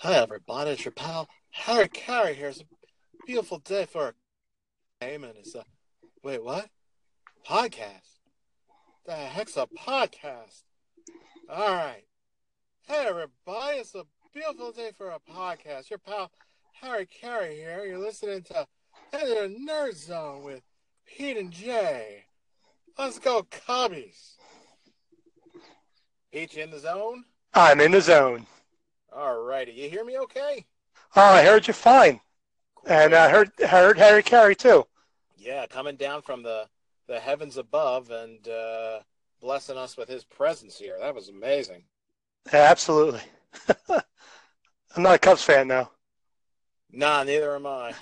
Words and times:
Hi, 0.00 0.16
everybody. 0.16 0.72
It's 0.72 0.84
your 0.84 0.92
pal 0.92 1.26
Harry 1.52 1.88
Caray 1.88 2.34
here. 2.34 2.48
It's 2.48 2.60
a 2.60 2.64
beautiful 3.26 3.60
day 3.60 3.86
for 3.86 4.08
a 5.00 5.04
game, 5.06 5.24
and 5.24 5.32
it's 5.38 5.54
a 5.54 5.64
wait, 6.22 6.44
what? 6.44 6.68
Podcast? 7.48 8.20
The 9.06 9.14
heck's 9.14 9.56
a 9.56 9.66
podcast? 9.66 10.64
All 11.48 11.74
right. 11.74 12.04
Hey, 12.86 13.06
everybody. 13.08 13.78
It's 13.78 13.94
a 13.94 14.04
beautiful 14.34 14.70
day 14.70 14.90
for 14.94 15.12
a 15.12 15.18
podcast. 15.18 15.88
Your 15.88 15.98
pal 15.98 16.30
Harry 16.82 17.06
Caray 17.06 17.56
here. 17.56 17.86
You're 17.86 17.96
listening 17.96 18.42
to 18.42 18.66
Enter 19.14 19.48
Nerd 19.48 19.96
Zone 19.96 20.42
with 20.42 20.60
Pete 21.06 21.38
and 21.38 21.50
Jay. 21.50 22.24
Let's 22.98 23.18
go, 23.18 23.44
Cubbies. 23.44 24.34
Peach 26.30 26.58
in 26.58 26.70
the 26.70 26.80
zone? 26.80 27.24
I'm 27.54 27.80
in 27.80 27.92
the 27.92 28.02
zone. 28.02 28.46
All 29.16 29.40
righty. 29.40 29.72
You 29.72 29.88
hear 29.88 30.04
me 30.04 30.18
okay? 30.18 30.66
Oh, 31.16 31.22
I 31.22 31.42
heard 31.42 31.66
you 31.66 31.72
fine. 31.72 32.20
And 32.86 33.14
I 33.14 33.30
heard 33.30 33.50
heard 33.66 33.96
Harry 33.96 34.22
Caray 34.22 34.54
too. 34.54 34.84
Yeah, 35.38 35.64
coming 35.66 35.96
down 35.96 36.20
from 36.20 36.42
the, 36.42 36.68
the 37.08 37.18
heavens 37.18 37.56
above 37.56 38.10
and 38.10 38.46
uh, 38.46 38.98
blessing 39.40 39.78
us 39.78 39.96
with 39.96 40.10
his 40.10 40.22
presence 40.24 40.78
here. 40.78 40.98
That 41.00 41.14
was 41.14 41.30
amazing. 41.30 41.84
Yeah, 42.52 42.66
absolutely. 42.70 43.22
I'm 43.88 45.02
not 45.02 45.14
a 45.14 45.18
Cubs 45.18 45.42
fan 45.42 45.68
now. 45.68 45.90
Nah, 46.92 47.24
neither 47.24 47.54
am 47.54 47.66
I. 47.66 47.94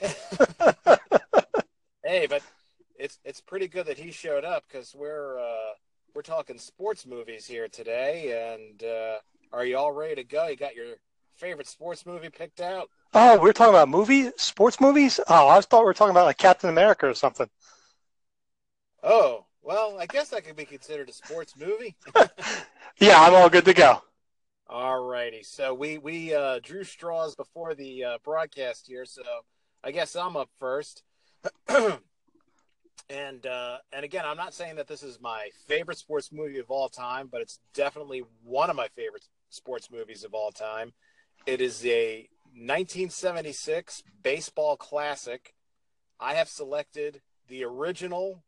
hey, 2.05 2.27
but 2.27 2.43
it's 2.99 3.21
it's 3.25 3.41
pretty 3.41 3.69
good 3.69 3.87
that 3.87 3.99
he 3.99 4.11
showed 4.11 4.45
up 4.45 4.65
because 4.67 4.97
we're 4.97 5.39
uh, 5.39 5.75
we're 6.13 6.23
talking 6.23 6.59
sports 6.59 7.07
movies 7.07 7.47
here 7.47 7.69
today. 7.69 8.53
And 8.53 8.83
uh, 8.83 9.19
are 9.55 9.65
you 9.65 9.79
all 9.79 9.93
ready 9.93 10.17
to 10.17 10.25
go? 10.25 10.49
You 10.49 10.57
got 10.57 10.75
your 10.75 10.97
favorite 11.37 11.69
sports 11.69 12.05
movie 12.05 12.29
picked 12.29 12.61
out? 12.61 12.91
Oh, 13.13 13.39
we 13.39 13.49
are 13.49 13.53
talking 13.53 13.75
about 13.75 13.89
movies, 13.89 14.33
sports 14.37 14.81
movies. 14.81 15.21
Oh, 15.29 15.49
I 15.49 15.61
thought 15.61 15.81
we 15.81 15.87
were 15.87 15.95
talking 15.95 16.11
about 16.11 16.27
like 16.27 16.39
Captain 16.39 16.69
America 16.69 17.09
or 17.09 17.15
something. 17.15 17.49
Oh, 19.03 19.47
well, 19.63 19.97
I 19.99 20.07
guess 20.07 20.31
that 20.31 20.45
could 20.45 20.57
be 20.57 20.65
considered 20.65 21.09
a 21.09 21.13
sports 21.13 21.55
movie. 21.57 21.95
yeah, 22.99 23.21
I'm 23.21 23.35
all 23.35 23.49
good 23.49 23.65
to 23.67 23.75
go. 23.75 24.03
All 24.67 25.05
righty. 25.05 25.43
So 25.43 25.73
we 25.75 25.99
we 25.99 26.35
uh, 26.35 26.59
drew 26.63 26.85
straws 26.85 27.37
before 27.37 27.75
the 27.75 28.05
uh, 28.05 28.19
broadcast 28.25 28.87
here, 28.89 29.05
so 29.05 29.23
I 29.85 29.93
guess 29.93 30.17
I'm 30.17 30.37
up 30.37 30.49
first. 30.59 31.03
and 31.69 32.01
uh, 33.47 33.77
and 33.93 34.05
again, 34.05 34.25
I'm 34.27 34.37
not 34.37 34.55
saying 34.55 34.77
that 34.77 34.89
this 34.89 35.03
is 35.03 35.21
my 35.21 35.51
favorite 35.69 35.99
sports 35.99 36.33
movie 36.33 36.59
of 36.59 36.71
all 36.71 36.89
time, 36.89 37.29
but 37.31 37.43
it's 37.43 37.61
definitely 37.75 38.25
one 38.43 38.71
of 38.71 38.77
my 38.77 38.89
favorite 38.97 39.25
sports 39.55 39.91
movies 39.91 40.25
of 40.25 40.35
all 40.35 40.51
time. 40.51 40.93
It 41.47 41.61
is 41.61 41.85
a 41.87 42.29
1976 42.55 44.03
baseball 44.23 44.77
classic. 44.77 45.55
I 46.21 46.35
have 46.35 46.49
selected 46.49 47.21
the 47.49 47.65
original 47.65 48.45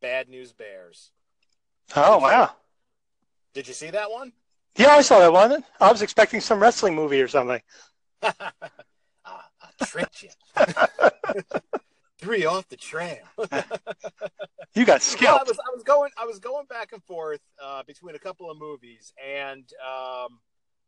Bad 0.00 0.28
News 0.28 0.52
Bears. 0.52 1.12
Oh 1.94 2.18
wow! 2.18 2.50
Did 3.54 3.68
you 3.68 3.74
see 3.74 3.90
that 3.90 4.10
one? 4.10 4.32
Yeah, 4.76 4.90
I 4.90 5.02
saw 5.02 5.18
that 5.18 5.32
one. 5.32 5.64
I 5.80 5.90
was 5.90 6.02
expecting 6.02 6.40
some 6.40 6.60
wrestling 6.60 6.94
movie 6.94 7.20
or 7.20 7.28
something. 7.28 7.60
uh, 8.22 8.32
I 9.24 9.84
tricked 9.84 10.22
you. 10.22 10.30
Three 12.18 12.44
off 12.44 12.68
the 12.68 12.76
tram. 12.76 13.18
you 14.74 14.84
got 14.84 15.02
skill. 15.02 15.32
Well, 15.32 15.40
I 15.40 15.48
was 15.48 15.58
I 15.58 15.74
was 15.74 15.82
going 15.82 16.10
I 16.18 16.26
was 16.26 16.38
going 16.38 16.66
back 16.66 16.92
and 16.92 17.02
forth 17.04 17.40
uh, 17.62 17.82
between 17.84 18.14
a 18.14 18.18
couple 18.18 18.50
of 18.50 18.58
movies, 18.58 19.12
and 19.22 19.64
um, 19.84 20.38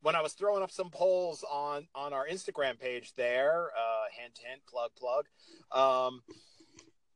when 0.02 0.16
I 0.16 0.20
was 0.20 0.32
throwing 0.34 0.62
up 0.62 0.70
some 0.70 0.90
polls 0.90 1.44
on 1.50 1.86
on 1.94 2.12
our 2.12 2.26
Instagram 2.26 2.78
page 2.78 3.14
there, 3.16 3.68
uh, 3.76 4.04
hint 4.12 4.38
hint, 4.44 4.60
plug 4.66 4.90
plug. 4.96 5.26
Um, 5.70 6.22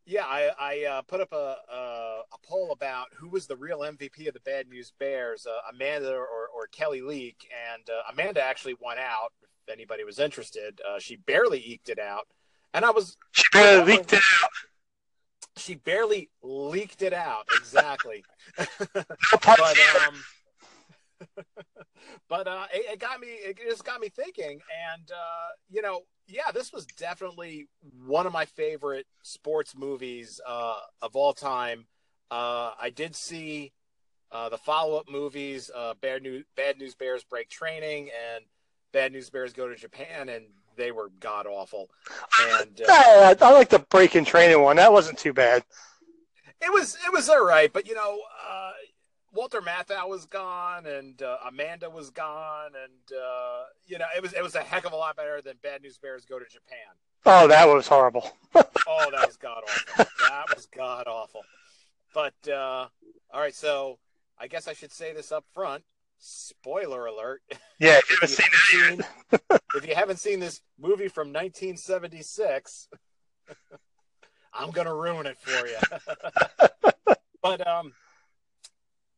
yeah, 0.06 0.24
I, 0.24 0.50
I 0.58 0.84
uh, 0.84 1.02
put 1.02 1.20
up 1.20 1.32
a, 1.32 1.56
a, 1.70 2.20
a 2.32 2.38
poll 2.44 2.70
about 2.70 3.08
who 3.14 3.28
was 3.28 3.48
the 3.48 3.56
real 3.56 3.80
MVP 3.80 4.28
of 4.28 4.34
the 4.34 4.40
Bad 4.40 4.68
News 4.68 4.92
Bears, 5.00 5.46
uh, 5.46 5.72
Amanda 5.74 6.12
or, 6.14 6.48
or 6.54 6.68
Kelly 6.70 7.00
Leak, 7.00 7.48
and 7.74 7.82
uh, 7.90 8.12
Amanda 8.12 8.40
actually 8.40 8.76
won 8.80 8.98
out. 8.98 9.32
If 9.66 9.72
anybody 9.72 10.04
was 10.04 10.20
interested, 10.20 10.80
uh, 10.88 11.00
she 11.00 11.16
barely 11.16 11.58
eked 11.58 11.88
it 11.88 11.98
out, 11.98 12.28
and 12.72 12.84
I 12.84 12.90
was 12.90 13.16
she 13.32 13.42
barely 13.52 13.96
leaked 13.96 14.12
it 14.12 14.22
out. 14.44 14.50
She 15.56 15.74
barely 15.74 16.30
leaked 16.40 17.02
it 17.02 17.12
out 17.12 17.48
exactly. 17.56 18.24
but 18.56 19.60
um, 19.60 20.14
but 22.28 22.46
uh, 22.46 22.66
it, 22.72 22.92
it, 22.92 22.98
got 22.98 23.20
me. 23.20 23.28
It 23.28 23.58
just 23.68 23.84
got 23.84 24.00
me 24.00 24.08
thinking, 24.08 24.60
and 24.92 25.10
uh, 25.10 25.48
you 25.70 25.82
know, 25.82 26.02
yeah, 26.26 26.50
this 26.52 26.72
was 26.72 26.86
definitely 26.86 27.68
one 28.06 28.26
of 28.26 28.32
my 28.32 28.44
favorite 28.44 29.06
sports 29.22 29.74
movies 29.76 30.40
uh, 30.46 30.76
of 31.02 31.16
all 31.16 31.32
time. 31.32 31.86
Uh, 32.30 32.72
I 32.80 32.90
did 32.90 33.14
see 33.14 33.72
uh, 34.32 34.48
the 34.48 34.58
follow-up 34.58 35.08
movies, 35.08 35.70
uh, 35.74 35.94
Bad 36.00 36.22
News, 36.22 36.44
Bad 36.56 36.78
News 36.78 36.94
Bears 36.94 37.24
Breaking 37.24 37.50
Training, 37.50 38.10
and 38.34 38.44
Bad 38.92 39.12
News 39.12 39.30
Bears 39.30 39.52
Go 39.52 39.68
to 39.68 39.76
Japan, 39.76 40.28
and 40.28 40.46
they 40.76 40.92
were 40.92 41.10
god 41.20 41.46
awful. 41.46 41.88
And 42.40 42.80
I, 42.88 43.36
I 43.40 43.52
like 43.52 43.70
the 43.70 43.78
Breaking 43.78 44.24
Training 44.24 44.60
one. 44.60 44.76
That 44.76 44.92
wasn't 44.92 45.18
too 45.18 45.32
bad. 45.32 45.64
It 46.60 46.72
was 46.72 46.96
it 47.06 47.12
was 47.12 47.28
all 47.28 47.44
right, 47.44 47.70
but 47.72 47.86
you 47.86 47.94
know, 47.94 48.18
Walter 49.36 49.60
Matthau 49.60 50.08
was 50.08 50.24
gone 50.24 50.86
and 50.86 51.20
uh, 51.20 51.36
Amanda 51.46 51.90
was 51.90 52.08
gone, 52.08 52.70
and 52.82 53.18
uh, 53.18 53.64
you 53.86 53.98
know 53.98 54.06
it 54.16 54.22
was 54.22 54.32
it 54.32 54.42
was 54.42 54.54
a 54.54 54.62
heck 54.62 54.86
of 54.86 54.92
a 54.92 54.96
lot 54.96 55.14
better 55.14 55.42
than 55.42 55.56
Bad 55.62 55.82
News 55.82 55.98
Bears 55.98 56.24
go 56.24 56.38
to 56.38 56.46
Japan. 56.46 56.78
Oh, 57.26 57.46
that 57.46 57.68
was 57.68 57.86
horrible. 57.86 58.30
oh, 58.54 59.10
that 59.12 59.26
was 59.26 59.36
god 59.36 59.62
awful. 59.68 60.04
That 60.28 60.44
was 60.54 60.66
god 60.74 61.06
awful. 61.06 61.42
But 62.14 62.48
uh, 62.48 62.86
all 63.30 63.40
right, 63.40 63.54
so 63.54 63.98
I 64.38 64.46
guess 64.46 64.68
I 64.68 64.72
should 64.72 64.92
say 64.92 65.12
this 65.12 65.30
up 65.30 65.44
front. 65.52 65.84
Spoiler 66.18 67.04
alert. 67.04 67.42
Yeah, 67.78 67.98
if 67.98 68.10
you 68.10 68.16
haven't 68.16 68.30
seen, 68.30 69.02
seen 69.30 69.58
if 69.74 69.86
you 69.86 69.94
haven't 69.94 70.18
seen 70.18 70.40
this 70.40 70.62
movie 70.78 71.08
from 71.08 71.28
1976, 71.28 72.88
I'm 74.54 74.70
gonna 74.70 74.94
ruin 74.94 75.26
it 75.26 75.36
for 75.36 75.66
you. 75.66 77.14
but 77.42 77.66
um 77.66 77.92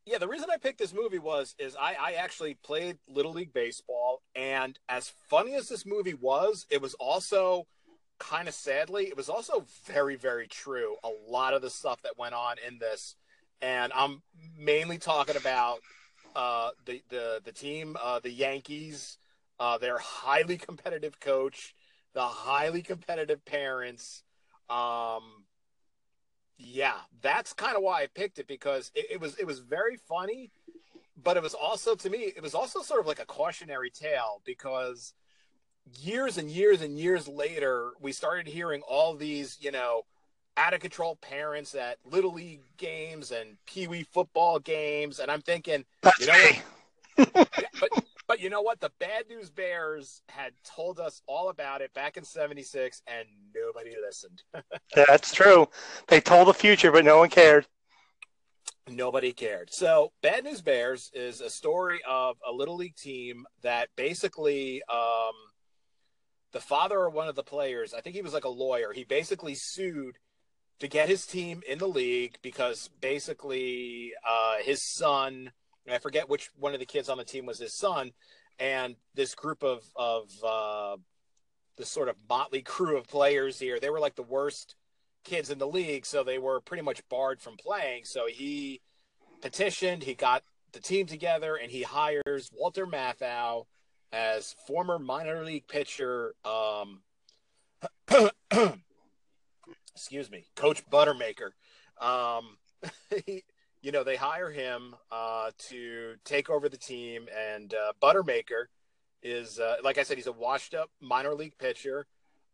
yeah, 0.08 0.18
the 0.18 0.28
reason 0.28 0.48
I 0.50 0.56
picked 0.56 0.78
this 0.78 0.94
movie 0.94 1.18
was 1.18 1.54
is 1.58 1.76
I, 1.76 1.94
I 2.00 2.12
actually 2.12 2.54
played 2.54 2.98
Little 3.08 3.32
League 3.32 3.52
Baseball, 3.52 4.22
and 4.34 4.78
as 4.88 5.12
funny 5.28 5.54
as 5.54 5.68
this 5.68 5.84
movie 5.84 6.14
was, 6.14 6.66
it 6.70 6.80
was 6.80 6.94
also 6.94 7.66
kind 8.18 8.48
of 8.48 8.54
sadly, 8.54 9.04
it 9.04 9.16
was 9.16 9.28
also 9.28 9.64
very, 9.84 10.16
very 10.16 10.48
true. 10.48 10.96
A 11.04 11.10
lot 11.30 11.54
of 11.54 11.62
the 11.62 11.70
stuff 11.70 12.02
that 12.02 12.18
went 12.18 12.34
on 12.34 12.56
in 12.66 12.78
this, 12.78 13.16
and 13.60 13.92
I'm 13.94 14.22
mainly 14.56 14.98
talking 14.98 15.36
about 15.36 15.80
uh, 16.34 16.70
the 16.86 17.02
the 17.10 17.40
the 17.44 17.52
team, 17.52 17.96
uh, 18.02 18.20
the 18.20 18.30
Yankees, 18.30 19.18
uh, 19.60 19.78
their 19.78 19.98
highly 19.98 20.56
competitive 20.56 21.20
coach, 21.20 21.74
the 22.14 22.22
highly 22.22 22.82
competitive 22.82 23.44
parents. 23.44 24.22
Um, 24.70 25.44
yeah, 26.58 26.94
that's 27.22 27.52
kind 27.52 27.76
of 27.76 27.82
why 27.82 28.02
I 28.02 28.06
picked 28.06 28.38
it 28.38 28.46
because 28.46 28.90
it, 28.94 29.06
it, 29.12 29.20
was 29.20 29.36
it 29.36 29.46
was 29.46 29.60
very 29.60 29.96
funny, 29.96 30.50
but 31.22 31.36
it 31.36 31.42
was 31.42 31.54
also 31.54 31.94
to 31.94 32.10
me 32.10 32.32
it 32.36 32.42
was 32.42 32.54
also 32.54 32.82
sort 32.82 33.00
of 33.00 33.06
like 33.06 33.20
a 33.20 33.26
cautionary 33.26 33.90
tale 33.90 34.42
because 34.44 35.14
years 36.00 36.36
and 36.36 36.50
years 36.50 36.82
and 36.82 36.98
years 36.98 37.26
later 37.26 37.92
we 38.00 38.12
started 38.12 38.46
hearing 38.46 38.82
all 38.82 39.14
these 39.14 39.56
you 39.60 39.70
know 39.70 40.02
out 40.58 40.74
of 40.74 40.80
control 40.80 41.16
parents 41.16 41.74
at 41.74 41.98
little 42.04 42.32
league 42.32 42.60
games 42.76 43.30
and 43.30 43.56
pee 43.64 43.86
wee 43.86 44.02
football 44.02 44.58
games, 44.58 45.20
and 45.20 45.30
I'm 45.30 45.40
thinking, 45.40 45.84
that's 46.02 46.20
you 46.20 46.26
know. 46.26 46.50
But 47.80 47.90
but 48.28 48.40
you 48.40 48.50
know 48.50 48.60
what? 48.60 48.78
The 48.78 48.92
Bad 49.00 49.24
News 49.28 49.48
Bears 49.48 50.22
had 50.28 50.52
told 50.62 51.00
us 51.00 51.22
all 51.26 51.48
about 51.48 51.80
it 51.80 51.92
back 51.94 52.18
in 52.18 52.24
'76, 52.24 53.02
and 53.06 53.26
nobody 53.56 53.96
listened. 54.00 54.42
That's 54.94 55.34
true. 55.34 55.68
They 56.06 56.20
told 56.20 56.46
the 56.46 56.54
future, 56.54 56.92
but 56.92 57.06
no 57.06 57.18
one 57.18 57.30
cared. 57.30 57.66
Nobody 58.86 59.32
cared. 59.32 59.72
So, 59.72 60.12
Bad 60.22 60.44
News 60.44 60.60
Bears 60.60 61.10
is 61.14 61.40
a 61.40 61.50
story 61.50 62.00
of 62.08 62.36
a 62.46 62.52
little 62.52 62.76
league 62.76 62.96
team 62.96 63.46
that 63.62 63.88
basically, 63.96 64.82
um, 64.90 65.34
the 66.52 66.60
father 66.60 67.06
of 67.06 67.14
one 67.14 67.28
of 67.28 67.34
the 67.34 67.42
players, 67.42 67.94
I 67.94 68.00
think 68.00 68.14
he 68.14 68.22
was 68.22 68.32
like 68.34 68.44
a 68.44 68.50
lawyer, 68.50 68.92
he 68.92 69.04
basically 69.04 69.54
sued 69.54 70.16
to 70.80 70.88
get 70.88 71.08
his 71.08 71.26
team 71.26 71.62
in 71.68 71.78
the 71.78 71.88
league 71.88 72.38
because 72.42 72.88
basically 73.00 74.12
uh, 74.28 74.56
his 74.62 74.82
son 74.82 75.52
and 75.86 75.94
I 75.94 75.98
forget 75.98 76.28
which 76.28 76.50
one 76.58 76.74
of 76.74 76.80
the 76.80 76.86
kids 76.86 77.08
on 77.08 77.18
the 77.18 77.24
team 77.24 77.46
was 77.46 77.58
his 77.58 77.74
son, 77.74 78.12
and 78.58 78.96
this 79.14 79.34
group 79.34 79.62
of 79.62 79.82
of 79.96 80.30
uh, 80.44 80.96
sort 81.84 82.08
of 82.08 82.16
motley 82.28 82.62
crew 82.62 82.96
of 82.96 83.06
players 83.06 83.58
here, 83.58 83.78
they 83.80 83.90
were 83.90 84.00
like 84.00 84.16
the 84.16 84.22
worst 84.22 84.74
kids 85.24 85.50
in 85.50 85.58
the 85.58 85.66
league, 85.66 86.06
so 86.06 86.24
they 86.24 86.38
were 86.38 86.60
pretty 86.60 86.82
much 86.82 87.06
barred 87.08 87.40
from 87.40 87.56
playing. 87.56 88.04
So 88.04 88.26
he 88.28 88.80
petitioned, 89.40 90.02
he 90.02 90.14
got 90.14 90.42
the 90.72 90.80
team 90.80 91.06
together, 91.06 91.56
and 91.56 91.70
he 91.70 91.82
hires 91.82 92.50
Walter 92.52 92.86
Matthau 92.86 93.64
as 94.12 94.54
former 94.66 94.98
minor 94.98 95.44
league 95.44 95.68
pitcher. 95.68 96.34
Um, 96.44 97.02
excuse 99.94 100.30
me, 100.30 100.44
Coach 100.56 100.82
Buttermaker. 100.90 101.50
Um, 102.00 102.56
he, 103.26 103.44
you 103.80 103.92
know, 103.92 104.02
they 104.02 104.16
hire 104.16 104.50
him 104.50 104.94
uh, 105.10 105.50
to 105.68 106.14
take 106.24 106.50
over 106.50 106.68
the 106.68 106.76
team, 106.76 107.28
and 107.36 107.74
uh, 107.74 107.92
Buttermaker 108.02 108.64
is, 109.22 109.58
uh, 109.58 109.76
like 109.84 109.98
I 109.98 110.02
said, 110.02 110.16
he's 110.16 110.26
a 110.26 110.32
washed-up 110.32 110.90
minor 111.00 111.34
league 111.34 111.56
pitcher. 111.58 112.06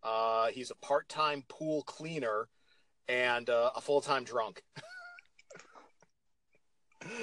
Uh, 0.03 0.49
he's 0.49 0.71
a 0.71 0.77
part-time 0.77 1.45
pool 1.49 1.83
cleaner 1.83 2.49
and 3.09 3.49
uh, 3.49 3.71
a 3.75 3.81
full-time 3.81 4.25
drunk. 4.25 4.63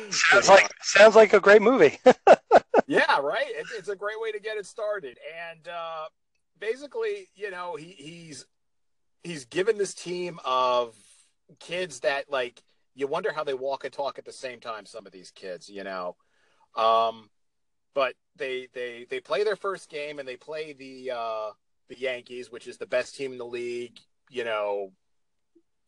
sounds 0.10 0.48
like 0.48 0.70
sounds 0.82 1.16
like 1.16 1.34
a 1.34 1.40
great 1.40 1.62
movie. 1.62 1.98
yeah, 2.88 3.20
right. 3.20 3.46
It's, 3.48 3.72
it's, 3.72 3.90
a 3.90 3.96
great 3.96 4.22
way 4.22 4.32
to 4.32 4.40
get 4.40 4.58
it 4.58 4.66
started, 4.66 5.18
and 5.50 5.68
uh, 5.68 6.06
basically, 6.60 7.30
you 7.36 7.50
know, 7.50 7.76
he, 7.76 7.96
he's 7.98 8.46
he's 9.24 9.46
given 9.46 9.78
this 9.78 9.94
team 9.94 10.40
of 10.46 10.96
kids 11.60 12.02
that 12.02 12.32
like 12.32 12.62
you 12.96 13.08
wonder 13.08 13.32
how 13.32 13.44
they 13.44 13.54
walk 13.54 13.84
and 13.84 13.94
talk 13.94 14.18
at 14.18 14.26
the 14.26 14.32
same 14.32 14.60
time. 14.60 14.86
Some 14.86 15.06
of 15.06 15.12
these 15.12 15.32
kids, 15.32 15.70
you 15.70 15.84
know, 15.84 16.16
um, 16.76 17.30
but 17.94 18.16
they 18.36 18.68
they 18.74 19.06
they 19.10 19.20
play 19.20 19.44
their 19.44 19.56
first 19.56 19.90
game 19.90 20.20
and 20.20 20.28
they 20.28 20.38
play 20.38 20.74
the 20.74 21.12
uh, 21.16 21.50
the 21.90 22.00
Yankees, 22.00 22.52
which 22.52 22.68
is 22.68 22.78
the 22.78 22.88
best 22.88 23.16
team 23.16 23.32
in 23.32 23.38
the 23.38 23.46
league. 23.46 24.00
You 24.30 24.44
know, 24.44 24.92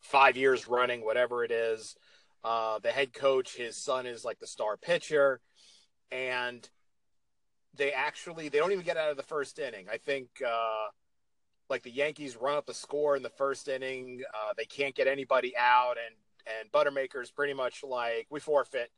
five 0.00 0.36
years 0.36 0.68
running, 0.68 1.04
whatever 1.04 1.44
it 1.44 1.50
is. 1.50 1.96
Uh, 2.42 2.78
the 2.80 2.90
head 2.90 3.14
coach, 3.14 3.56
his 3.56 3.76
son 3.76 4.06
is 4.06 4.24
like 4.24 4.38
the 4.38 4.46
star 4.46 4.76
pitcher, 4.76 5.40
and 6.10 6.68
they 7.74 7.92
actually 7.92 8.48
they 8.48 8.58
don't 8.58 8.72
even 8.72 8.84
get 8.84 8.96
out 8.96 9.10
of 9.10 9.16
the 9.16 9.22
first 9.22 9.58
inning. 9.58 9.86
I 9.90 9.96
think 9.96 10.28
uh, 10.46 10.86
like 11.70 11.82
the 11.82 11.90
Yankees 11.90 12.36
run 12.36 12.56
up 12.56 12.66
the 12.66 12.74
score 12.74 13.16
in 13.16 13.22
the 13.22 13.30
first 13.30 13.68
inning. 13.68 14.22
Uh, 14.34 14.52
they 14.56 14.66
can't 14.66 14.94
get 14.94 15.06
anybody 15.06 15.54
out, 15.56 15.96
and 16.04 16.14
and 16.46 16.70
Buttermaker's 16.72 17.30
pretty 17.30 17.54
much 17.54 17.82
like 17.82 18.26
we 18.30 18.40
forfeit, 18.40 18.90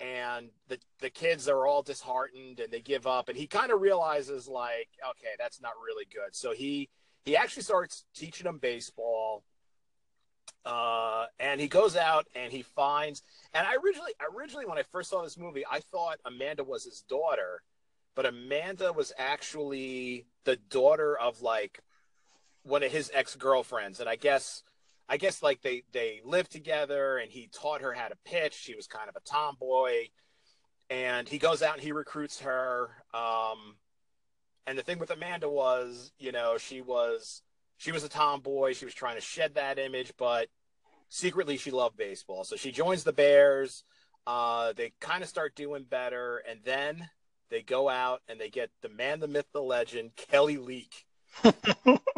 and 0.00 0.50
the 0.68 0.78
the 1.00 1.10
kids 1.10 1.48
are 1.48 1.66
all 1.66 1.82
disheartened 1.82 2.60
and 2.60 2.72
they 2.72 2.80
give 2.80 3.06
up, 3.06 3.28
and 3.28 3.36
he 3.38 3.46
kind 3.46 3.70
of 3.70 3.80
realizes 3.80 4.48
like 4.48 4.88
okay 5.10 5.34
that's 5.38 5.60
not 5.60 5.72
really 5.84 6.06
good, 6.12 6.34
so 6.34 6.52
he 6.52 6.88
he 7.24 7.36
actually 7.36 7.62
starts 7.62 8.04
teaching 8.14 8.44
them 8.44 8.58
baseball. 8.58 9.44
Uh, 10.64 11.26
and 11.38 11.60
he 11.60 11.68
goes 11.68 11.96
out 11.96 12.26
and 12.34 12.52
he 12.52 12.62
finds, 12.62 13.22
and 13.54 13.66
I 13.66 13.74
originally, 13.76 14.12
originally 14.34 14.66
when 14.66 14.76
I 14.76 14.82
first 14.82 15.08
saw 15.08 15.22
this 15.22 15.38
movie, 15.38 15.64
I 15.70 15.80
thought 15.80 16.18
Amanda 16.26 16.62
was 16.64 16.84
his 16.84 17.02
daughter, 17.02 17.62
but 18.14 18.26
Amanda 18.26 18.92
was 18.92 19.12
actually 19.16 20.26
the 20.44 20.56
daughter 20.56 21.16
of 21.16 21.40
like 21.40 21.80
one 22.64 22.82
of 22.82 22.92
his 22.92 23.10
ex 23.14 23.34
girlfriends, 23.34 24.00
and 24.00 24.08
I 24.08 24.16
guess 24.16 24.62
I 25.08 25.16
guess 25.16 25.42
like 25.42 25.62
they 25.62 25.84
they 25.92 26.20
lived 26.24 26.52
together, 26.52 27.18
and 27.18 27.30
he 27.30 27.48
taught 27.52 27.80
her 27.80 27.92
how 27.92 28.08
to 28.08 28.16
pitch. 28.24 28.54
She 28.54 28.74
was 28.74 28.86
kind 28.86 29.08
of 29.08 29.16
a 29.16 29.20
tomboy, 29.20 30.08
and 30.90 31.28
he 31.28 31.38
goes 31.38 31.62
out 31.62 31.74
and 31.74 31.82
he 31.82 31.92
recruits 31.92 32.40
her. 32.40 32.90
Um, 33.14 33.76
and 34.66 34.78
the 34.78 34.82
thing 34.82 34.98
with 34.98 35.10
Amanda 35.10 35.48
was, 35.48 36.12
you 36.18 36.32
know, 36.32 36.58
she 36.58 36.82
was 36.82 37.42
she 37.78 37.92
was 37.92 38.04
a 38.04 38.08
tomboy. 38.08 38.74
She 38.74 38.84
was 38.84 38.94
trying 38.94 39.16
to 39.16 39.22
shed 39.22 39.54
that 39.54 39.78
image, 39.78 40.12
but 40.18 40.48
secretly 41.08 41.56
she 41.56 41.70
loved 41.70 41.96
baseball. 41.96 42.44
So 42.44 42.56
she 42.56 42.70
joins 42.70 43.04
the 43.04 43.12
Bears. 43.12 43.84
Uh, 44.26 44.74
they 44.74 44.92
kind 45.00 45.22
of 45.22 45.28
start 45.28 45.56
doing 45.56 45.84
better, 45.84 46.42
and 46.46 46.60
then 46.64 47.08
they 47.50 47.62
go 47.62 47.88
out 47.88 48.20
and 48.28 48.38
they 48.38 48.50
get 48.50 48.70
the 48.82 48.90
man, 48.90 49.20
the 49.20 49.28
myth, 49.28 49.46
the 49.52 49.62
legend, 49.62 50.10
Kelly 50.16 50.58
Leak. 50.58 51.06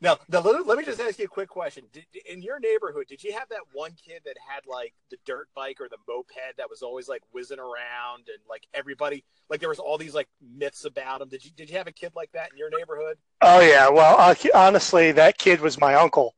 Now, 0.00 0.18
now 0.28 0.40
let, 0.40 0.66
let 0.66 0.78
me 0.78 0.84
just 0.84 1.00
ask 1.00 1.18
you 1.18 1.26
a 1.26 1.28
quick 1.28 1.48
question. 1.48 1.84
Did, 1.92 2.04
in 2.28 2.42
your 2.42 2.58
neighborhood, 2.58 3.06
did 3.08 3.22
you 3.22 3.32
have 3.32 3.48
that 3.50 3.60
one 3.72 3.92
kid 3.92 4.22
that 4.24 4.36
had 4.48 4.66
like 4.66 4.94
the 5.10 5.16
dirt 5.24 5.48
bike 5.54 5.80
or 5.80 5.88
the 5.88 5.98
moped 6.08 6.56
that 6.56 6.68
was 6.68 6.82
always 6.82 7.08
like 7.08 7.22
whizzing 7.32 7.58
around 7.58 8.28
and 8.28 8.38
like 8.48 8.66
everybody 8.74 9.24
like 9.48 9.60
there 9.60 9.68
was 9.68 9.78
all 9.78 9.98
these 9.98 10.14
like 10.14 10.28
myths 10.56 10.84
about 10.84 11.20
him? 11.20 11.28
Did 11.28 11.44
you 11.44 11.50
did 11.50 11.70
you 11.70 11.76
have 11.76 11.86
a 11.86 11.92
kid 11.92 12.12
like 12.14 12.32
that 12.32 12.50
in 12.52 12.58
your 12.58 12.70
neighborhood? 12.70 13.16
Oh 13.42 13.60
yeah. 13.60 13.88
Well, 13.88 14.16
uh, 14.18 14.34
honestly, 14.54 15.12
that 15.12 15.38
kid 15.38 15.60
was 15.60 15.80
my 15.80 15.94
uncle. 15.94 16.34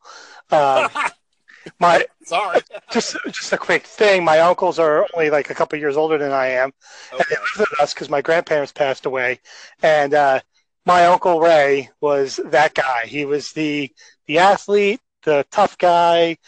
Um, 0.50 0.88
my 1.80 2.04
sorry. 2.24 2.60
just 2.90 3.16
just 3.26 3.52
a 3.52 3.58
quick 3.58 3.84
thing. 3.84 4.24
My 4.24 4.40
uncles 4.40 4.78
are 4.78 5.06
only 5.14 5.30
like 5.30 5.50
a 5.50 5.54
couple 5.54 5.78
years 5.78 5.96
older 5.96 6.18
than 6.18 6.32
I 6.32 6.48
am. 6.48 6.72
Okay. 7.12 7.22
And 7.22 7.26
they 7.30 7.36
lived 7.36 7.70
with 7.70 7.80
us 7.80 7.94
because 7.94 8.10
my 8.10 8.22
grandparents 8.22 8.72
passed 8.72 9.06
away, 9.06 9.40
and. 9.82 10.14
uh 10.14 10.40
my 10.88 11.04
uncle 11.04 11.38
Ray 11.38 11.90
was 12.00 12.40
that 12.46 12.72
guy. 12.72 13.02
He 13.04 13.26
was 13.26 13.52
the 13.52 13.92
the 14.26 14.38
athlete, 14.38 15.00
the 15.22 15.46
tough 15.50 15.76
guy, 15.76 16.38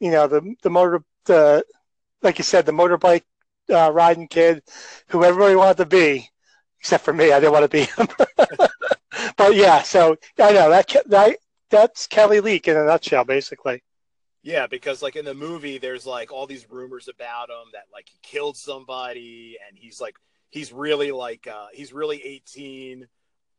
you 0.00 0.10
know, 0.10 0.26
the 0.26 0.54
the 0.62 0.70
motor, 0.70 1.04
the 1.26 1.62
like 2.22 2.38
you 2.38 2.44
said, 2.44 2.64
the 2.64 2.72
motorbike 2.72 3.24
uh, 3.68 3.92
riding 3.92 4.26
kid, 4.26 4.62
who 5.08 5.22
everybody 5.22 5.54
wanted 5.54 5.76
to 5.76 5.86
be, 5.86 6.30
except 6.80 7.04
for 7.04 7.12
me. 7.12 7.30
I 7.30 7.40
didn't 7.40 7.52
want 7.52 7.70
to 7.70 7.76
be 7.76 7.84
him. 7.84 8.08
but 9.36 9.54
yeah, 9.54 9.82
so 9.82 10.16
I 10.38 10.52
know 10.52 10.70
that 10.70 10.96
that 11.06 11.36
that's 11.68 12.06
Kelly 12.06 12.40
Leak 12.40 12.68
in 12.68 12.78
a 12.78 12.84
nutshell, 12.84 13.26
basically. 13.26 13.82
Yeah, 14.42 14.66
because 14.66 15.02
like 15.02 15.16
in 15.16 15.26
the 15.26 15.34
movie, 15.34 15.76
there's 15.76 16.06
like 16.06 16.32
all 16.32 16.46
these 16.46 16.70
rumors 16.70 17.08
about 17.08 17.50
him 17.50 17.68
that 17.74 17.84
like 17.92 18.08
he 18.08 18.18
killed 18.22 18.56
somebody, 18.56 19.58
and 19.68 19.76
he's 19.76 20.00
like 20.00 20.16
he's 20.48 20.72
really 20.72 21.12
like 21.12 21.46
uh, 21.46 21.66
he's 21.74 21.92
really 21.92 22.24
18 22.24 23.06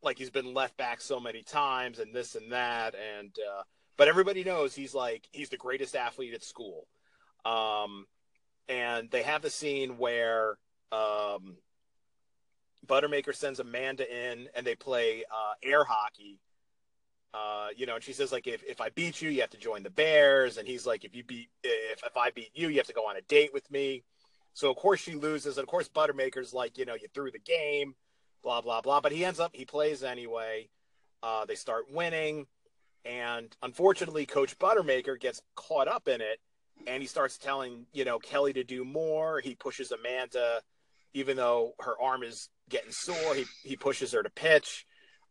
like 0.02 0.18
he's 0.18 0.30
been 0.30 0.54
left 0.54 0.76
back 0.76 1.00
so 1.00 1.20
many 1.20 1.42
times 1.42 1.98
and 1.98 2.14
this 2.14 2.34
and 2.34 2.52
that 2.52 2.94
and 2.94 3.34
uh, 3.38 3.62
but 3.96 4.08
everybody 4.08 4.42
knows 4.44 4.74
he's 4.74 4.94
like 4.94 5.28
he's 5.32 5.48
the 5.48 5.56
greatest 5.56 5.94
athlete 5.94 6.34
at 6.34 6.42
school. 6.42 6.86
Um, 7.44 8.06
and 8.68 9.10
they 9.10 9.22
have 9.22 9.42
the 9.42 9.50
scene 9.50 9.98
where 9.98 10.56
um, 10.92 11.56
buttermaker 12.86 13.34
sends 13.34 13.60
amanda 13.60 14.04
in 14.08 14.48
and 14.54 14.66
they 14.66 14.74
play 14.74 15.24
uh, 15.30 15.52
air 15.62 15.84
hockey. 15.84 16.40
Uh, 17.34 17.68
you 17.76 17.86
know 17.86 17.94
and 17.94 18.04
she 18.04 18.12
says 18.12 18.30
like 18.30 18.46
if, 18.46 18.62
if 18.64 18.78
i 18.82 18.90
beat 18.90 19.22
you 19.22 19.30
you 19.30 19.40
have 19.40 19.50
to 19.50 19.56
join 19.56 19.82
the 19.82 19.90
bears. 19.90 20.58
And 20.58 20.66
he's 20.66 20.86
like 20.86 21.04
if 21.04 21.14
you 21.14 21.24
beat 21.24 21.48
if, 21.62 22.02
if 22.04 22.16
i 22.16 22.30
beat 22.30 22.50
you 22.54 22.68
you 22.68 22.76
have 22.76 22.86
to 22.88 22.92
go 22.92 23.08
on 23.08 23.16
a 23.16 23.22
date 23.22 23.52
with 23.52 23.70
me. 23.70 24.04
So 24.54 24.70
of 24.70 24.76
course 24.76 25.00
she 25.00 25.14
loses. 25.14 25.58
And 25.58 25.64
of 25.64 25.68
course 25.68 25.88
buttermaker's 25.88 26.52
like 26.52 26.76
you 26.76 26.84
know 26.84 26.94
you 26.94 27.08
threw 27.14 27.30
the 27.30 27.38
game 27.38 27.94
blah 28.42 28.60
blah 28.60 28.80
blah. 28.80 29.00
But 29.00 29.12
he 29.12 29.24
ends 29.24 29.40
up 29.40 29.52
he 29.54 29.64
plays 29.64 30.02
anyway. 30.02 30.68
Uh, 31.22 31.44
they 31.44 31.54
start 31.54 31.84
winning, 31.90 32.46
and 33.04 33.56
unfortunately, 33.62 34.26
Coach 34.26 34.58
Buttermaker 34.58 35.18
gets 35.18 35.40
caught 35.54 35.88
up 35.88 36.08
in 36.08 36.20
it, 36.20 36.40
and 36.86 37.00
he 37.02 37.06
starts 37.06 37.38
telling 37.38 37.86
you 37.92 38.04
know 38.04 38.18
Kelly 38.18 38.52
to 38.54 38.64
do 38.64 38.84
more. 38.84 39.40
He 39.40 39.54
pushes 39.54 39.92
Amanda, 39.92 40.60
even 41.14 41.36
though 41.36 41.74
her 41.80 42.00
arm 42.00 42.22
is 42.22 42.48
getting 42.68 42.92
sore. 42.92 43.34
He 43.34 43.44
he 43.64 43.76
pushes 43.76 44.12
her 44.12 44.22
to 44.22 44.30
pitch. 44.30 44.86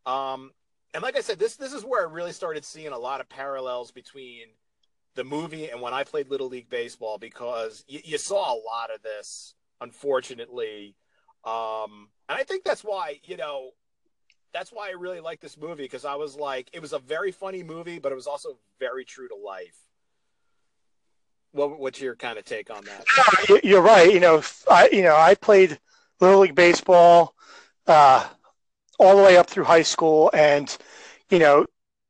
Um, 0.05 0.51
and 0.93 1.03
like 1.03 1.17
I 1.17 1.21
said, 1.21 1.39
this 1.39 1.55
this 1.55 1.73
is 1.73 1.83
where 1.83 2.07
I 2.07 2.11
really 2.11 2.33
started 2.33 2.65
seeing 2.65 2.93
a 2.93 2.97
lot 2.97 3.21
of 3.21 3.29
parallels 3.29 3.91
between 3.91 4.47
the 5.15 5.23
movie 5.23 5.69
and 5.69 5.81
when 5.81 5.93
I 5.93 6.03
played 6.03 6.29
Little 6.29 6.47
League 6.47 6.69
Baseball 6.69 7.17
because 7.17 7.83
you, 7.87 7.99
you 8.03 8.17
saw 8.17 8.53
a 8.53 8.55
lot 8.55 8.93
of 8.93 9.01
this, 9.01 9.55
unfortunately, 9.81 10.95
um, 11.43 12.09
and 12.29 12.37
I 12.39 12.43
think 12.43 12.63
that's 12.63 12.83
why, 12.83 13.19
you 13.25 13.37
know, 13.37 13.71
that's 14.53 14.71
why 14.71 14.89
I 14.89 14.93
really 14.93 15.19
like 15.19 15.39
this 15.39 15.57
movie 15.57 15.83
because 15.83 16.05
I 16.05 16.15
was 16.15 16.35
like, 16.35 16.69
it 16.73 16.81
was 16.81 16.93
a 16.93 16.99
very 16.99 17.31
funny 17.31 17.63
movie, 17.63 17.99
but 17.99 18.11
it 18.11 18.15
was 18.15 18.27
also 18.27 18.57
very 18.79 19.05
true 19.05 19.27
to 19.27 19.35
life. 19.35 19.77
What, 21.53 21.79
what's 21.79 21.99
your 21.99 22.15
kind 22.15 22.37
of 22.37 22.45
take 22.45 22.69
on 22.69 22.83
that? 22.85 23.61
You're 23.63 23.81
right. 23.81 24.11
You 24.11 24.19
know, 24.19 24.41
I 24.69 24.89
you 24.91 25.01
know 25.01 25.15
I 25.15 25.35
played 25.35 25.77
little 26.21 26.39
league 26.39 26.55
baseball 26.55 27.35
uh, 27.87 28.25
all 28.99 29.17
the 29.17 29.23
way 29.23 29.37
up 29.37 29.49
through 29.49 29.65
high 29.65 29.81
school, 29.81 30.31
and 30.33 30.75
you 31.29 31.39
know, 31.39 31.65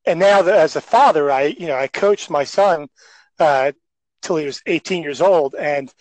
and 0.05 0.19
now 0.19 0.43
that 0.43 0.55
as 0.55 0.75
a 0.75 0.81
father, 0.81 1.31
I 1.31 1.55
you 1.57 1.65
know 1.65 1.75
I 1.75 1.87
coached 1.87 2.29
my 2.29 2.43
son 2.43 2.87
uh, 3.39 3.71
till 4.21 4.35
he 4.35 4.45
was 4.45 4.61
18 4.67 5.01
years 5.01 5.21
old, 5.21 5.55
and 5.55 5.91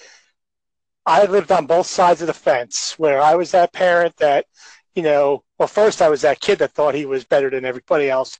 I 1.07 1.25
lived 1.25 1.50
on 1.50 1.66
both 1.66 1.87
sides 1.87 2.21
of 2.21 2.26
the 2.26 2.35
fence 2.35 2.95
where 2.99 3.21
I 3.21 3.35
was 3.35 3.50
that 3.52 3.73
parent 3.73 4.16
that, 4.16 4.47
you 4.95 5.02
know, 5.02 5.45
well, 5.59 5.69
first 5.69 6.02
I 6.02 6.09
was 6.09 6.23
that 6.23 6.40
kid 6.40 6.59
that 6.59 6.73
thought 6.73 6.95
he 6.95 7.07
was 7.07 7.25
better 7.25 7.50
than 7.50 7.64
everybody 7.64 8.11
else. 8.11 8.38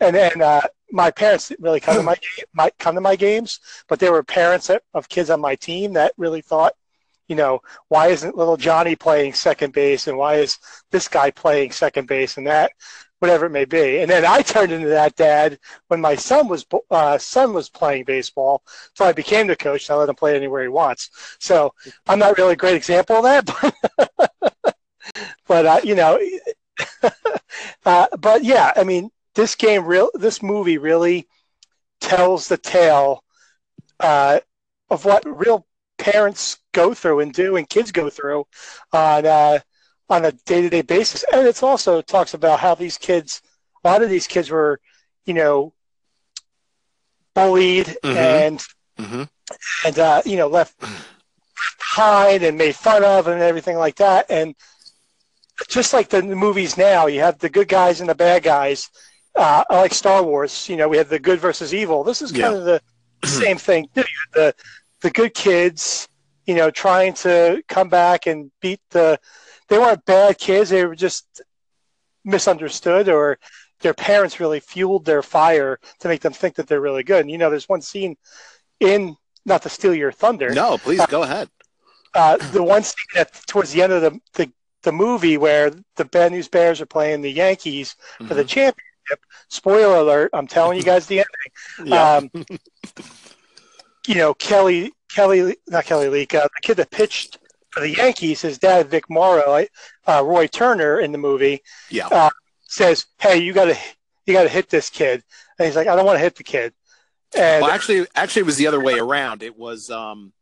And 0.00 0.14
then 0.14 0.40
uh, 0.40 0.62
my 0.90 1.10
parents 1.10 1.48
didn't 1.48 1.64
really 1.64 1.80
come 1.80 1.96
to 1.96 2.02
my, 2.02 2.16
my 2.54 2.70
come 2.78 2.94
to 2.94 3.00
my 3.00 3.16
games, 3.16 3.60
but 3.88 3.98
there 3.98 4.12
were 4.12 4.22
parents 4.22 4.70
of 4.94 5.08
kids 5.08 5.30
on 5.30 5.40
my 5.40 5.54
team 5.56 5.94
that 5.94 6.12
really 6.16 6.42
thought, 6.42 6.74
you 7.28 7.36
know, 7.36 7.60
why 7.88 8.08
isn't 8.08 8.36
little 8.36 8.56
Johnny 8.56 8.94
playing 8.94 9.32
second 9.32 9.72
base 9.72 10.06
and 10.06 10.18
why 10.18 10.34
is 10.36 10.58
this 10.90 11.08
guy 11.08 11.30
playing 11.30 11.72
second 11.72 12.06
base 12.08 12.36
and 12.36 12.46
that 12.46 12.72
whatever 13.22 13.46
it 13.46 13.50
may 13.50 13.64
be. 13.64 14.00
And 14.00 14.10
then 14.10 14.26
I 14.26 14.42
turned 14.42 14.72
into 14.72 14.88
that 14.88 15.16
dad 15.16 15.58
when 15.88 16.00
my 16.00 16.16
son 16.16 16.48
was 16.48 16.66
uh, 16.90 17.18
son 17.18 17.54
was 17.54 17.70
playing 17.70 18.04
baseball. 18.04 18.62
So 18.94 19.04
I 19.04 19.12
became 19.12 19.46
the 19.46 19.56
coach. 19.56 19.88
And 19.88 19.96
I 19.96 20.00
let 20.00 20.08
him 20.10 20.16
play 20.16 20.36
anywhere 20.36 20.62
he 20.62 20.68
wants. 20.68 21.10
So 21.40 21.72
I'm 22.08 22.18
not 22.18 22.38
really 22.38 22.54
a 22.54 22.56
great 22.56 22.76
example 22.76 23.16
of 23.16 23.24
that, 23.24 23.46
but, 24.26 24.74
but 25.46 25.66
uh, 25.66 25.80
you 25.84 25.94
know, 25.94 26.18
Uh, 27.84 28.06
but 28.18 28.44
yeah, 28.44 28.72
I 28.76 28.84
mean, 28.84 29.10
this 29.34 29.56
game 29.56 29.84
real 29.84 30.10
this 30.14 30.42
movie 30.42 30.78
really 30.78 31.28
tells 32.00 32.48
the 32.48 32.58
tale 32.58 33.24
uh, 34.00 34.40
of 34.90 35.04
what 35.04 35.24
real 35.26 35.66
parents 35.98 36.58
go 36.72 36.94
through 36.94 37.20
and 37.20 37.32
do 37.32 37.56
and 37.56 37.68
kids 37.68 37.92
go 37.92 38.10
through 38.10 38.46
on 38.92 39.26
uh, 39.26 39.60
on 40.08 40.24
a 40.24 40.32
day 40.32 40.62
to 40.62 40.68
day 40.68 40.82
basis. 40.82 41.24
And 41.32 41.46
it's 41.46 41.62
also 41.62 42.02
talks 42.02 42.34
about 42.34 42.60
how 42.60 42.74
these 42.74 42.98
kids, 42.98 43.42
a 43.84 43.88
lot 43.88 44.02
of 44.02 44.10
these 44.10 44.26
kids 44.26 44.50
were, 44.50 44.80
you 45.26 45.34
know, 45.34 45.72
bullied 47.34 47.86
mm-hmm. 47.86 48.16
and 48.16 48.58
mm-hmm. 48.98 49.22
and 49.86 49.98
uh, 49.98 50.22
you 50.24 50.36
know 50.36 50.48
left 50.48 50.78
behind 51.78 52.42
and 52.42 52.58
made 52.58 52.74
fun 52.74 53.04
of 53.04 53.26
and 53.26 53.40
everything 53.40 53.76
like 53.76 53.96
that. 53.96 54.26
And 54.30 54.54
just 55.68 55.92
like 55.92 56.08
the 56.08 56.22
movies 56.22 56.76
now, 56.76 57.06
you 57.06 57.20
have 57.20 57.38
the 57.38 57.50
good 57.50 57.68
guys 57.68 58.00
and 58.00 58.08
the 58.08 58.14
bad 58.14 58.42
guys. 58.42 58.88
Uh, 59.34 59.64
like 59.70 59.94
Star 59.94 60.22
Wars, 60.22 60.68
you 60.68 60.76
know, 60.76 60.88
we 60.88 60.98
have 60.98 61.08
the 61.08 61.18
good 61.18 61.40
versus 61.40 61.72
evil. 61.72 62.04
This 62.04 62.20
is 62.20 62.32
kind 62.32 62.42
yeah. 62.42 62.58
of 62.58 62.64
the 62.64 62.82
same 63.24 63.56
thing. 63.56 63.88
The 64.34 64.54
the 65.00 65.10
good 65.10 65.34
kids, 65.34 66.08
you 66.46 66.54
know, 66.54 66.70
trying 66.70 67.14
to 67.14 67.62
come 67.68 67.88
back 67.88 68.26
and 68.26 68.50
beat 68.60 68.80
the. 68.90 69.18
They 69.72 69.78
weren't 69.78 70.04
bad 70.04 70.36
kids. 70.36 70.68
They 70.68 70.84
were 70.84 70.94
just 70.94 71.40
misunderstood, 72.26 73.08
or 73.08 73.38
their 73.80 73.94
parents 73.94 74.38
really 74.38 74.60
fueled 74.60 75.06
their 75.06 75.22
fire 75.22 75.78
to 76.00 76.08
make 76.08 76.20
them 76.20 76.34
think 76.34 76.56
that 76.56 76.66
they're 76.66 76.82
really 76.82 77.02
good. 77.02 77.22
And 77.22 77.30
you 77.30 77.38
know, 77.38 77.48
there's 77.48 77.70
one 77.70 77.80
scene 77.80 78.18
in 78.80 79.16
not 79.46 79.62
to 79.62 79.70
steal 79.70 79.94
your 79.94 80.12
thunder. 80.12 80.50
No, 80.52 80.76
please 80.76 81.00
uh, 81.00 81.06
go 81.06 81.22
ahead. 81.22 81.48
Uh, 82.12 82.36
the 82.52 82.62
one 82.62 82.82
scene 82.82 83.16
at 83.16 83.32
towards 83.46 83.72
the 83.72 83.80
end 83.80 83.94
of 83.94 84.02
the, 84.02 84.20
the 84.34 84.52
the 84.82 84.92
movie 84.92 85.38
where 85.38 85.72
the 85.96 86.04
Bad 86.04 86.32
News 86.32 86.48
Bears 86.48 86.82
are 86.82 86.86
playing 86.86 87.22
the 87.22 87.32
Yankees 87.32 87.96
mm-hmm. 88.16 88.26
for 88.26 88.34
the 88.34 88.42
mm-hmm. 88.42 88.48
championship. 88.48 89.24
Spoiler 89.48 89.96
alert! 89.96 90.32
I'm 90.34 90.48
telling 90.48 90.76
you 90.76 90.84
guys 90.84 91.06
the 91.06 91.24
ending. 91.78 91.92
Um, 91.98 92.30
you 94.06 94.16
know, 94.16 94.34
Kelly, 94.34 94.92
Kelly, 95.08 95.56
not 95.66 95.86
Kelly 95.86 96.10
Leak, 96.10 96.34
uh, 96.34 96.42
the 96.42 96.60
kid 96.60 96.76
that 96.76 96.90
pitched 96.90 97.38
for 97.72 97.80
the 97.80 97.90
Yankees, 97.90 98.42
his 98.42 98.58
dad, 98.58 98.88
Vic 98.88 99.08
Morrow, 99.10 99.64
uh, 100.06 100.22
Roy 100.24 100.46
Turner 100.46 101.00
in 101.00 101.10
the 101.10 101.18
movie, 101.18 101.62
yeah. 101.90 102.06
Uh, 102.08 102.30
says, 102.62 103.06
"Hey, 103.18 103.38
you 103.38 103.52
got 103.52 103.66
to, 103.66 103.76
you 104.26 104.34
got 104.34 104.44
to 104.44 104.48
hit 104.48 104.68
this 104.70 104.90
kid," 104.90 105.24
and 105.58 105.66
he's 105.66 105.76
like, 105.76 105.88
"I 105.88 105.96
don't 105.96 106.06
want 106.06 106.16
to 106.16 106.22
hit 106.22 106.36
the 106.36 106.44
kid." 106.44 106.74
And 107.34 107.62
well, 107.62 107.70
actually, 107.70 108.06
actually, 108.14 108.40
it 108.40 108.46
was 108.46 108.56
the 108.56 108.66
other 108.66 108.80
way 108.80 108.98
around. 108.98 109.42
It 109.42 109.58
was. 109.58 109.90
um 109.90 110.32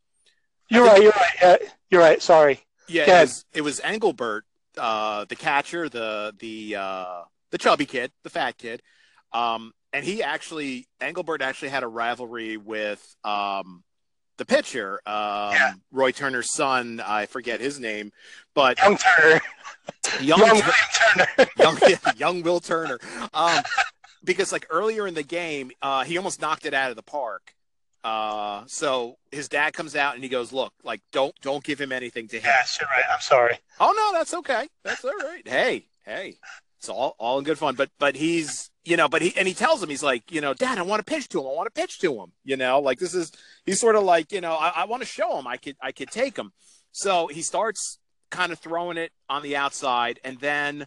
You're 0.68 0.84
right. 0.84 1.02
You're 1.02 1.12
right. 1.12 1.42
Uh, 1.42 1.56
you're 1.88 2.00
right. 2.00 2.20
Sorry. 2.20 2.60
Yeah, 2.88 3.02
it 3.02 3.20
was, 3.22 3.44
it 3.54 3.60
was, 3.60 3.80
Engelberg, 3.80 4.42
uh, 4.76 5.24
the 5.26 5.36
catcher, 5.36 5.88
the 5.88 6.34
the 6.38 6.76
uh, 6.76 7.22
the 7.52 7.58
chubby 7.58 7.86
kid, 7.86 8.10
the 8.24 8.30
fat 8.30 8.58
kid. 8.58 8.82
Um, 9.32 9.72
and 9.92 10.04
he 10.04 10.22
actually 10.22 10.88
Engelberg 11.00 11.42
actually 11.42 11.68
had 11.68 11.84
a 11.84 11.88
rivalry 11.88 12.56
with 12.56 13.16
um, 13.24 13.84
the 14.40 14.46
pitcher, 14.46 15.00
um, 15.06 15.52
yeah. 15.52 15.74
Roy 15.92 16.12
Turner's 16.12 16.50
son. 16.50 17.00
I 17.06 17.26
forget 17.26 17.60
his 17.60 17.78
name, 17.78 18.10
but 18.54 18.78
Young 18.78 18.96
Turner, 18.96 19.40
young, 20.22 20.38
young 20.38 20.56
Will 20.56 20.72
Turner, 20.96 21.48
young, 21.58 21.78
young 22.16 22.42
Will 22.42 22.60
Turner. 22.60 22.98
Um, 23.34 23.62
because 24.24 24.50
like 24.50 24.66
earlier 24.70 25.06
in 25.06 25.12
the 25.12 25.22
game, 25.22 25.70
uh, 25.82 26.04
he 26.04 26.16
almost 26.16 26.40
knocked 26.40 26.64
it 26.64 26.72
out 26.72 26.88
of 26.88 26.96
the 26.96 27.02
park. 27.02 27.54
Uh, 28.02 28.62
so 28.66 29.18
his 29.30 29.46
dad 29.50 29.74
comes 29.74 29.94
out 29.94 30.14
and 30.14 30.24
he 30.24 30.30
goes, 30.30 30.54
"Look, 30.54 30.72
like 30.82 31.02
don't 31.12 31.34
don't 31.42 31.62
give 31.62 31.78
him 31.78 31.92
anything 31.92 32.26
to 32.28 32.36
hit." 32.36 32.44
Yes, 32.44 32.78
you're 32.80 32.88
right. 32.88 33.04
I'm 33.12 33.20
sorry. 33.20 33.58
Oh 33.78 33.92
no, 33.94 34.18
that's 34.18 34.32
okay. 34.32 34.68
That's 34.84 35.04
all 35.04 35.18
right. 35.18 35.46
Hey, 35.46 35.84
hey, 36.06 36.38
it's 36.80 36.88
all 36.88 37.14
all 37.18 37.38
in 37.38 37.44
good 37.44 37.58
fun. 37.58 37.74
But 37.74 37.90
but 37.98 38.16
he's 38.16 38.70
you 38.84 38.96
know, 38.96 39.08
but 39.08 39.20
he 39.20 39.36
and 39.36 39.46
he 39.46 39.52
tells 39.52 39.82
him 39.82 39.90
he's 39.90 40.02
like, 40.02 40.32
you 40.32 40.40
know, 40.40 40.54
Dad, 40.54 40.78
I 40.78 40.82
want 40.82 41.04
to 41.04 41.10
pitch 41.10 41.28
to 41.28 41.40
him. 41.40 41.46
I 41.46 41.52
want 41.52 41.72
to 41.72 41.78
pitch 41.78 41.98
to 42.00 42.14
him. 42.14 42.32
You 42.42 42.56
know, 42.56 42.80
like 42.80 42.98
this 42.98 43.14
is 43.14 43.30
he's 43.66 43.78
sort 43.78 43.96
of 43.96 44.02
like, 44.02 44.32
you 44.32 44.40
know, 44.40 44.54
I, 44.54 44.72
I 44.76 44.84
want 44.86 45.02
to 45.02 45.08
show 45.08 45.38
him 45.38 45.46
I 45.46 45.58
could 45.58 45.76
I 45.82 45.92
could 45.92 46.10
take 46.10 46.38
him. 46.38 46.52
So 46.92 47.26
he 47.26 47.42
starts 47.42 47.98
kind 48.30 48.50
of 48.50 48.58
throwing 48.58 48.96
it 48.96 49.12
on 49.28 49.42
the 49.42 49.56
outside, 49.56 50.20
and 50.24 50.40
then, 50.40 50.86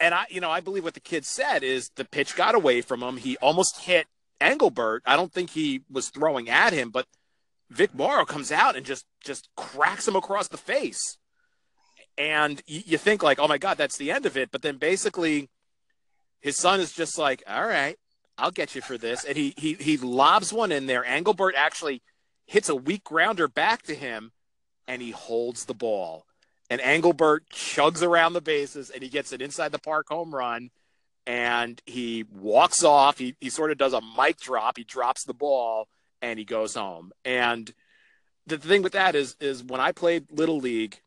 and 0.00 0.12
I, 0.12 0.26
you 0.28 0.40
know, 0.40 0.50
I 0.50 0.60
believe 0.60 0.84
what 0.84 0.94
the 0.94 1.00
kid 1.00 1.24
said 1.24 1.62
is 1.62 1.90
the 1.94 2.04
pitch 2.04 2.34
got 2.34 2.54
away 2.54 2.80
from 2.80 3.02
him. 3.02 3.16
He 3.16 3.36
almost 3.36 3.78
hit 3.82 4.08
Engelberg. 4.40 5.02
I 5.06 5.16
don't 5.16 5.32
think 5.32 5.50
he 5.50 5.82
was 5.88 6.08
throwing 6.08 6.50
at 6.50 6.72
him, 6.72 6.90
but 6.90 7.06
Vic 7.70 7.94
Morrow 7.94 8.24
comes 8.24 8.50
out 8.50 8.74
and 8.76 8.84
just 8.84 9.06
just 9.24 9.48
cracks 9.56 10.08
him 10.08 10.16
across 10.16 10.48
the 10.48 10.56
face 10.56 11.16
and 12.18 12.62
you 12.66 12.98
think 12.98 13.22
like, 13.22 13.38
oh 13.38 13.48
my 13.48 13.58
god, 13.58 13.76
that's 13.76 13.96
the 13.96 14.10
end 14.10 14.26
of 14.26 14.36
it. 14.36 14.50
But 14.50 14.62
then 14.62 14.76
basically, 14.76 15.50
his 16.40 16.56
son 16.56 16.80
is 16.80 16.92
just 16.92 17.18
like, 17.18 17.42
all 17.46 17.66
right, 17.66 17.98
I'll 18.38 18.50
get 18.50 18.74
you 18.74 18.80
for 18.80 18.98
this, 18.98 19.24
and 19.24 19.36
he 19.36 19.54
he 19.56 19.74
he 19.74 19.96
lobs 19.96 20.52
one 20.52 20.72
in 20.72 20.86
there. 20.86 21.04
Engelberg 21.04 21.54
actually 21.56 22.02
hits 22.46 22.68
a 22.68 22.76
weak 22.76 23.04
grounder 23.04 23.48
back 23.48 23.82
to 23.82 23.94
him, 23.94 24.32
and 24.86 25.02
he 25.02 25.10
holds 25.10 25.64
the 25.64 25.74
ball. 25.74 26.26
And 26.68 26.80
Engelberg 26.80 27.44
chugs 27.52 28.02
around 28.02 28.32
the 28.32 28.40
bases, 28.40 28.90
and 28.90 29.02
he 29.02 29.08
gets 29.08 29.32
an 29.32 29.40
inside 29.40 29.72
the 29.72 29.78
park 29.78 30.08
home 30.08 30.34
run. 30.34 30.70
And 31.28 31.80
he 31.86 32.24
walks 32.32 32.84
off. 32.84 33.18
He 33.18 33.34
he 33.40 33.50
sort 33.50 33.72
of 33.72 33.78
does 33.78 33.92
a 33.92 34.00
mic 34.00 34.38
drop. 34.38 34.76
He 34.76 34.84
drops 34.84 35.24
the 35.24 35.34
ball, 35.34 35.88
and 36.22 36.38
he 36.38 36.44
goes 36.44 36.74
home. 36.74 37.12
And 37.24 37.72
the 38.46 38.58
thing 38.58 38.82
with 38.82 38.92
that 38.92 39.14
is 39.16 39.36
is 39.40 39.64
when 39.64 39.80
I 39.80 39.92
played 39.92 40.30
little 40.30 40.58
league 40.58 41.00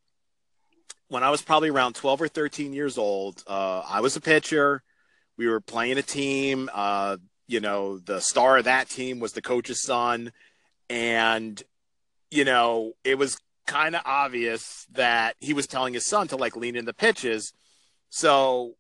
when 1.09 1.23
I 1.23 1.29
was 1.31 1.41
probably 1.41 1.69
around 1.69 1.95
12 1.95 2.21
or 2.21 2.27
13 2.27 2.71
years 2.71 2.97
old, 2.97 3.43
uh, 3.47 3.81
I 3.87 3.99
was 3.99 4.15
a 4.15 4.21
pitcher. 4.21 4.83
We 5.37 5.47
were 5.47 5.59
playing 5.59 5.97
a 5.97 6.03
team. 6.03 6.69
Uh, 6.73 7.17
you 7.47 7.59
know, 7.59 7.97
the 7.97 8.21
star 8.21 8.57
of 8.57 8.65
that 8.65 8.89
team 8.89 9.19
was 9.19 9.33
the 9.33 9.41
coach's 9.41 9.81
son. 9.81 10.31
And, 10.89 11.61
you 12.29 12.45
know, 12.45 12.93
it 13.03 13.17
was 13.17 13.39
kind 13.65 13.95
of 13.95 14.01
obvious 14.05 14.85
that 14.93 15.35
he 15.39 15.53
was 15.53 15.67
telling 15.67 15.93
his 15.93 16.05
son 16.05 16.27
to 16.27 16.35
like 16.35 16.55
lean 16.55 16.75
in 16.75 16.85
the 16.85 16.93
pitches. 16.93 17.53
So, 18.11 18.75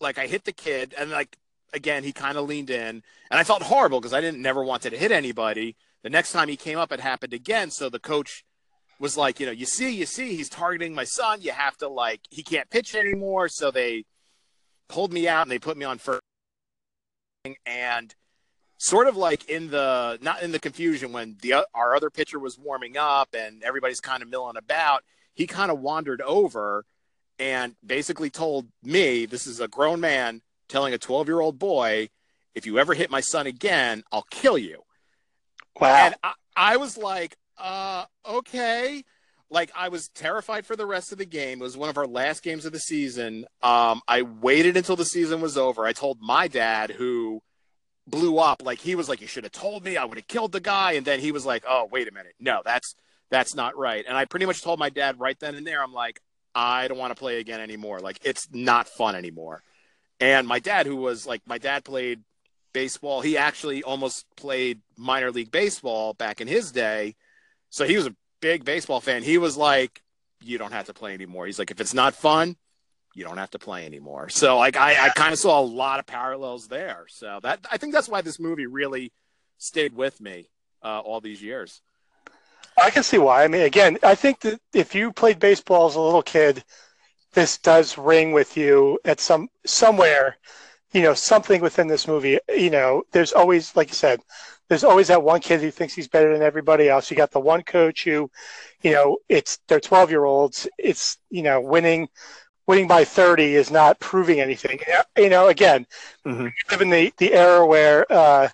like, 0.00 0.18
I 0.18 0.26
hit 0.26 0.44
the 0.44 0.52
kid, 0.52 0.94
and 0.98 1.10
like, 1.10 1.36
again, 1.72 2.04
he 2.04 2.12
kind 2.12 2.36
of 2.36 2.48
leaned 2.48 2.70
in. 2.70 3.02
And 3.30 3.40
I 3.40 3.44
felt 3.44 3.62
horrible 3.62 4.00
because 4.00 4.12
I 4.12 4.20
didn't 4.20 4.42
never 4.42 4.62
wanted 4.62 4.90
to 4.90 4.98
hit 4.98 5.12
anybody. 5.12 5.76
The 6.02 6.10
next 6.10 6.32
time 6.32 6.48
he 6.48 6.56
came 6.56 6.78
up, 6.78 6.92
it 6.92 7.00
happened 7.00 7.32
again. 7.32 7.70
So 7.70 7.88
the 7.88 7.98
coach 7.98 8.44
was 8.98 9.16
like, 9.16 9.40
you 9.40 9.46
know, 9.46 9.52
you 9.52 9.66
see, 9.66 9.94
you 9.94 10.06
see, 10.06 10.36
he's 10.36 10.48
targeting 10.48 10.94
my 10.94 11.04
son. 11.04 11.40
You 11.42 11.52
have 11.52 11.76
to 11.78 11.88
like, 11.88 12.20
he 12.30 12.42
can't 12.42 12.68
pitch 12.70 12.94
anymore. 12.94 13.48
So 13.48 13.70
they 13.70 14.04
pulled 14.88 15.12
me 15.12 15.28
out 15.28 15.42
and 15.42 15.50
they 15.50 15.58
put 15.58 15.76
me 15.76 15.84
on 15.84 15.98
first. 15.98 16.22
And 17.64 18.14
sort 18.78 19.06
of 19.06 19.16
like 19.16 19.48
in 19.48 19.70
the 19.70 20.18
not 20.20 20.42
in 20.42 20.52
the 20.52 20.58
confusion 20.58 21.12
when 21.12 21.36
the 21.40 21.66
our 21.74 21.94
other 21.94 22.10
pitcher 22.10 22.38
was 22.38 22.58
warming 22.58 22.96
up 22.96 23.34
and 23.34 23.62
everybody's 23.62 24.00
kind 24.00 24.22
of 24.22 24.28
milling 24.28 24.56
about, 24.56 25.04
he 25.34 25.46
kind 25.46 25.70
of 25.70 25.80
wandered 25.80 26.20
over 26.22 26.84
and 27.38 27.76
basically 27.84 28.30
told 28.30 28.66
me, 28.82 29.26
this 29.26 29.46
is 29.46 29.60
a 29.60 29.68
grown 29.68 30.00
man 30.00 30.42
telling 30.68 30.94
a 30.94 30.98
12 30.98 31.28
year 31.28 31.40
old 31.40 31.58
boy, 31.58 32.08
if 32.54 32.66
you 32.66 32.78
ever 32.78 32.94
hit 32.94 33.10
my 33.10 33.20
son 33.20 33.46
again, 33.46 34.02
I'll 34.10 34.26
kill 34.30 34.58
you. 34.58 34.82
Wow. 35.80 35.94
And 35.94 36.14
I, 36.22 36.32
I 36.56 36.76
was 36.78 36.96
like, 36.96 37.36
uh, 37.58 38.04
okay. 38.26 39.04
Like 39.48 39.70
I 39.76 39.88
was 39.88 40.08
terrified 40.08 40.66
for 40.66 40.74
the 40.74 40.86
rest 40.86 41.12
of 41.12 41.18
the 41.18 41.24
game. 41.24 41.60
It 41.60 41.64
was 41.64 41.76
one 41.76 41.88
of 41.88 41.96
our 41.96 42.06
last 42.06 42.42
games 42.42 42.64
of 42.64 42.72
the 42.72 42.80
season. 42.80 43.46
Um, 43.62 44.00
I 44.08 44.22
waited 44.22 44.76
until 44.76 44.96
the 44.96 45.04
season 45.04 45.40
was 45.40 45.56
over. 45.56 45.86
I 45.86 45.92
told 45.92 46.20
my 46.20 46.48
dad, 46.48 46.90
who 46.90 47.42
blew 48.08 48.38
up, 48.38 48.62
like 48.64 48.80
he 48.80 48.96
was 48.96 49.08
like, 49.08 49.20
"You 49.20 49.28
should 49.28 49.44
have 49.44 49.52
told 49.52 49.84
me. 49.84 49.96
I 49.96 50.04
would 50.04 50.18
have 50.18 50.26
killed 50.26 50.52
the 50.52 50.60
guy." 50.60 50.92
And 50.92 51.06
then 51.06 51.20
he 51.20 51.30
was 51.30 51.46
like, 51.46 51.64
"Oh, 51.68 51.88
wait 51.90 52.08
a 52.08 52.12
minute. 52.12 52.34
No, 52.40 52.62
that's 52.64 52.96
that's 53.30 53.54
not 53.54 53.76
right." 53.76 54.04
And 54.06 54.16
I 54.16 54.24
pretty 54.24 54.46
much 54.46 54.62
told 54.62 54.80
my 54.80 54.90
dad 54.90 55.20
right 55.20 55.38
then 55.38 55.54
and 55.54 55.66
there, 55.66 55.82
I'm 55.82 55.94
like, 55.94 56.20
"I 56.54 56.88
don't 56.88 56.98
want 56.98 57.12
to 57.12 57.18
play 57.18 57.38
again 57.38 57.60
anymore. 57.60 58.00
Like 58.00 58.18
it's 58.24 58.48
not 58.52 58.88
fun 58.88 59.14
anymore." 59.14 59.62
And 60.20 60.46
my 60.48 60.58
dad, 60.58 60.86
who 60.86 60.96
was 60.96 61.26
like, 61.26 61.42
my 61.46 61.58
dad 61.58 61.84
played 61.84 62.22
baseball. 62.72 63.20
He 63.20 63.36
actually 63.36 63.82
almost 63.82 64.24
played 64.36 64.80
minor 64.96 65.30
league 65.30 65.50
baseball 65.50 66.14
back 66.14 66.40
in 66.40 66.48
his 66.48 66.72
day 66.72 67.16
so 67.70 67.84
he 67.84 67.96
was 67.96 68.06
a 68.06 68.16
big 68.40 68.64
baseball 68.64 69.00
fan. 69.00 69.22
He 69.22 69.38
was 69.38 69.56
like, 69.56 70.02
"You 70.40 70.58
don't 70.58 70.72
have 70.72 70.86
to 70.86 70.94
play 70.94 71.14
anymore." 71.14 71.46
He's 71.46 71.58
like, 71.58 71.70
"If 71.70 71.80
it's 71.80 71.94
not 71.94 72.14
fun, 72.14 72.56
you 73.14 73.24
don't 73.24 73.38
have 73.38 73.50
to 73.50 73.58
play 73.58 73.86
anymore." 73.86 74.28
So 74.28 74.58
like, 74.58 74.76
I, 74.76 75.06
I 75.06 75.08
kind 75.10 75.32
of 75.32 75.38
saw 75.38 75.60
a 75.60 75.62
lot 75.62 75.98
of 75.98 76.06
parallels 76.06 76.68
there. 76.68 77.06
So 77.08 77.40
that 77.42 77.66
I 77.70 77.76
think 77.76 77.92
that's 77.92 78.08
why 78.08 78.20
this 78.20 78.38
movie 78.38 78.66
really 78.66 79.12
stayed 79.58 79.94
with 79.94 80.20
me 80.20 80.48
uh, 80.82 81.00
all 81.00 81.20
these 81.20 81.42
years. 81.42 81.80
I 82.78 82.90
can 82.90 83.02
see 83.02 83.18
why. 83.18 83.44
I 83.44 83.48
mean, 83.48 83.62
again, 83.62 83.98
I 84.02 84.14
think 84.14 84.40
that 84.40 84.60
if 84.74 84.94
you 84.94 85.12
played 85.12 85.38
baseball 85.38 85.88
as 85.88 85.94
a 85.94 86.00
little 86.00 86.22
kid, 86.22 86.62
this 87.32 87.58
does 87.58 87.96
ring 87.96 88.32
with 88.32 88.56
you 88.56 88.98
at 89.04 89.20
some 89.20 89.48
somewhere. 89.64 90.36
You 90.92 91.02
know, 91.02 91.14
something 91.14 91.60
within 91.60 91.88
this 91.88 92.06
movie. 92.06 92.38
You 92.48 92.70
know, 92.70 93.02
there's 93.12 93.32
always, 93.32 93.74
like 93.76 93.88
you 93.88 93.94
said, 93.94 94.20
there's 94.68 94.84
always 94.84 95.08
that 95.08 95.22
one 95.22 95.40
kid 95.40 95.60
who 95.60 95.70
thinks 95.70 95.94
he's 95.94 96.08
better 96.08 96.32
than 96.32 96.42
everybody 96.42 96.88
else. 96.88 97.10
You 97.10 97.16
got 97.16 97.30
the 97.30 97.40
one 97.40 97.62
coach 97.62 98.04
who, 98.04 98.30
you 98.82 98.92
know, 98.92 99.18
it's 99.28 99.58
they're 99.68 99.80
12 99.80 100.10
year 100.10 100.24
olds. 100.24 100.68
It's 100.78 101.18
you 101.30 101.42
know 101.42 101.60
winning 101.60 102.08
winning 102.66 102.88
by 102.88 103.04
30 103.04 103.54
is 103.54 103.70
not 103.70 104.00
proving 104.00 104.40
anything. 104.40 104.80
You 105.16 105.28
know, 105.30 105.48
again, 105.48 105.86
Mhm. 106.26 106.44
we 106.44 106.52
live 106.70 106.82
in 106.82 106.90
the, 106.90 107.12
the 107.18 107.32
era 107.32 107.64
where 107.66 108.10
uh, 108.12 108.48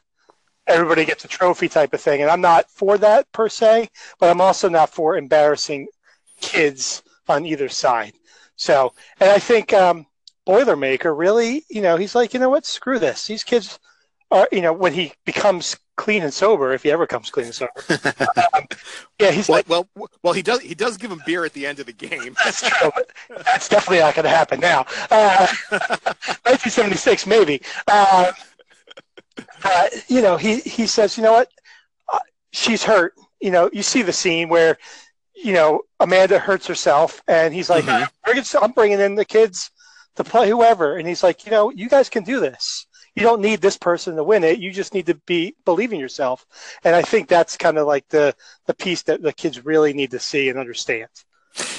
everybody 0.66 1.04
gets 1.04 1.24
a 1.24 1.28
trophy 1.28 1.68
type 1.68 1.92
of 1.92 2.00
thing. 2.00 2.22
And 2.22 2.30
I'm 2.30 2.40
not 2.40 2.70
for 2.70 2.98
that 2.98 3.30
per 3.32 3.48
se, 3.48 3.88
but 4.18 4.30
I'm 4.30 4.40
also 4.40 4.68
not 4.68 4.90
for 4.90 5.16
embarrassing 5.16 5.88
kids 6.40 7.02
on 7.28 7.46
either 7.46 7.68
side. 7.68 8.14
So, 8.56 8.92
and 9.20 9.30
I 9.30 9.38
think 9.38 9.72
um, 9.72 10.06
Boilermaker 10.46 11.16
really, 11.16 11.64
you 11.70 11.82
know, 11.82 11.96
he's 11.96 12.14
like, 12.14 12.34
you 12.34 12.40
know 12.40 12.50
what, 12.50 12.66
screw 12.66 12.98
this. 12.98 13.26
These 13.26 13.44
kids 13.44 13.78
are, 14.30 14.48
you 14.52 14.60
know, 14.60 14.72
when 14.72 14.92
he 14.92 15.12
becomes 15.24 15.76
clean 15.96 16.22
and 16.22 16.32
sober, 16.32 16.72
if 16.72 16.82
he 16.82 16.90
ever 16.90 17.06
comes 17.06 17.30
clean 17.30 17.46
and 17.46 17.54
sober, 17.54 17.72
um, 18.54 18.66
yeah, 19.20 19.30
he's 19.30 19.48
Well, 19.48 19.58
like, 19.58 19.68
well, 19.68 19.88
well, 20.22 20.32
he 20.32 20.42
does. 20.42 20.60
He 20.60 20.74
does 20.74 20.96
give 20.96 21.10
him 21.10 21.22
beer 21.26 21.44
at 21.44 21.52
the 21.52 21.66
end 21.66 21.80
of 21.80 21.86
the 21.86 21.92
game. 21.92 22.34
that's 22.44 22.68
true, 22.68 22.90
but 22.94 23.10
that's 23.44 23.68
definitely 23.68 23.98
not 24.00 24.14
going 24.14 24.24
to 24.24 24.30
happen 24.30 24.60
now. 24.60 24.86
Uh, 25.10 25.46
1976, 26.44 27.26
maybe. 27.26 27.62
Uh, 27.88 28.32
uh, 29.64 29.86
you 30.08 30.22
know, 30.22 30.36
he, 30.36 30.56
he 30.60 30.86
says, 30.86 31.16
you 31.16 31.22
know 31.22 31.32
what, 31.32 31.48
uh, 32.12 32.18
she's 32.52 32.84
hurt. 32.84 33.14
You 33.40 33.50
know, 33.50 33.70
you 33.72 33.82
see 33.82 34.02
the 34.02 34.12
scene 34.12 34.48
where, 34.48 34.78
you 35.34 35.52
know, 35.52 35.82
Amanda 36.00 36.38
hurts 36.38 36.66
herself, 36.66 37.22
and 37.28 37.54
he's 37.54 37.70
like, 37.70 37.84
Mhm. 37.84 38.08
I'm 38.62 38.72
bringing 38.72 39.00
in 39.00 39.14
the 39.14 39.24
kids 39.24 39.70
to 40.16 40.24
play 40.24 40.48
whoever, 40.48 40.96
and 40.96 41.08
he's 41.08 41.22
like, 41.22 41.44
you 41.46 41.50
know, 41.52 41.70
you 41.70 41.88
guys 41.88 42.08
can 42.08 42.24
do 42.24 42.40
this. 42.40 42.86
You 43.14 43.22
don't 43.22 43.42
need 43.42 43.60
this 43.60 43.76
person 43.76 44.16
to 44.16 44.24
win 44.24 44.42
it. 44.44 44.58
You 44.58 44.72
just 44.72 44.94
need 44.94 45.06
to 45.06 45.14
be 45.26 45.54
believe 45.64 45.92
in 45.92 46.00
yourself. 46.00 46.46
And 46.84 46.96
I 46.96 47.02
think 47.02 47.28
that's 47.28 47.56
kind 47.56 47.78
of 47.78 47.86
like 47.86 48.08
the 48.08 48.34
the 48.66 48.74
piece 48.74 49.02
that 49.02 49.22
the 49.22 49.32
kids 49.32 49.64
really 49.64 49.92
need 49.92 50.12
to 50.12 50.18
see 50.18 50.48
and 50.48 50.58
understand. 50.58 51.08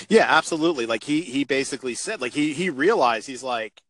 Yeah, 0.10 0.26
absolutely. 0.28 0.86
Like 0.86 1.04
he 1.04 1.22
he 1.22 1.44
basically 1.44 1.96
said, 1.96 2.22
like 2.22 2.34
he 2.34 2.54
he 2.54 2.70
realized 2.70 3.28
he's 3.28 3.44
like, 3.44 3.82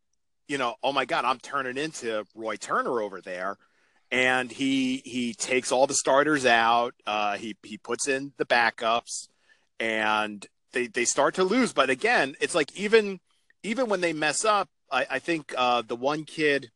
you 0.48 0.58
know, 0.58 0.76
oh 0.84 0.94
my 0.94 1.06
god, 1.06 1.26
I'm 1.26 1.40
turning 1.40 1.78
into 1.78 2.26
Roy 2.36 2.56
Turner 2.56 3.02
over 3.02 3.20
there, 3.22 3.58
and 4.12 4.52
he 4.52 5.02
he 5.04 5.34
takes 5.34 5.72
all 5.72 5.88
the 5.88 5.94
starters 5.94 6.46
out. 6.46 6.94
Uh, 7.06 7.36
he 7.36 7.58
he 7.64 7.78
puts 7.78 8.08
in 8.08 8.34
the 8.38 8.46
backups, 8.46 9.28
and 9.80 10.46
they 10.72 10.88
they 10.88 11.06
start 11.06 11.36
to 11.36 11.44
lose. 11.44 11.74
But 11.74 11.90
again, 11.90 12.36
it's 12.40 12.56
like 12.56 12.74
even 12.78 13.20
even 13.64 13.90
when 13.90 14.02
they 14.02 14.14
mess 14.14 14.46
up, 14.46 14.70
I, 14.92 15.06
I 15.12 15.20
think 15.20 15.54
uh, 15.58 15.82
the 15.82 15.96
one 15.96 16.24
kid. 16.24 16.72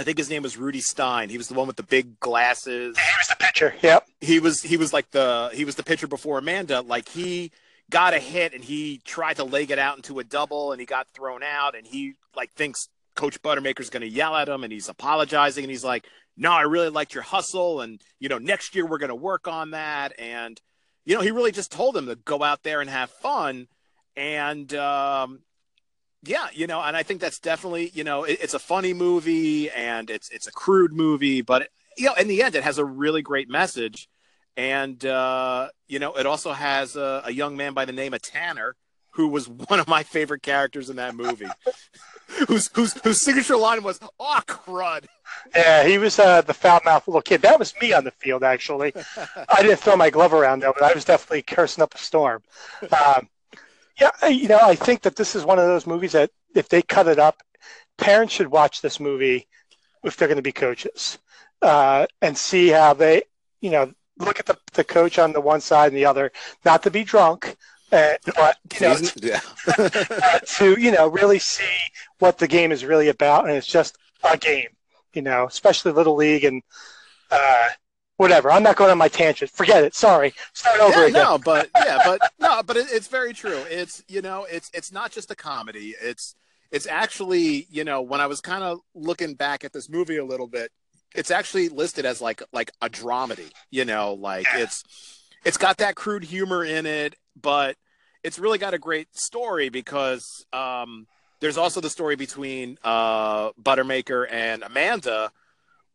I 0.00 0.04
think 0.04 0.16
his 0.16 0.30
name 0.30 0.42
was 0.42 0.56
Rudi 0.56 0.80
Stein. 0.80 1.28
He 1.28 1.36
was 1.36 1.48
the 1.48 1.54
one 1.54 1.66
with 1.66 1.76
the 1.76 1.82
big 1.82 2.18
glasses 2.20 2.96
He 2.98 3.18
was 3.18 3.28
the 3.28 3.36
pitcher. 3.38 3.74
Yep. 3.82 4.06
he 4.22 4.40
was 4.40 4.62
he 4.62 4.78
was 4.78 4.94
like 4.94 5.10
the 5.10 5.50
he 5.52 5.66
was 5.66 5.74
the 5.74 5.82
pitcher 5.82 6.06
before 6.06 6.38
Amanda. 6.38 6.80
Like 6.80 7.08
he 7.08 7.52
got 7.90 8.14
a 8.14 8.18
hit 8.18 8.54
and 8.54 8.64
he 8.64 9.02
tried 9.04 9.36
to 9.36 9.44
leg 9.44 9.70
it 9.70 9.78
out 9.78 9.96
into 9.96 10.18
a 10.18 10.24
double 10.24 10.72
and 10.72 10.80
he 10.80 10.86
got 10.86 11.08
thrown 11.08 11.42
out 11.42 11.76
and 11.76 11.86
he 11.86 12.14
like 12.34 12.50
thinks 12.52 12.88
Coach 13.14 13.42
Buttermaker's 13.42 13.90
going 13.90 14.00
to 14.00 14.08
yell 14.08 14.34
at 14.34 14.48
him 14.48 14.64
and 14.64 14.72
he's 14.72 14.88
apologizing 14.88 15.64
and 15.64 15.70
he's 15.70 15.84
like, 15.84 16.06
"No, 16.36 16.52
I 16.52 16.62
really 16.62 16.88
liked 16.88 17.12
your 17.12 17.24
hustle 17.24 17.82
and 17.82 18.00
you 18.18 18.30
know 18.30 18.38
next 18.38 18.74
year 18.74 18.86
we're 18.86 18.98
going 18.98 19.08
to 19.08 19.14
work 19.14 19.48
on 19.48 19.72
that." 19.72 20.18
And 20.18 20.58
you 21.04 21.14
know 21.14 21.20
he 21.20 21.30
really 21.30 21.52
just 21.52 21.72
told 21.72 21.94
him 21.94 22.06
to 22.06 22.16
go 22.16 22.42
out 22.42 22.62
there 22.62 22.80
and 22.80 22.88
have 22.88 23.10
fun 23.10 23.68
and 24.16 24.72
um 24.74 25.40
yeah, 26.22 26.48
you 26.52 26.66
know, 26.66 26.80
and 26.82 26.96
I 26.96 27.02
think 27.02 27.20
that's 27.20 27.38
definitely, 27.38 27.90
you 27.94 28.04
know, 28.04 28.24
it, 28.24 28.38
it's 28.42 28.54
a 28.54 28.58
funny 28.58 28.92
movie 28.92 29.70
and 29.70 30.10
it's 30.10 30.28
it's 30.30 30.46
a 30.46 30.52
crude 30.52 30.92
movie, 30.92 31.40
but 31.42 31.68
you 31.96 32.06
know, 32.06 32.14
in 32.14 32.28
the 32.28 32.42
end, 32.42 32.54
it 32.54 32.62
has 32.62 32.78
a 32.78 32.84
really 32.84 33.22
great 33.22 33.48
message, 33.48 34.08
and 34.56 35.04
uh, 35.04 35.68
you 35.88 35.98
know, 35.98 36.14
it 36.14 36.26
also 36.26 36.52
has 36.52 36.96
a, 36.96 37.22
a 37.26 37.32
young 37.32 37.56
man 37.56 37.72
by 37.72 37.84
the 37.84 37.92
name 37.92 38.12
of 38.12 38.22
Tanner, 38.22 38.76
who 39.10 39.28
was 39.28 39.48
one 39.68 39.80
of 39.80 39.88
my 39.88 40.02
favorite 40.02 40.42
characters 40.42 40.90
in 40.90 40.96
that 40.96 41.14
movie, 41.14 41.48
whose 42.48 42.68
whose 42.74 42.92
whose 43.02 43.20
signature 43.22 43.56
line 43.56 43.82
was 43.82 43.98
"Oh 44.18 44.40
crud." 44.46 45.06
Yeah, 45.54 45.84
he 45.84 45.96
was 45.96 46.18
uh, 46.18 46.42
the 46.42 46.54
foul 46.54 46.80
mouthed 46.84 47.08
little 47.08 47.22
kid. 47.22 47.42
That 47.42 47.58
was 47.58 47.72
me 47.80 47.92
on 47.92 48.04
the 48.04 48.10
field, 48.10 48.42
actually. 48.42 48.92
I 49.48 49.62
didn't 49.62 49.78
throw 49.78 49.96
my 49.96 50.10
glove 50.10 50.34
around 50.34 50.60
though, 50.60 50.74
but 50.78 50.82
I 50.82 50.92
was 50.92 51.04
definitely 51.04 51.42
cursing 51.42 51.82
up 51.82 51.94
a 51.94 51.98
storm. 51.98 52.42
Um, 52.92 53.28
yeah, 54.00 54.10
I- 54.22 54.28
you 54.28 54.48
know, 54.48 54.58
I 54.60 54.74
think 54.74 55.02
that 55.02 55.16
this 55.16 55.34
is 55.36 55.44
one 55.44 55.58
of 55.58 55.66
those 55.66 55.86
movies 55.86 56.12
that 56.12 56.30
if 56.54 56.68
they 56.68 56.82
cut 56.82 57.08
it 57.08 57.18
up, 57.18 57.42
parents 57.98 58.34
should 58.34 58.48
watch 58.48 58.80
this 58.80 58.98
movie 59.00 59.46
if 60.04 60.16
they're 60.16 60.28
going 60.28 60.36
to 60.36 60.42
be 60.42 60.52
coaches 60.52 61.18
uh, 61.62 62.06
and 62.22 62.36
see 62.36 62.68
how 62.68 62.94
they, 62.94 63.22
you 63.60 63.70
know, 63.70 63.92
look 64.18 64.38
at 64.40 64.46
the, 64.46 64.56
the 64.72 64.84
coach 64.84 65.18
on 65.18 65.32
the 65.32 65.40
one 65.40 65.60
side 65.60 65.88
and 65.88 65.96
the 65.96 66.06
other, 66.06 66.32
not 66.64 66.82
to 66.82 66.90
be 66.90 67.04
drunk, 67.04 67.56
uh, 67.92 68.14
but 68.36 68.56
you 68.80 68.86
know, 68.86 68.96
yeah. 69.16 69.40
uh, 69.78 70.38
to 70.46 70.80
you 70.80 70.92
know 70.92 71.08
really 71.08 71.38
see 71.40 71.64
what 72.20 72.38
the 72.38 72.46
game 72.46 72.70
is 72.70 72.84
really 72.84 73.08
about, 73.08 73.46
and 73.48 73.56
it's 73.56 73.66
just 73.66 73.98
a 74.22 74.36
game, 74.36 74.68
you 75.12 75.22
know, 75.22 75.46
especially 75.46 75.90
little 75.92 76.14
league 76.14 76.44
and 76.44 76.62
uh, 77.30 77.68
whatever. 78.20 78.50
I'm 78.52 78.62
not 78.62 78.76
going 78.76 78.90
on 78.90 78.98
my 78.98 79.08
tangent. 79.08 79.50
Forget 79.50 79.82
it. 79.82 79.94
Sorry. 79.94 80.34
Start 80.52 80.78
over 80.80 81.00
yeah, 81.00 81.06
again. 81.06 81.22
no, 81.24 81.38
but 81.44 81.70
yeah, 81.74 82.02
but 82.04 82.20
no, 82.38 82.62
but 82.62 82.76
it, 82.76 82.88
it's 82.90 83.08
very 83.08 83.32
true. 83.32 83.62
It's 83.70 84.04
you 84.08 84.20
know, 84.20 84.46
it's 84.50 84.70
it's 84.74 84.92
not 84.92 85.10
just 85.10 85.30
a 85.30 85.34
comedy. 85.34 85.94
It's 86.00 86.34
it's 86.70 86.86
actually 86.86 87.66
you 87.70 87.82
know 87.82 88.02
when 88.02 88.20
I 88.20 88.26
was 88.26 88.40
kind 88.40 88.62
of 88.62 88.80
looking 88.94 89.34
back 89.34 89.64
at 89.64 89.72
this 89.72 89.88
movie 89.88 90.18
a 90.18 90.24
little 90.24 90.46
bit, 90.46 90.70
it's 91.14 91.30
actually 91.30 91.70
listed 91.70 92.04
as 92.04 92.20
like 92.20 92.42
like 92.52 92.70
a 92.82 92.90
dramedy. 92.90 93.50
You 93.70 93.86
know, 93.86 94.12
like 94.12 94.46
it's 94.54 94.84
it's 95.44 95.56
got 95.56 95.78
that 95.78 95.94
crude 95.94 96.24
humor 96.24 96.62
in 96.62 96.84
it, 96.84 97.16
but 97.40 97.76
it's 98.22 98.38
really 98.38 98.58
got 98.58 98.74
a 98.74 98.78
great 98.78 99.08
story 99.16 99.70
because 99.70 100.44
um, 100.52 101.06
there's 101.40 101.56
also 101.56 101.80
the 101.80 101.88
story 101.88 102.16
between 102.16 102.76
uh, 102.84 103.52
Buttermaker 103.52 104.30
and 104.30 104.62
Amanda, 104.62 105.32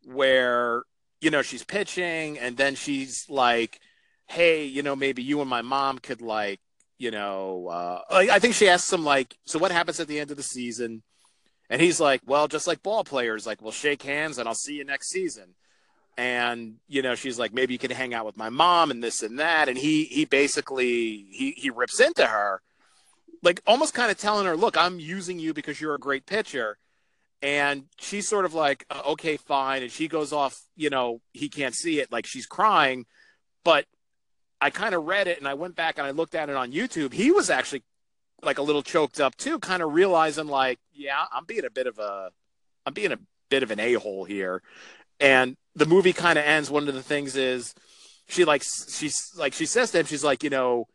where 0.04 0.82
you 1.20 1.30
know 1.30 1.42
she's 1.42 1.64
pitching 1.64 2.38
and 2.38 2.56
then 2.56 2.74
she's 2.74 3.26
like 3.28 3.80
hey 4.26 4.64
you 4.64 4.82
know 4.82 4.96
maybe 4.96 5.22
you 5.22 5.40
and 5.40 5.50
my 5.50 5.62
mom 5.62 5.98
could 5.98 6.20
like 6.20 6.60
you 6.98 7.10
know 7.10 7.68
uh 7.68 8.00
i 8.10 8.38
think 8.38 8.54
she 8.54 8.68
asked 8.68 8.92
him 8.92 9.04
like 9.04 9.36
so 9.44 9.58
what 9.58 9.70
happens 9.70 10.00
at 10.00 10.08
the 10.08 10.18
end 10.20 10.30
of 10.30 10.36
the 10.36 10.42
season? 10.42 11.02
And 11.68 11.82
he's 11.82 11.98
like 11.98 12.20
well 12.26 12.46
just 12.46 12.66
like 12.66 12.82
ball 12.82 13.02
players 13.02 13.46
like 13.46 13.60
we'll 13.60 13.72
shake 13.72 14.02
hands 14.02 14.38
and 14.38 14.48
i'll 14.48 14.54
see 14.54 14.76
you 14.76 14.84
next 14.84 15.08
season. 15.10 15.54
And 16.16 16.76
you 16.86 17.02
know 17.02 17.14
she's 17.14 17.38
like 17.38 17.52
maybe 17.52 17.74
you 17.74 17.78
can 17.78 17.90
hang 17.90 18.14
out 18.14 18.24
with 18.24 18.36
my 18.36 18.48
mom 18.48 18.90
and 18.90 19.02
this 19.02 19.22
and 19.22 19.38
that. 19.40 19.68
And 19.68 19.76
he 19.76 20.04
he 20.04 20.24
basically 20.24 21.26
he 21.30 21.54
he 21.56 21.70
rips 21.70 22.00
into 22.00 22.24
her 22.26 22.62
like 23.42 23.60
almost 23.66 23.94
kind 23.94 24.10
of 24.10 24.18
telling 24.18 24.46
her 24.46 24.56
look 24.56 24.76
i'm 24.76 24.98
using 24.98 25.38
you 25.38 25.54
because 25.54 25.80
you're 25.80 25.94
a 25.94 25.98
great 25.98 26.26
pitcher 26.26 26.78
and 27.42 27.84
she's 27.98 28.28
sort 28.28 28.44
of 28.44 28.54
like 28.54 28.84
uh, 28.90 29.02
okay 29.08 29.36
fine. 29.36 29.82
And 29.82 29.90
she 29.90 30.08
goes 30.08 30.32
off 30.32 30.60
you 30.76 30.90
know 30.90 31.20
he 31.32 31.48
can't 31.48 31.74
see 31.74 32.00
it. 32.00 32.10
Like 32.12 32.26
she's 32.26 32.46
crying. 32.46 33.06
But 33.64 33.86
i 34.58 34.70
kind 34.70 34.94
of 34.94 35.04
read 35.04 35.28
it 35.28 35.36
and 35.36 35.46
i 35.46 35.52
went 35.52 35.76
back 35.76 35.98
and 35.98 36.06
i 36.06 36.10
looked 36.12 36.34
at 36.34 36.48
it 36.48 36.56
on 36.56 36.72
youtube. 36.72 37.12
He 37.12 37.30
was 37.30 37.50
actually 37.50 37.82
like 38.42 38.58
a 38.58 38.62
little 38.62 38.82
choked 38.82 39.20
up 39.20 39.36
too 39.36 39.58
kind 39.58 39.82
of 39.82 39.92
realizing 39.92 40.46
like 40.46 40.78
yeah 40.94 41.24
i'm 41.32 41.44
being 41.44 41.64
a 41.64 41.70
bit 41.70 41.86
of 41.86 41.98
a 41.98 42.30
i'm 42.86 42.94
being 42.94 43.12
a 43.12 43.18
bit 43.48 43.62
of 43.62 43.70
an 43.70 43.80
a-hole 43.80 44.24
here. 44.24 44.62
And 45.18 45.56
the 45.74 45.86
movie 45.86 46.12
kind 46.12 46.38
of 46.38 46.44
ends. 46.44 46.70
One 46.70 46.88
of 46.88 46.94
the 46.94 47.02
things 47.02 47.36
is 47.36 47.74
she 48.28 48.44
like 48.44 48.62
she's 48.62 49.32
like 49.36 49.52
she 49.52 49.66
says 49.66 49.90
to 49.92 50.00
him 50.00 50.06
she's 50.06 50.24
like 50.24 50.42
you 50.42 50.50
know 50.50 50.88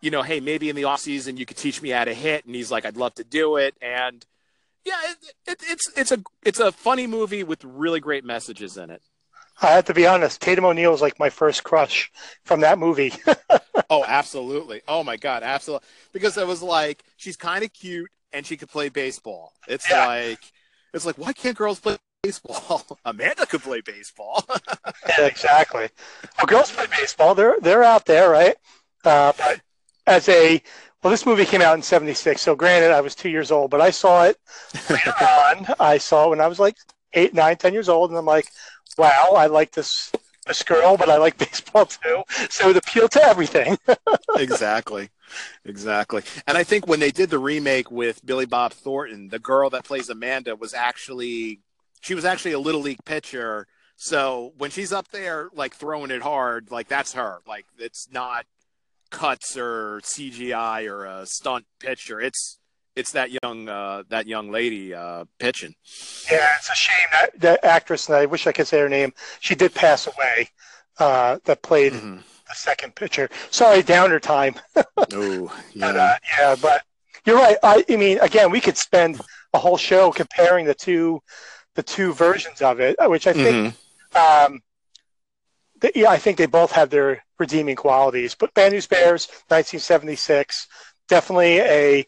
you 0.00 0.10
know 0.10 0.22
hey 0.22 0.40
maybe 0.40 0.70
in 0.70 0.76
the 0.76 0.84
off 0.84 1.00
season 1.00 1.36
you 1.36 1.44
could 1.44 1.56
teach 1.56 1.82
me 1.82 1.90
how 1.90 2.04
to 2.04 2.14
hit. 2.14 2.44
And 2.46 2.54
he's 2.54 2.70
like 2.70 2.84
i'd 2.84 2.96
love 2.96 3.14
to 3.14 3.24
do 3.24 3.56
it. 3.56 3.74
And 3.80 4.24
yeah, 4.84 4.98
it, 5.04 5.16
it, 5.46 5.62
it's 5.68 5.90
it's 5.96 6.12
a 6.12 6.22
it's 6.44 6.60
a 6.60 6.72
funny 6.72 7.06
movie 7.06 7.44
with 7.44 7.64
really 7.64 8.00
great 8.00 8.24
messages 8.24 8.76
in 8.76 8.90
it. 8.90 9.02
I 9.62 9.72
have 9.72 9.84
to 9.86 9.94
be 9.94 10.06
honest. 10.06 10.40
Tatum 10.40 10.64
O'Neal 10.64 10.90
was 10.92 11.02
like 11.02 11.18
my 11.18 11.28
first 11.30 11.64
crush 11.64 12.10
from 12.44 12.60
that 12.60 12.78
movie. 12.78 13.12
Oh, 13.92 14.04
absolutely! 14.06 14.82
Oh 14.86 15.02
my 15.02 15.16
god, 15.16 15.42
absolutely! 15.42 15.86
Because 16.12 16.36
it 16.36 16.46
was 16.46 16.62
like 16.62 17.02
she's 17.16 17.36
kind 17.36 17.64
of 17.64 17.72
cute 17.72 18.08
and 18.32 18.46
she 18.46 18.56
could 18.56 18.68
play 18.68 18.88
baseball. 18.88 19.52
It's 19.66 19.90
Yeah. 19.90 20.06
like 20.06 20.38
it's 20.94 21.04
like 21.04 21.18
why 21.18 21.32
can't 21.32 21.56
girls 21.56 21.80
play 21.80 21.96
baseball? 22.22 22.84
Amanda 23.04 23.46
could 23.46 23.62
play 23.62 23.80
baseball. 23.80 24.44
yeah, 25.18 25.26
exactly. 25.26 25.88
Well, 26.38 26.46
girls 26.46 26.70
play 26.70 26.86
baseball. 26.86 27.34
They're 27.34 27.58
they're 27.60 27.82
out 27.82 28.06
there, 28.06 28.30
right? 28.30 28.54
Uh, 29.04 29.32
but 29.36 29.60
as 30.06 30.28
a 30.28 30.62
well, 31.02 31.10
this 31.10 31.26
movie 31.26 31.44
came 31.44 31.62
out 31.62 31.76
in 31.76 31.82
'76. 31.82 32.40
So 32.40 32.54
granted, 32.54 32.92
I 32.92 33.00
was 33.00 33.14
two 33.14 33.30
years 33.30 33.50
old, 33.50 33.70
but 33.70 33.80
I 33.80 33.90
saw 33.90 34.24
it 34.24 34.36
later 34.88 35.14
on. 35.20 35.66
I 35.80 35.98
saw 35.98 36.26
it 36.26 36.30
when 36.30 36.40
I 36.40 36.46
was 36.46 36.58
like 36.58 36.76
eight, 37.14 37.34
nine, 37.34 37.56
ten 37.56 37.72
years 37.72 37.88
old, 37.88 38.10
and 38.10 38.18
I'm 38.18 38.26
like, 38.26 38.46
wow, 38.98 39.32
I 39.36 39.46
like 39.46 39.72
this 39.72 40.12
this 40.46 40.62
girl, 40.62 40.96
but 40.96 41.08
I 41.08 41.16
like 41.16 41.38
baseball 41.50 41.86
too. 41.86 42.22
So 42.50 42.70
it 42.70 42.76
appealed 42.76 43.12
to 43.12 43.22
everything. 43.22 43.78
exactly, 44.36 45.10
exactly. 45.64 46.22
And 46.46 46.58
I 46.58 46.64
think 46.64 46.86
when 46.86 47.00
they 47.00 47.10
did 47.10 47.30
the 47.30 47.38
remake 47.38 47.90
with 47.90 48.24
Billy 48.24 48.46
Bob 48.46 48.72
Thornton, 48.72 49.28
the 49.28 49.38
girl 49.38 49.70
that 49.70 49.84
plays 49.84 50.10
Amanda 50.10 50.56
was 50.56 50.74
actually 50.74 51.60
she 52.00 52.14
was 52.14 52.24
actually 52.24 52.52
a 52.52 52.58
little 52.58 52.80
league 52.80 53.04
pitcher. 53.04 53.66
So 53.96 54.54
when 54.56 54.70
she's 54.70 54.92
up 54.92 55.08
there 55.08 55.50
like 55.54 55.74
throwing 55.74 56.10
it 56.10 56.22
hard, 56.22 56.70
like 56.70 56.88
that's 56.88 57.14
her. 57.14 57.40
Like 57.46 57.66
it's 57.78 58.08
not 58.10 58.46
cuts 59.10 59.56
or 59.56 60.00
CGI 60.02 60.88
or 60.88 61.04
a 61.04 61.26
stunt 61.26 61.64
pitcher. 61.78 62.20
It's 62.20 62.58
it's 62.96 63.12
that 63.12 63.30
young 63.42 63.68
uh, 63.68 64.02
that 64.08 64.26
young 64.26 64.50
lady 64.50 64.94
uh, 64.94 65.24
pitching. 65.38 65.74
Yeah, 66.30 66.48
it's 66.58 66.70
a 66.70 66.74
shame 66.74 67.06
that 67.12 67.40
that 67.40 67.64
actress, 67.64 68.08
and 68.08 68.16
I 68.16 68.26
wish 68.26 68.46
I 68.46 68.52
could 68.52 68.66
say 68.66 68.78
her 68.80 68.88
name. 68.88 69.12
She 69.40 69.54
did 69.54 69.74
pass 69.74 70.06
away. 70.06 70.48
Uh, 70.98 71.38
that 71.44 71.62
played 71.62 71.92
Mhm. 71.94 72.18
the 72.48 72.54
second 72.54 72.94
pitcher. 72.94 73.30
Sorry, 73.50 73.82
downer 73.82 74.20
time. 74.20 74.54
Oh, 75.12 75.46
But, 75.74 75.94
yeah. 75.96 76.02
uh, 76.02 76.16
yeah, 76.38 76.56
but 76.60 76.82
you're 77.24 77.36
right. 77.36 77.56
I, 77.62 77.84
I 77.88 77.96
mean, 77.96 78.18
again, 78.20 78.50
we 78.50 78.60
could 78.60 78.76
spend 78.76 79.20
a 79.54 79.58
whole 79.58 79.76
show 79.78 80.12
comparing 80.12 80.66
the 80.66 80.74
two, 80.74 81.20
the 81.74 81.82
two 81.82 82.12
versions 82.12 82.60
of 82.62 82.78
it, 82.80 82.96
which 83.00 83.26
I 83.26 83.32
think, 83.32 83.74
Mhm. 84.14 84.46
um, 84.46 84.60
yeah, 85.94 86.10
I 86.10 86.18
think 86.18 86.36
they 86.38 86.46
both 86.46 86.72
have 86.72 86.90
their 86.90 87.24
redeeming 87.38 87.76
qualities. 87.76 88.34
But 88.34 88.54
Bad 88.54 88.72
News 88.72 88.86
Bears, 88.86 89.28
1976, 89.48 90.66
definitely 91.08 91.58
a 91.58 92.06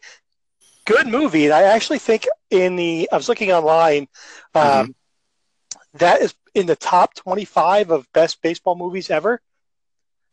good 0.85 1.07
movie. 1.07 1.45
And 1.45 1.53
I 1.53 1.63
actually 1.63 1.99
think 1.99 2.27
in 2.49 2.75
the, 2.75 3.09
I 3.11 3.15
was 3.17 3.29
looking 3.29 3.51
online, 3.51 4.07
um, 4.55 4.95
that 5.95 6.21
is 6.21 6.35
in 6.55 6.65
the 6.67 6.75
top 6.75 7.13
25 7.15 7.91
of 7.91 8.11
best 8.13 8.41
baseball 8.41 8.75
movies 8.75 9.09
ever, 9.09 9.41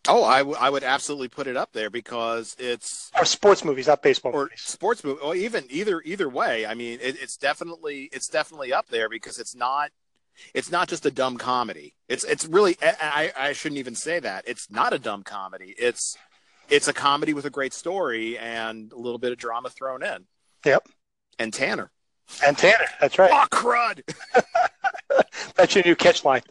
Oh, 0.08 0.24
I, 0.24 0.38
w- 0.38 0.56
I 0.58 0.70
would 0.70 0.82
absolutely 0.82 1.28
put 1.28 1.46
it 1.46 1.56
up 1.56 1.72
there 1.72 1.90
because 1.90 2.56
it's 2.58 3.10
or 3.18 3.24
sports 3.24 3.64
movies, 3.64 3.86
not 3.86 4.02
baseball 4.02 4.32
or 4.32 4.42
movies. 4.44 4.62
sports 4.64 5.04
movie, 5.04 5.20
or 5.20 5.34
even 5.34 5.66
either 5.68 6.00
either 6.04 6.28
way. 6.28 6.66
I 6.66 6.74
mean, 6.74 6.98
it, 7.02 7.20
it's 7.20 7.36
definitely 7.36 8.08
it's 8.12 8.28
definitely 8.28 8.72
up 8.72 8.88
there 8.88 9.08
because 9.08 9.38
it's 9.38 9.54
not 9.54 9.90
it's 10.54 10.70
not 10.70 10.88
just 10.88 11.06
a 11.06 11.10
dumb 11.10 11.36
comedy. 11.36 11.94
It's 12.08 12.24
it's 12.24 12.46
really 12.46 12.76
I, 12.82 13.32
I 13.36 13.52
shouldn't 13.52 13.78
even 13.78 13.94
say 13.94 14.18
that. 14.20 14.44
It's 14.46 14.70
not 14.70 14.92
a 14.92 14.98
dumb 14.98 15.22
comedy. 15.22 15.74
It's 15.78 16.16
it's 16.68 16.88
a 16.88 16.92
comedy 16.92 17.34
with 17.34 17.44
a 17.44 17.50
great 17.50 17.72
story 17.72 18.38
and 18.38 18.92
a 18.92 18.96
little 18.96 19.18
bit 19.18 19.32
of 19.32 19.38
drama 19.38 19.70
thrown 19.70 20.02
in. 20.02 20.26
Yep. 20.64 20.88
And 21.38 21.52
Tanner. 21.52 21.90
And 22.46 22.56
Tanner, 22.56 22.86
that's 23.00 23.18
right. 23.18 23.30
Oh 23.32 23.46
crud! 23.50 24.02
That's 25.56 25.74
your 25.74 25.84
new 25.84 25.96
catch 25.96 26.24
line. 26.24 26.42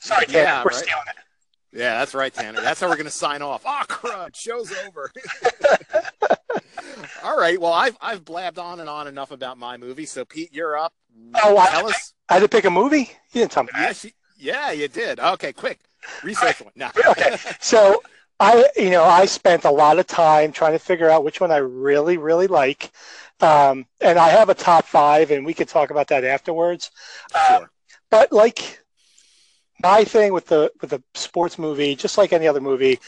Sorry, 0.00 0.26
Tanner, 0.26 0.38
Yeah, 0.42 0.58
we're 0.64 0.70
right. 0.70 0.74
stealing 0.74 1.04
it. 1.08 1.78
Yeah, 1.78 1.98
that's 2.00 2.14
right, 2.14 2.34
Tanner. 2.34 2.60
That's 2.60 2.80
how 2.80 2.88
we're 2.88 2.96
gonna 2.96 3.10
sign 3.10 3.42
off. 3.42 3.62
Oh 3.64 3.82
crud! 3.88 4.34
Show's 4.34 4.72
over. 4.86 5.12
All 7.22 7.38
right. 7.38 7.60
Well, 7.60 7.72
I've 7.72 7.96
I've 8.00 8.24
blabbed 8.24 8.58
on 8.58 8.80
and 8.80 8.88
on 8.88 9.06
enough 9.06 9.30
about 9.30 9.56
my 9.58 9.76
movie. 9.76 10.06
So 10.06 10.24
Pete, 10.24 10.52
you're 10.52 10.76
up. 10.76 10.92
Oh, 11.42 11.56
I- 11.58 11.70
tell 11.70 11.86
us. 11.88 12.12
I 12.28 12.34
had 12.34 12.40
to 12.40 12.48
pick 12.48 12.64
a 12.64 12.70
movie. 12.70 13.10
You 13.32 13.40
didn't 13.42 13.52
tell 13.52 13.64
me. 13.64 13.70
Yes, 13.74 14.04
you, 14.04 14.10
yeah, 14.38 14.70
you 14.70 14.88
did. 14.88 15.18
Okay, 15.18 15.52
quick. 15.52 15.80
Research 16.22 16.60
one. 16.60 16.72
No. 16.76 16.90
Okay, 17.10 17.36
so 17.60 18.02
I, 18.38 18.64
you 18.76 18.90
know, 18.90 19.04
I 19.04 19.26
spent 19.26 19.64
a 19.64 19.70
lot 19.70 19.98
of 19.98 20.06
time 20.06 20.52
trying 20.52 20.72
to 20.72 20.78
figure 20.78 21.10
out 21.10 21.24
which 21.24 21.40
one 21.40 21.50
I 21.50 21.58
really, 21.58 22.16
really 22.16 22.46
like, 22.46 22.90
um, 23.40 23.84
and 24.00 24.18
I 24.18 24.28
have 24.28 24.48
a 24.48 24.54
top 24.54 24.84
five, 24.86 25.30
and 25.30 25.44
we 25.44 25.54
could 25.54 25.68
talk 25.68 25.90
about 25.90 26.08
that 26.08 26.24
afterwards. 26.24 26.90
Sure. 27.48 27.70
But 28.10 28.32
like 28.32 28.80
my 29.82 30.04
thing 30.04 30.32
with 30.32 30.46
the 30.46 30.70
with 30.80 30.90
the 30.90 31.02
sports 31.14 31.58
movie, 31.58 31.94
just 31.94 32.16
like 32.18 32.32
any 32.32 32.46
other 32.48 32.60
movie, 32.60 32.98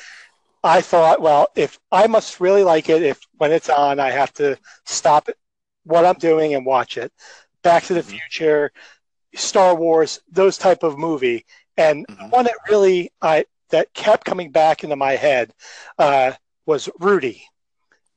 I 0.64 0.80
thought, 0.80 1.20
well, 1.20 1.48
if 1.56 1.78
I 1.90 2.06
must 2.06 2.40
really 2.40 2.64
like 2.64 2.88
it, 2.88 3.02
if 3.02 3.20
when 3.38 3.52
it's 3.52 3.68
on, 3.68 4.00
I 4.00 4.10
have 4.10 4.32
to 4.34 4.58
stop 4.84 5.28
what 5.84 6.04
I'm 6.04 6.14
doing 6.18 6.54
and 6.54 6.64
watch 6.66 6.96
it. 6.96 7.12
Back 7.62 7.84
to 7.84 7.94
the. 7.94 8.02
Future, 8.02 8.72
Star 9.34 9.74
Wars, 9.74 10.20
those 10.30 10.58
type 10.58 10.82
of 10.82 10.98
movie, 10.98 11.44
and 11.76 12.06
Mhm. 12.08 12.30
one 12.30 12.44
that 12.44 12.54
really 12.68 13.10
I 13.22 13.46
that 13.70 13.92
kept 13.94 14.24
coming 14.24 14.50
back 14.50 14.84
into 14.84 14.96
my 14.96 15.12
head 15.12 15.54
uh, 15.98 16.32
was 16.66 16.88
Rudy, 16.98 17.44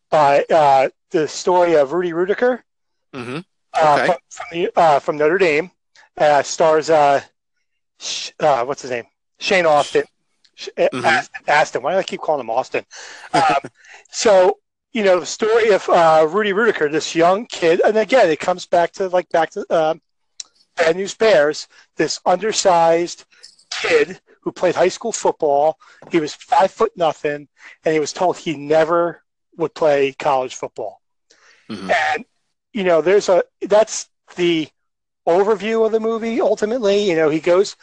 by 0.10 0.44
uh, 0.46 0.90
the 1.12 1.28
story 1.28 1.76
of 1.76 1.94
Rudy 1.94 2.12
Ruettiger 2.12 2.62
hmm 3.14 3.40
uh, 3.74 3.98
Okay. 3.98 4.06
from, 4.08 4.18
from, 4.30 4.46
the, 4.52 4.72
uh, 4.80 5.00
from 5.00 5.18
Notre 5.18 5.38
Dame. 5.38 5.72
Uh, 6.18 6.42
stars 6.44 6.90
uh, 6.90 7.22
Sh- 8.00 8.32
uh, 8.40 8.66
what's 8.66 8.82
his 8.82 8.92
name? 8.92 9.06
Shane 9.40 9.66
Austin. 9.66 10.04
Sh-. 10.56 10.70
Astin, 10.78 11.42
Astin. 11.48 11.82
Why 11.82 11.94
do 11.94 11.98
I 12.00 12.04
keep 12.04 12.22
calling 12.22 12.42
him 12.42 12.50
Austin? 12.50 12.86
Um, 13.34 13.70
so 14.10 14.58
you 14.96 15.04
know 15.04 15.20
the 15.20 15.26
story 15.26 15.72
of 15.72 15.88
uh, 15.90 16.26
Rudy 16.30 16.54
Ruettiger, 16.54 16.90
this 16.90 17.16
young 17.16 17.46
kid, 17.48 17.82
and 17.86 17.98
again 17.98 18.30
it 18.30 18.40
comes 18.40 18.66
back 18.66 18.94
to 18.94 19.10
like 19.10 19.30
back 19.30 19.52
to 19.52 19.66
um 19.70 20.02
Bad 20.78 20.96
News 20.96 21.14
Bears, 21.16 21.68
this 21.98 22.22
undersized 22.26 23.26
kid 23.70 24.22
who 24.42 24.54
played 24.54 24.76
high 24.76 24.88
school 24.90 25.12
football. 25.12 25.78
He 26.12 26.20
was 26.22 26.34
five 26.34 26.72
foot 26.72 26.94
nothing, 26.96 27.50
and 27.84 27.94
he 27.94 28.00
was 28.00 28.14
told 28.14 28.38
he 28.38 28.56
never 28.56 29.22
would 29.58 29.74
play 29.74 30.14
college 30.14 30.56
football. 30.56 31.02
Mhm. 31.70 31.92
And 31.92 32.26
you 32.74 32.86
know, 32.86 33.02
there's 33.02 33.28
a 33.28 33.44
that's 33.64 34.10
the 34.38 34.70
overview 35.28 35.86
of 35.86 35.92
the 35.92 36.00
movie. 36.00 36.40
Ultimately, 36.40 37.10
you 37.10 37.18
know, 37.18 37.30
he 37.30 37.42
goes, 37.42 37.76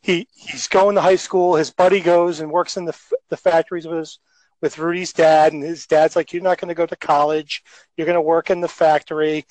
he 0.00 0.26
he's 0.34 0.66
going 0.66 0.96
to 0.96 1.00
high 1.00 1.16
school. 1.16 1.54
His 1.54 1.70
buddy 1.70 2.00
goes 2.00 2.40
and 2.40 2.50
works 2.50 2.76
in 2.76 2.86
the 2.86 2.96
the 3.28 3.36
factories 3.36 3.86
with 3.86 3.98
his 3.98 4.18
with 4.66 4.78
Rudy's 4.78 5.12
dad, 5.12 5.52
and 5.52 5.62
his 5.62 5.86
dad's 5.86 6.16
like, 6.16 6.32
"You're 6.32 6.42
not 6.42 6.58
going 6.58 6.68
to 6.74 6.74
go 6.82 6.86
to 6.86 6.96
college. 6.96 7.62
You're 7.96 8.06
going 8.10 8.16
to 8.22 8.30
work 8.34 8.50
in 8.50 8.60
the 8.60 8.68
factory." 8.68 9.46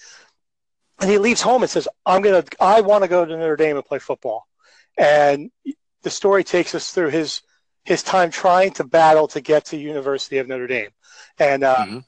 And 0.99 1.10
he 1.10 1.17
leaves 1.17 1.41
home 1.41 1.62
and 1.63 1.69
says, 1.69 1.88
"I'm 2.06 2.21
gonna. 2.21 2.43
I 2.60 2.82
want 2.82 3.04
to 3.04 3.08
go 3.08 3.23
to 3.23 3.38
Notre 3.38 3.56
Dame 3.56 3.78
and 3.78 3.86
play 3.86 3.99
football." 3.99 4.47
And 4.97 5.51
the 6.04 6.10
story 6.10 6.43
takes 6.43 6.75
us 6.75 6.91
through 6.91 7.10
his 7.10 7.41
his 7.86 8.04
time 8.04 8.30
trying 8.32 8.71
to 8.71 8.84
battle 8.84 9.28
to 9.30 9.41
get 9.41 9.65
to 9.65 9.78
University 9.78 10.38
of 10.39 10.47
Notre 10.47 10.67
Dame, 10.67 10.91
and 11.39 11.63
uh, 11.63 11.86
Mhm. 11.86 12.04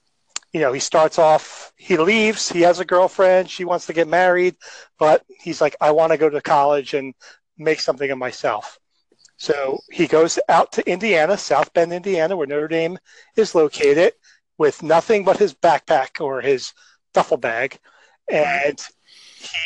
you 0.54 0.62
know, 0.62 0.74
he 0.74 0.80
starts 0.80 1.20
off, 1.20 1.72
he 1.76 1.98
leaves, 1.98 2.50
he 2.50 2.62
has 2.62 2.80
a 2.80 2.86
girlfriend, 2.86 3.50
she 3.50 3.66
wants 3.66 3.86
to 3.88 3.94
get 3.94 4.08
married, 4.08 4.56
but 4.98 5.24
he's 5.44 5.62
like, 5.62 5.76
I 5.80 5.92
want 5.92 6.12
to 6.12 6.18
go 6.18 6.30
to 6.30 6.42
college 6.42 6.94
and 6.94 7.14
make 7.58 7.80
something 7.80 8.10
of 8.10 8.18
myself. 8.18 8.80
So 9.38 9.80
he 9.92 10.08
goes 10.08 10.40
out 10.50 10.72
to 10.74 10.90
Indiana, 10.90 11.38
South 11.38 11.72
Bend, 11.74 11.94
Indiana, 11.94 12.36
where 12.36 12.48
Notre 12.48 12.68
Dame 12.68 12.98
is 13.36 13.54
located, 13.56 14.14
with 14.58 14.82
nothing 14.82 15.24
but 15.24 15.38
his 15.38 15.54
backpack 15.54 16.20
or 16.20 16.42
his 16.42 16.74
duffel 17.14 17.38
bag. 17.38 17.80
And 18.28 18.82
he 19.38 19.58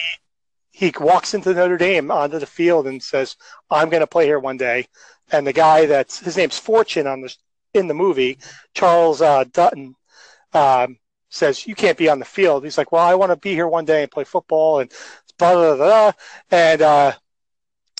he 0.71 0.91
walks 0.99 1.33
into 1.33 1.53
Notre 1.53 1.77
Dame 1.77 2.11
onto 2.11 2.39
the 2.39 2.45
field 2.45 2.87
and 2.87 3.01
says, 3.01 3.37
I'm 3.69 3.89
going 3.89 4.01
to 4.01 4.07
play 4.07 4.25
here 4.25 4.39
one 4.39 4.57
day. 4.57 4.87
And 5.31 5.47
the 5.47 5.53
guy 5.53 5.85
that's 5.85 6.19
his 6.19 6.35
name's 6.35 6.57
Fortune 6.57 7.07
on 7.07 7.21
the 7.21 7.33
in 7.73 7.87
the 7.87 7.93
movie, 7.93 8.39
Charles 8.73 9.21
uh, 9.21 9.45
Dutton, 9.45 9.95
um, 10.53 10.97
says 11.29 11.65
you 11.65 11.75
can't 11.75 11.97
be 11.97 12.09
on 12.09 12.19
the 12.19 12.25
field. 12.25 12.65
He's 12.65 12.77
like, 12.77 12.91
well, 12.91 13.05
I 13.05 13.15
want 13.15 13.31
to 13.31 13.37
be 13.37 13.53
here 13.53 13.67
one 13.67 13.85
day 13.85 14.03
and 14.03 14.11
play 14.11 14.25
football 14.25 14.79
and 14.79 14.91
blah 15.39 15.53
blah 15.53 15.75
blah. 15.75 15.85
blah. 15.85 16.11
And 16.51 16.81
uh, 16.81 17.13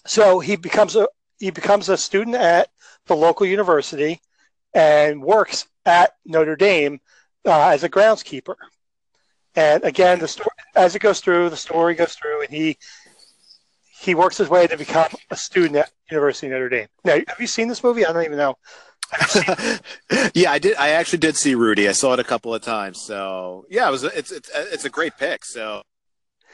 so 0.06 0.40
he 0.40 0.58
becomes 0.58 0.98
a 0.98 1.08
he 1.42 1.50
becomes 1.50 1.90
a 1.90 1.98
student 1.98 2.36
at 2.36 2.70
the 3.08 3.16
local 3.16 3.48
university 3.48 4.22
and 4.76 5.24
works 5.24 5.68
at 5.86 6.14
Notre 6.24 6.56
Dame 6.56 7.02
uh, 7.46 7.70
as 7.70 7.84
a 7.84 7.90
groundskeeper. 7.90 8.54
And 9.56 9.84
again, 9.84 10.20
the 10.20 10.28
story 10.28 10.52
as 10.76 10.96
it 10.96 11.00
goes 11.00 11.20
through, 11.20 11.50
the 11.50 11.58
story 11.58 11.96
goes 11.96 12.14
through, 12.14 12.44
and 12.44 12.50
he 12.52 12.78
he 14.00 14.14
works 14.16 14.38
his 14.38 14.50
way 14.50 14.68
to 14.68 14.78
become 14.78 15.10
a 15.32 15.36
student 15.36 15.78
at 15.78 15.92
University 16.12 16.48
of 16.48 16.52
Notre 16.52 16.70
Dame. 16.70 16.88
Now, 17.04 17.18
have 17.28 17.40
you 17.40 17.48
seen 17.48 17.68
this 17.68 17.84
movie? 17.84 18.06
I 18.06 18.14
don't 18.14 18.24
even 18.24 18.38
know. 18.38 18.56
yeah, 20.34 20.52
I 20.52 20.60
did. 20.60 20.78
I 20.78 20.90
actually 20.90 21.20
did 21.20 21.36
see 21.36 21.56
Rudy. 21.56 21.90
I 21.90 21.92
saw 21.92 22.14
it 22.14 22.20
a 22.20 22.24
couple 22.24 22.54
of 22.54 22.62
times. 22.62 23.02
So 23.02 23.66
yeah, 23.70 23.88
it 23.88 23.92
was. 23.92 24.04
It's 24.04 24.32
it's 24.32 24.50
it's 24.54 24.86
a 24.86 24.90
great 24.90 25.18
pick. 25.18 25.44
So 25.44 25.82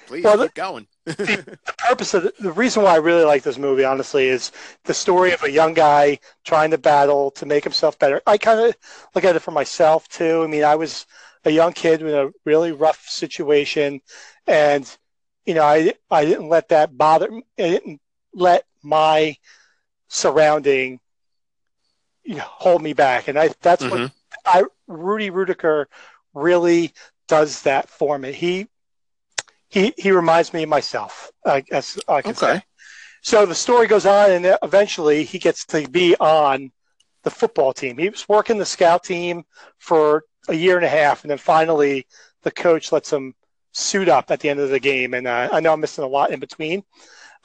please 0.07 0.33
Well, 0.33 0.37
keep 0.37 0.55
going. 0.55 0.87
the 1.05 1.73
purpose 1.77 2.13
of 2.13 2.23
the, 2.23 2.33
the 2.39 2.51
reason 2.51 2.83
why 2.83 2.93
I 2.93 2.97
really 2.97 3.25
like 3.25 3.43
this 3.43 3.57
movie, 3.57 3.83
honestly, 3.85 4.27
is 4.27 4.51
the 4.85 4.93
story 4.93 5.33
of 5.33 5.43
a 5.43 5.51
young 5.51 5.73
guy 5.73 6.19
trying 6.45 6.71
to 6.71 6.77
battle 6.77 7.31
to 7.31 7.45
make 7.45 7.63
himself 7.63 7.99
better. 7.99 8.21
I 8.27 8.37
kind 8.37 8.59
of 8.59 8.75
look 9.15 9.25
at 9.25 9.35
it 9.35 9.41
for 9.41 9.51
myself 9.51 10.07
too. 10.09 10.43
I 10.43 10.47
mean, 10.47 10.63
I 10.63 10.75
was 10.75 11.05
a 11.45 11.51
young 11.51 11.73
kid 11.73 12.01
in 12.01 12.09
a 12.09 12.29
really 12.45 12.71
rough 12.71 13.07
situation, 13.07 14.01
and 14.47 14.97
you 15.45 15.55
know, 15.55 15.63
I 15.63 15.93
I 16.11 16.25
didn't 16.25 16.49
let 16.49 16.69
that 16.69 16.97
bother. 16.97 17.31
me. 17.31 17.43
I 17.59 17.63
didn't 17.69 18.01
let 18.33 18.65
my 18.83 19.37
surrounding, 20.09 20.99
you 22.23 22.35
know, 22.35 22.43
hold 22.43 22.81
me 22.81 22.93
back, 22.93 23.27
and 23.27 23.37
I 23.39 23.49
that's 23.61 23.89
what 23.89 24.03
Mhm. 24.03 24.11
I 24.45 24.63
Rudy 24.87 25.29
Ruettiger 25.31 25.85
really 26.33 26.93
does 27.27 27.63
that 27.63 27.89
for 27.89 28.17
me. 28.17 28.33
He 28.33 28.67
he 29.69 29.93
he 29.97 30.11
reminds 30.11 30.53
me 30.53 30.63
of 30.63 30.69
myself. 30.69 31.31
I 31.45 31.61
guess 31.61 31.97
I 32.07 32.21
can 32.21 32.31
Okay. 32.31 32.55
say. 32.57 32.61
So 33.21 33.45
the 33.45 33.55
story 33.55 33.87
goes 33.87 34.05
on, 34.05 34.31
and 34.31 34.57
eventually 34.63 35.23
he 35.23 35.39
gets 35.39 35.65
to 35.67 35.87
be 35.89 36.15
on 36.17 36.71
the 37.23 37.31
football 37.31 37.73
team. 37.73 37.97
He 37.97 38.09
was 38.09 38.27
working 38.29 38.57
the 38.57 38.65
scout 38.65 39.03
team 39.03 39.43
for 39.79 40.23
a 40.47 40.53
year 40.53 40.77
and 40.77 40.85
a 40.85 40.89
half, 40.89 41.23
and 41.23 41.31
then 41.31 41.37
finally 41.37 42.07
the 42.43 42.51
coach 42.51 42.91
lets 42.91 43.11
him 43.11 43.35
suit 43.73 44.07
up 44.09 44.31
at 44.31 44.39
the 44.39 44.49
end 44.49 44.59
of 44.59 44.69
the 44.69 44.79
game. 44.79 45.13
And 45.13 45.27
uh, 45.27 45.49
I 45.51 45.59
know 45.59 45.73
I'm 45.73 45.81
missing 45.81 46.03
a 46.03 46.07
lot 46.07 46.31
in 46.31 46.39
between, 46.39 46.83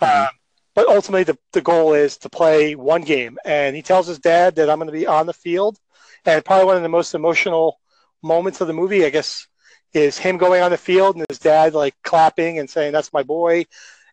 Mhm. 0.00 0.26
um, 0.26 0.28
but 0.74 0.88
ultimately 0.88 1.24
the 1.24 1.38
the 1.52 1.60
goal 1.62 1.94
is 1.94 2.16
to 2.18 2.28
play 2.30 2.74
one 2.74 3.02
game. 3.02 3.38
And 3.44 3.74
he 3.76 3.82
tells 3.82 4.06
his 4.06 4.18
dad 4.18 4.56
that 4.56 4.70
I'm 4.70 4.78
going 4.78 4.86
to 4.86 4.92
be 4.92 5.06
on 5.06 5.26
the 5.26 5.32
field, 5.34 5.78
and 6.24 6.44
probably 6.44 6.66
one 6.66 6.76
of 6.76 6.82
the 6.82 6.88
most 6.88 7.14
emotional 7.14 7.80
moments 8.22 8.60
of 8.60 8.68
the 8.68 8.72
movie, 8.74 9.04
I 9.04 9.10
guess, 9.10 9.46
is 9.94 10.18
him 10.18 10.38
going 10.38 10.62
on 10.62 10.70
the 10.70 10.78
field 10.78 11.16
and 11.16 11.26
his 11.28 11.38
dad 11.38 11.74
like 11.74 11.94
clapping 12.02 12.58
and 12.58 12.68
saying 12.68 12.92
that's 12.92 13.12
my 13.12 13.22
boy, 13.22 13.64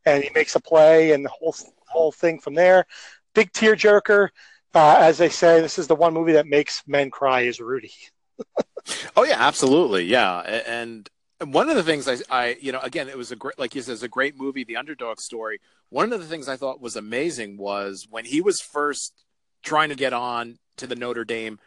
and 0.06 0.24
he 0.24 0.30
makes 0.34 0.56
a 0.56 0.60
play 0.60 1.12
and 1.12 1.26
the 1.26 1.30
whole 1.30 1.56
whole 1.88 2.12
thing 2.12 2.39
from 2.39 2.54
there. 2.54 2.86
Big 3.34 3.52
tearjerker. 3.52 4.30
Uh, 4.76 4.98
as 5.00 5.18
they 5.18 5.30
say, 5.30 5.62
this 5.62 5.80
is 5.80 5.88
the 5.88 5.96
one 5.96 6.13
movie 6.13 6.34
that 6.34 6.46
makes 6.46 6.84
men 6.88 7.10
cry. 7.10 7.42
Is 7.42 7.60
Rudy. 7.60 7.94
oh 9.15 9.24
yeah, 9.24 9.38
absolutely, 9.38 10.06
yeah. 10.06 10.39
And 10.39 11.10
one 11.46 11.70
of 11.70 11.76
the 11.76 11.84
things 11.84 12.08
I, 12.08 12.18
I, 12.30 12.58
you 12.62 12.72
know, 12.72 12.80
again, 12.82 13.08
it 13.08 13.18
was 13.18 13.32
a 13.32 13.36
great, 13.36 13.58
like 13.58 13.74
you 13.74 13.82
said, 13.82 13.94
it's 13.94 14.04
a 14.04 14.08
great 14.08 14.38
movie, 14.38 14.63
The 14.63 14.78
Underdog 14.78 15.20
Story. 15.20 15.60
One 15.89 16.12
of 16.12 16.20
the 16.20 16.28
things 16.28 16.50
I 16.50 16.58
thought 16.58 16.82
was 16.82 16.96
amazing 16.96 17.58
was 17.58 18.08
when 18.10 18.26
he 18.26 18.42
was 18.42 18.62
first 18.62 19.13
trying 19.63 19.89
to 19.89 19.96
get 19.96 20.13
on 20.13 20.60
to 20.78 20.88
the 20.88 20.96
Notre 20.96 21.26
Dame, 21.26 21.60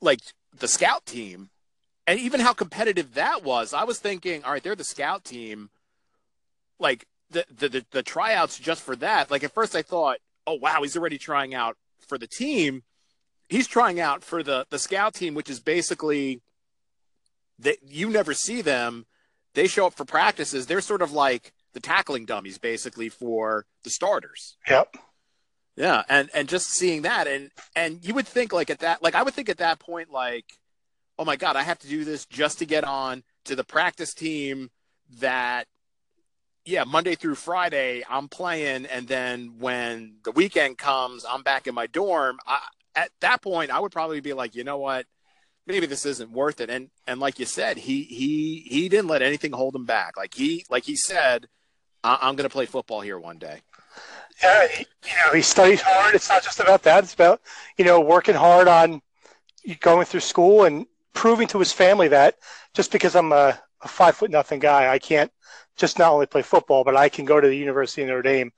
like 0.00 0.20
the 0.56 0.68
scout 0.68 1.06
team, 1.06 1.50
and 2.08 2.18
even 2.18 2.40
how 2.40 2.54
competitive 2.54 3.14
that 3.14 3.44
was. 3.44 3.74
I 3.74 3.84
was 3.84 3.98
thinking, 3.98 4.42
all 4.42 4.52
right, 4.52 4.62
they're 4.62 4.74
the 4.74 4.82
scout 4.82 5.24
team, 5.24 5.68
like 6.80 7.06
the 7.30 7.44
the 7.54 7.68
the, 7.68 7.86
the 7.90 8.02
tryouts 8.02 8.58
just 8.58 8.82
for 8.82 8.96
that. 8.96 9.30
Like 9.30 9.44
at 9.44 9.52
first, 9.52 9.76
I 9.76 9.82
thought, 9.82 10.16
oh 10.46 10.54
wow, 10.54 10.80
he's 10.82 10.96
already 10.96 11.18
trying 11.18 11.54
out 11.54 11.76
for 12.06 12.16
the 12.16 12.26
team. 12.26 12.82
He's 13.50 13.66
trying 13.66 14.00
out 14.00 14.24
for 14.24 14.42
the 14.42 14.66
the 14.70 14.78
scout 14.78 15.12
team, 15.14 15.34
which 15.34 15.50
is 15.50 15.60
basically 15.60 16.40
that 17.58 17.76
you 17.86 18.08
never 18.08 18.32
see 18.32 18.62
them. 18.62 19.04
They 19.52 19.66
show 19.66 19.86
up 19.86 19.94
for 19.94 20.06
practices. 20.06 20.66
They're 20.66 20.80
sort 20.80 21.02
of 21.02 21.12
like 21.12 21.52
the 21.74 21.80
tackling 21.80 22.24
dummies, 22.24 22.56
basically 22.56 23.10
for 23.10 23.66
the 23.84 23.90
starters. 23.90 24.56
Yep. 24.68 24.96
Yeah, 25.76 26.04
and 26.08 26.30
and 26.32 26.48
just 26.48 26.70
seeing 26.70 27.02
that, 27.02 27.26
and 27.26 27.50
and 27.76 28.02
you 28.02 28.14
would 28.14 28.26
think 28.26 28.52
like 28.52 28.70
at 28.70 28.78
that, 28.80 29.02
like 29.02 29.14
I 29.14 29.22
would 29.22 29.34
think 29.34 29.50
at 29.50 29.58
that 29.58 29.78
point, 29.78 30.10
like, 30.10 30.46
oh 31.18 31.24
my 31.24 31.36
god, 31.36 31.56
I 31.56 31.62
have 31.62 31.78
to 31.80 31.88
do 31.88 32.04
this 32.04 32.26
just 32.26 32.58
to 32.58 32.66
get 32.66 32.84
on 32.84 33.22
to 33.44 33.56
the 33.56 33.64
practice 33.64 34.14
team 34.14 34.70
that 35.20 35.66
yeah, 36.64 36.84
Monday 36.84 37.14
through 37.14 37.36
Friday 37.36 38.02
I'm 38.08 38.28
playing, 38.28 38.86
and 38.86 39.08
then 39.08 39.54
when 39.58 40.16
the 40.22 40.32
weekend 40.32 40.76
comes, 40.76 41.24
I'm 41.28 41.42
back 41.42 41.66
in 41.66 41.74
my 41.74 41.86
dorm. 41.86 42.38
I, 42.46 42.60
at 42.94 43.10
that 43.20 43.40
point, 43.40 43.70
I 43.70 43.80
would 43.80 43.92
probably 43.92 44.20
be 44.20 44.34
like, 44.34 44.54
you 44.54 44.64
know 44.64 44.76
what, 44.76 45.06
maybe 45.66 45.86
this 45.86 46.04
isn't 46.04 46.30
worth 46.30 46.60
it. 46.60 46.68
And 46.68 46.90
and 47.06 47.20
like 47.20 47.38
you 47.38 47.46
said, 47.46 47.78
he 47.78 48.02
he 48.02 48.66
he 48.68 48.88
didn't 48.88 49.08
let 49.08 49.22
anything 49.22 49.52
hold 49.52 49.74
him 49.74 49.86
back. 49.86 50.16
Like 50.16 50.34
he 50.34 50.64
like 50.68 50.84
he 50.84 50.96
said, 50.96 51.46
I- 52.04 52.28
am 52.28 52.36
going 52.36 52.48
to 52.48 52.52
play 52.52 52.66
football 52.66 53.00
here 53.00 53.18
one 53.18 53.38
day. 53.38 53.60
Yeah, 54.42 54.68
he, 54.68 54.86
you 55.04 55.12
know, 55.24 55.32
he 55.34 55.42
studied 55.42 55.80
hard. 55.80 56.14
It's 56.14 56.28
not 56.28 56.42
just 56.42 56.60
about 56.60 56.82
that. 56.82 57.04
It's 57.04 57.14
about 57.14 57.40
you 57.76 57.84
know 57.84 58.00
working 58.00 58.34
hard 58.34 58.68
on 58.68 59.00
going 59.80 60.06
through 60.06 60.20
school 60.20 60.64
and 60.64 60.86
proving 61.18 61.48
to 61.48 61.58
his 61.58 61.72
family 61.72 62.06
that 62.06 62.36
just 62.74 62.92
because 62.92 63.16
I'm 63.16 63.32
a, 63.32 63.58
a 63.82 63.88
five 63.88 64.14
foot 64.14 64.30
nothing 64.30 64.60
guy, 64.60 64.88
I 64.88 65.00
can't 65.00 65.32
just 65.76 65.98
not 65.98 66.12
only 66.12 66.26
play 66.26 66.42
football, 66.42 66.84
but 66.84 66.96
I 66.96 67.08
can 67.08 67.24
go 67.24 67.40
to 67.40 67.48
the 67.48 67.56
University 67.56 68.02
of 68.02 68.08
Notre 68.08 68.22
Dame 68.22 68.52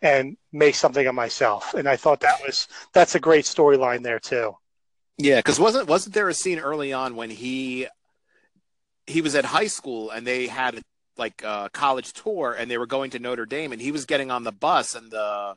and 0.00 0.36
make 0.52 0.76
something 0.76 1.04
of 1.04 1.16
myself. 1.16 1.74
And 1.74 1.88
I 1.88 1.96
thought 1.96 2.20
that 2.20 2.40
was 2.46 2.68
that's 2.92 3.16
a 3.16 3.20
great 3.20 3.44
storyline 3.44 4.04
there 4.04 4.20
too. 4.20 4.56
Yeah, 5.18 5.38
because 5.38 5.58
wasn't 5.58 5.88
wasn't 5.88 6.14
there 6.14 6.28
a 6.28 6.34
scene 6.34 6.60
early 6.60 6.92
on 6.92 7.16
when 7.16 7.28
he 7.28 7.88
he 9.08 9.20
was 9.20 9.34
at 9.34 9.44
high 9.44 9.66
school 9.66 10.10
and 10.10 10.24
they 10.24 10.46
had 10.46 10.80
like 11.16 11.42
a 11.42 11.70
college 11.72 12.12
tour 12.12 12.54
and 12.56 12.70
they 12.70 12.78
were 12.78 12.86
going 12.86 13.10
to 13.10 13.18
Notre 13.18 13.46
Dame 13.46 13.72
and 13.72 13.82
he 13.82 13.90
was 13.90 14.04
getting 14.04 14.30
on 14.30 14.44
the 14.44 14.52
bus 14.52 14.94
and 14.94 15.10
the 15.10 15.56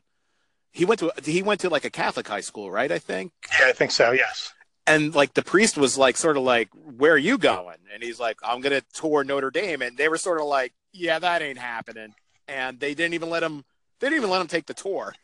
he 0.71 0.83
went 0.83 0.99
to 1.01 1.11
he 1.23 1.43
went 1.43 1.61
to 1.61 1.69
like 1.69 1.85
a 1.85 1.91
Catholic 1.91 2.27
high 2.27 2.41
school, 2.41 2.71
right? 2.71 2.91
I 2.91 2.97
think. 2.97 3.33
Yeah, 3.59 3.67
I 3.67 3.73
think 3.73 3.91
so. 3.91 4.13
Yes 4.13 4.51
and 4.89 5.15
like 5.15 5.33
the 5.35 5.43
priest 5.43 5.77
was 5.77 5.97
like 5.97 6.17
sort 6.17 6.35
of 6.35 6.43
like 6.43 6.69
where 6.97 7.13
are 7.13 7.17
you 7.17 7.37
going? 7.37 7.77
And 7.93 8.03
he's 8.03 8.19
like 8.19 8.37
i'm 8.43 8.59
gonna 8.59 8.81
tour 8.93 9.23
notre 9.23 9.51
dame. 9.51 9.81
And 9.81 9.95
they 9.95 10.09
were 10.09 10.17
sort 10.17 10.41
of 10.41 10.47
like 10.47 10.73
yeah 10.91 11.19
that 11.19 11.41
ain't 11.41 11.59
happening. 11.59 12.13
And 12.47 12.79
they 12.79 12.95
didn't 12.95 13.13
even 13.13 13.29
let 13.29 13.43
him 13.43 13.63
they 13.99 14.07
didn't 14.07 14.17
even 14.17 14.31
let 14.31 14.41
him 14.41 14.47
take 14.47 14.65
the 14.65 14.73
tour. 14.73 15.13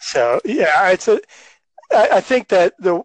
So 0.00 0.40
yeah 0.44 0.90
it's 0.90 1.08
a 1.08 1.20
I, 1.90 2.08
I 2.14 2.20
think 2.20 2.48
that 2.48 2.74
the 2.78 3.02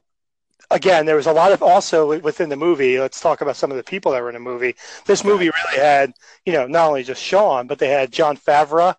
again 0.69 1.07
there 1.07 1.15
was 1.15 1.25
a 1.25 1.33
lot 1.33 1.51
of 1.51 1.63
also 1.63 2.19
within 2.19 2.49
the 2.49 2.55
movie 2.55 2.99
let's 2.99 3.19
talk 3.19 3.41
about 3.41 3.55
some 3.55 3.71
of 3.71 3.77
the 3.77 3.83
people 3.83 4.11
that 4.11 4.21
were 4.21 4.29
in 4.29 4.35
the 4.35 4.39
movie. 4.39 4.75
This 5.05 5.23
movie 5.23 5.49
really 5.49 5.77
had 5.77 6.13
you 6.45 6.53
know 6.53 6.67
not 6.67 6.87
only 6.87 7.03
just 7.03 7.21
sean 7.21 7.65
but 7.65 7.79
they 7.79 7.89
had 7.89 8.11
jon 8.11 8.37
favreau 8.37 8.95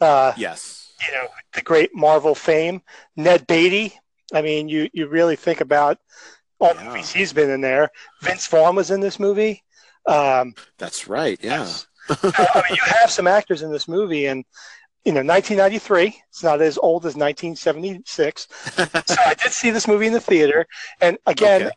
uh, 0.00 0.32
yes. 0.36 0.92
you 1.06 1.14
know 1.14 1.28
the 1.54 1.62
great 1.62 1.94
marvel 1.94 2.34
fame 2.34 2.82
ned 3.16 3.46
beatty 3.46 3.94
I 4.32 4.42
mean, 4.42 4.68
you 4.68 4.88
you 4.92 5.08
really 5.08 5.36
think 5.36 5.60
about 5.60 5.98
all 6.58 6.74
the 6.74 6.84
movies 6.84 7.12
he's 7.12 7.32
been 7.32 7.50
in 7.50 7.60
there. 7.60 7.90
Vince 8.22 8.46
Vaughn 8.48 8.76
was 8.76 8.90
in 8.90 9.00
this 9.00 9.18
movie. 9.18 9.62
Um, 10.06 10.54
That's 10.78 11.08
right. 11.08 11.38
Yeah. 11.42 11.60
Yes. 11.60 11.86
I 12.10 12.62
mean, 12.68 12.76
you 12.76 12.92
have 13.00 13.10
some 13.10 13.26
actors 13.26 13.62
in 13.62 13.70
this 13.70 13.86
movie, 13.86 14.26
and 14.26 14.44
you 15.04 15.12
know, 15.12 15.20
1993. 15.20 16.22
It's 16.28 16.42
not 16.42 16.60
as 16.60 16.78
old 16.78 17.04
as 17.04 17.16
1976. 17.16 18.48
so 19.06 19.16
I 19.24 19.34
did 19.34 19.52
see 19.52 19.70
this 19.70 19.88
movie 19.88 20.06
in 20.06 20.12
the 20.12 20.20
theater, 20.20 20.66
and 21.00 21.18
again, 21.26 21.62
okay. 21.62 21.70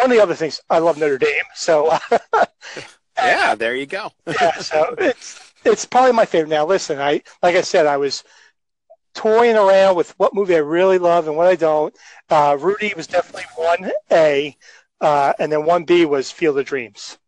one 0.00 0.10
of 0.10 0.16
the 0.16 0.22
other 0.22 0.34
things 0.34 0.60
I 0.70 0.78
love 0.78 0.98
Notre 0.98 1.18
Dame. 1.18 1.44
So 1.54 1.96
yeah, 3.16 3.54
there 3.54 3.74
you 3.74 3.86
go. 3.86 4.10
yeah, 4.26 4.58
so 4.58 4.94
it's 4.98 5.52
it's 5.64 5.86
probably 5.86 6.12
my 6.12 6.26
favorite. 6.26 6.50
Now, 6.50 6.66
listen, 6.66 6.98
I 6.98 7.22
like 7.42 7.56
I 7.56 7.62
said, 7.62 7.86
I 7.86 7.96
was 7.96 8.24
toying 9.16 9.56
around 9.56 9.96
with 9.96 10.10
what 10.18 10.34
movie 10.34 10.54
I 10.54 10.58
really 10.58 10.98
love 10.98 11.26
and 11.26 11.36
what 11.36 11.48
I 11.48 11.56
don't. 11.56 11.92
Uh, 12.30 12.56
Rudy 12.60 12.92
was 12.94 13.08
definitely 13.08 13.46
one 13.56 13.90
A, 14.12 14.56
uh, 15.00 15.32
and 15.40 15.50
then 15.50 15.64
one 15.64 15.84
B 15.84 16.04
was 16.04 16.30
Field 16.30 16.58
of 16.58 16.66
Dreams. 16.66 17.18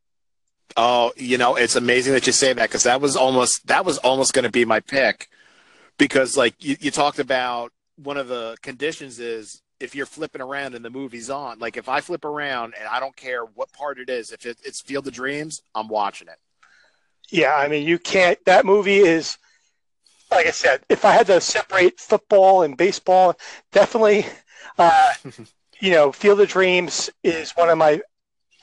Oh, 0.77 1.13
you 1.17 1.39
know, 1.39 1.57
it's 1.57 1.75
amazing 1.75 2.13
that 2.13 2.27
you 2.27 2.33
say 2.33 2.53
that 2.53 2.69
because 2.69 2.85
that 2.85 3.01
was 3.01 3.17
almost 3.17 3.67
that 3.67 3.85
was 3.85 3.99
almost 3.99 4.35
going 4.35 4.45
to 4.45 4.51
be 4.51 4.65
my 4.65 4.79
pick 4.79 5.29
because, 5.97 6.37
like 6.37 6.55
you, 6.63 6.77
you 6.79 6.91
talked 6.93 7.19
about, 7.19 7.73
one 7.97 8.17
of 8.17 8.29
the 8.29 8.57
conditions 8.63 9.19
is 9.19 9.61
if 9.81 9.95
you're 9.95 10.07
flipping 10.07 10.41
around 10.43 10.75
and 10.75 10.85
the 10.85 10.91
movie's 10.91 11.31
on. 11.31 11.59
Like 11.59 11.77
if 11.77 11.89
I 11.89 12.01
flip 12.01 12.25
around 12.25 12.75
and 12.79 12.89
I 12.89 13.01
don't 13.01 13.17
care 13.17 13.45
what 13.45 13.73
part 13.73 13.99
it 13.99 14.11
is, 14.11 14.31
if 14.31 14.47
it, 14.47 14.59
it's 14.65 14.81
Field 14.81 15.07
of 15.07 15.15
Dreams, 15.15 15.63
I'm 15.75 15.89
watching 15.89 16.29
it. 16.29 16.39
Yeah, 17.31 17.55
I 17.55 17.69
mean, 17.69 17.87
you 17.87 17.99
can't. 17.99 18.43
That 18.47 18.65
movie 18.65 18.99
is 18.99 19.37
like 20.31 20.47
I 20.47 20.51
said, 20.51 20.83
if 20.89 21.05
I 21.05 21.13
had 21.13 21.27
to 21.29 21.41
separate 21.41 22.01
football 22.01 22.63
and 22.63 22.77
baseball, 22.77 23.39
definitely, 23.73 24.27
uh, 24.79 25.13
you 25.81 25.91
know, 25.91 26.13
Field 26.13 26.41
of 26.41 26.49
Dreams 26.49 27.11
is 27.23 27.53
one 27.53 27.69
of 27.69 27.79
my 27.79 28.01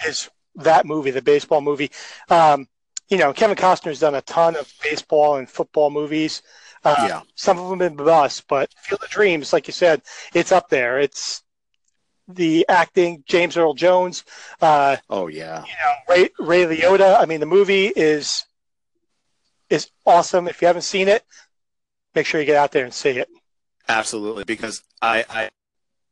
is 0.06 0.30
that 0.56 0.86
movie, 0.86 1.12
the 1.12 1.22
baseball 1.22 1.62
movie. 1.62 1.92
Um, 2.30 2.68
you 3.10 3.18
know, 3.18 3.34
Kevin 3.34 3.56
Costner's 3.56 4.00
done 4.00 4.16
a 4.16 4.22
ton 4.22 4.56
of 4.56 4.72
baseball 4.82 5.38
and 5.38 5.50
football 5.50 5.90
movies. 5.90 6.42
Uh, 6.84 6.96
yeah. 7.08 7.22
Some 7.36 7.58
of 7.58 7.70
them 7.70 7.80
have 7.80 7.96
been 7.96 8.06
bust, 8.06 8.46
but 8.48 8.74
Field 8.78 9.04
of 9.04 9.10
Dreams, 9.10 9.54
like 9.54 9.68
you 9.68 9.74
said, 9.74 10.02
it's 10.34 10.52
up 10.52 10.70
there. 10.70 11.00
It's 11.00 11.44
the 12.28 12.66
acting, 12.70 13.24
James 13.28 13.58
Earl 13.58 13.74
Jones. 13.74 14.24
Uh, 14.62 14.98
oh 15.10 15.28
yeah. 15.28 15.64
You 15.64 15.74
know, 15.84 16.30
Ray, 16.40 16.66
Ray 16.66 16.78
Liotta. 16.78 17.20
I 17.20 17.26
mean, 17.26 17.40
the 17.40 17.46
movie 17.46 17.88
is 17.88 18.46
is 19.70 19.90
awesome. 20.06 20.48
If 20.48 20.62
you 20.62 20.68
haven't 20.68 20.84
seen 20.84 21.08
it, 21.08 21.24
make 22.16 22.26
sure 22.26 22.40
you 22.40 22.46
get 22.46 22.56
out 22.56 22.72
there 22.72 22.86
and 22.86 22.94
see 22.94 23.12
it. 23.12 23.30
Absolutely, 23.88 24.44
because 24.44 24.82
I 25.02 25.26
I've 25.30 25.52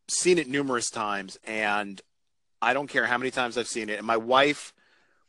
seen 0.07 0.37
it 0.37 0.47
numerous 0.47 0.89
times, 0.89 1.37
and 1.43 1.99
I 2.61 2.73
don't 2.73 2.87
care 2.87 3.05
how 3.05 3.17
many 3.17 3.31
times 3.31 3.57
I've 3.57 3.67
seen 3.67 3.89
it, 3.89 3.97
and 3.97 4.05
my 4.05 4.17
wife 4.17 4.73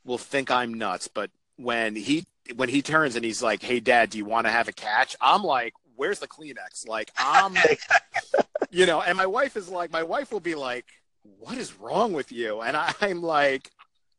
will 0.04 0.18
think 0.18 0.50
I'm 0.50 0.74
nuts, 0.74 1.08
but 1.08 1.30
when 1.56 1.96
he 1.96 2.24
when 2.56 2.68
he 2.68 2.82
turns 2.82 3.16
and 3.16 3.24
he's 3.24 3.42
like, 3.42 3.62
"Hey, 3.62 3.80
Dad, 3.80 4.10
do 4.10 4.18
you 4.18 4.24
want 4.24 4.46
to 4.46 4.50
have 4.50 4.68
a 4.68 4.72
catch?" 4.72 5.16
I'm 5.20 5.42
like, 5.42 5.72
"Where's 5.96 6.18
the 6.18 6.28
Kleenex?" 6.28 6.86
Like 6.86 7.10
I'm, 7.16 7.56
you 8.70 8.84
know, 8.86 9.00
and 9.00 9.16
my 9.16 9.26
wife 9.26 9.56
is 9.56 9.68
like, 9.68 9.90
my 9.90 10.02
wife 10.02 10.30
will 10.32 10.40
be 10.40 10.54
like, 10.54 10.84
"What 11.38 11.56
is 11.56 11.78
wrong 11.78 12.12
with 12.12 12.30
you?" 12.32 12.60
And 12.60 12.76
I'm 13.00 13.22
like, 13.22 13.70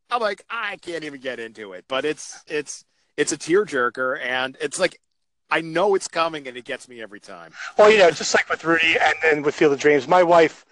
I'm 0.10 0.22
like, 0.22 0.44
I 0.50 0.78
can't 0.78 1.04
even 1.04 1.22
get 1.22 1.40
into 1.40 1.74
it, 1.74 1.86
but 1.88 2.06
it's 2.06 2.42
it's 2.48 2.86
it's 3.18 3.32
a 3.32 3.38
tearjerker, 3.38 4.20
and 4.22 4.58
it's 4.60 4.80
like 4.80 5.00
I 5.50 5.62
know 5.62 5.96
it's 5.96 6.08
coming, 6.08 6.48
and 6.48 6.58
it 6.58 6.66
gets 6.66 6.88
me 6.88 7.02
every 7.02 7.20
time. 7.20 7.52
Well, 7.78 7.92
you 7.92 7.98
know, 8.00 8.12
just 8.12 8.34
like 8.34 8.50
with 8.50 8.64
Rudy, 8.64 8.98
and 9.00 9.16
then 9.22 9.42
with 9.44 9.56
Field 9.56 9.74
of 9.74 9.80
Dreams, 9.80 10.08
my 10.08 10.24
wife, 10.24 10.66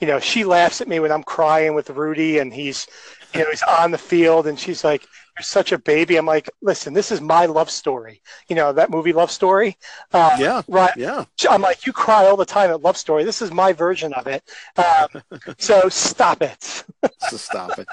you 0.00 0.06
know, 0.06 0.20
she 0.20 0.44
laughs 0.44 0.80
at 0.80 0.88
me 0.88 1.00
when 1.00 1.10
I'm 1.10 1.22
crying 1.22 1.74
with 1.74 1.90
Rudy, 1.90 2.38
and 2.38 2.52
he's, 2.52 2.86
you 3.34 3.40
know, 3.40 3.50
he's 3.50 3.62
on 3.62 3.90
the 3.90 3.98
field, 3.98 4.46
and 4.46 4.58
she's 4.58 4.84
like, 4.84 5.02
"You're 5.36 5.42
such 5.42 5.72
a 5.72 5.78
baby." 5.78 6.16
I'm 6.16 6.26
like, 6.26 6.48
"Listen, 6.62 6.92
this 6.94 7.10
is 7.10 7.20
my 7.20 7.46
love 7.46 7.70
story." 7.70 8.22
You 8.48 8.54
know, 8.54 8.72
that 8.74 8.90
movie 8.90 9.12
Love 9.12 9.30
Story. 9.30 9.76
Uh, 10.12 10.36
yeah. 10.38 10.62
Right. 10.68 10.96
Yeah. 10.96 11.24
I'm 11.50 11.62
like, 11.62 11.86
you 11.86 11.92
cry 11.92 12.26
all 12.26 12.36
the 12.36 12.44
time 12.44 12.70
at 12.70 12.82
Love 12.82 12.96
Story. 12.96 13.24
This 13.24 13.42
is 13.42 13.50
my 13.50 13.72
version 13.72 14.12
of 14.12 14.26
it. 14.26 14.42
Um, 14.76 15.22
so 15.58 15.88
stop 15.88 16.42
it. 16.42 16.84
so 17.28 17.36
stop 17.36 17.78
it. 17.78 17.88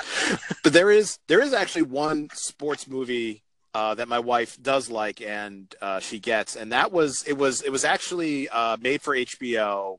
But 0.63 0.73
there 0.73 0.91
is 0.91 1.17
there 1.27 1.41
is 1.41 1.53
actually 1.53 1.83
one 1.83 2.29
sports 2.33 2.87
movie 2.87 3.44
uh, 3.75 3.93
that 3.95 4.07
my 4.07 4.19
wife 4.19 4.57
does 4.61 4.89
like 4.89 5.21
and 5.21 5.75
uh, 5.81 5.99
she 5.99 6.17
gets, 6.19 6.55
and 6.55 6.71
that 6.71 6.91
was 6.91 7.23
it 7.27 7.37
was 7.37 7.61
it 7.61 7.71
was 7.71 7.83
actually 7.85 8.49
uh, 8.49 8.77
made 8.79 9.01
for 9.01 9.13
HBO. 9.15 9.97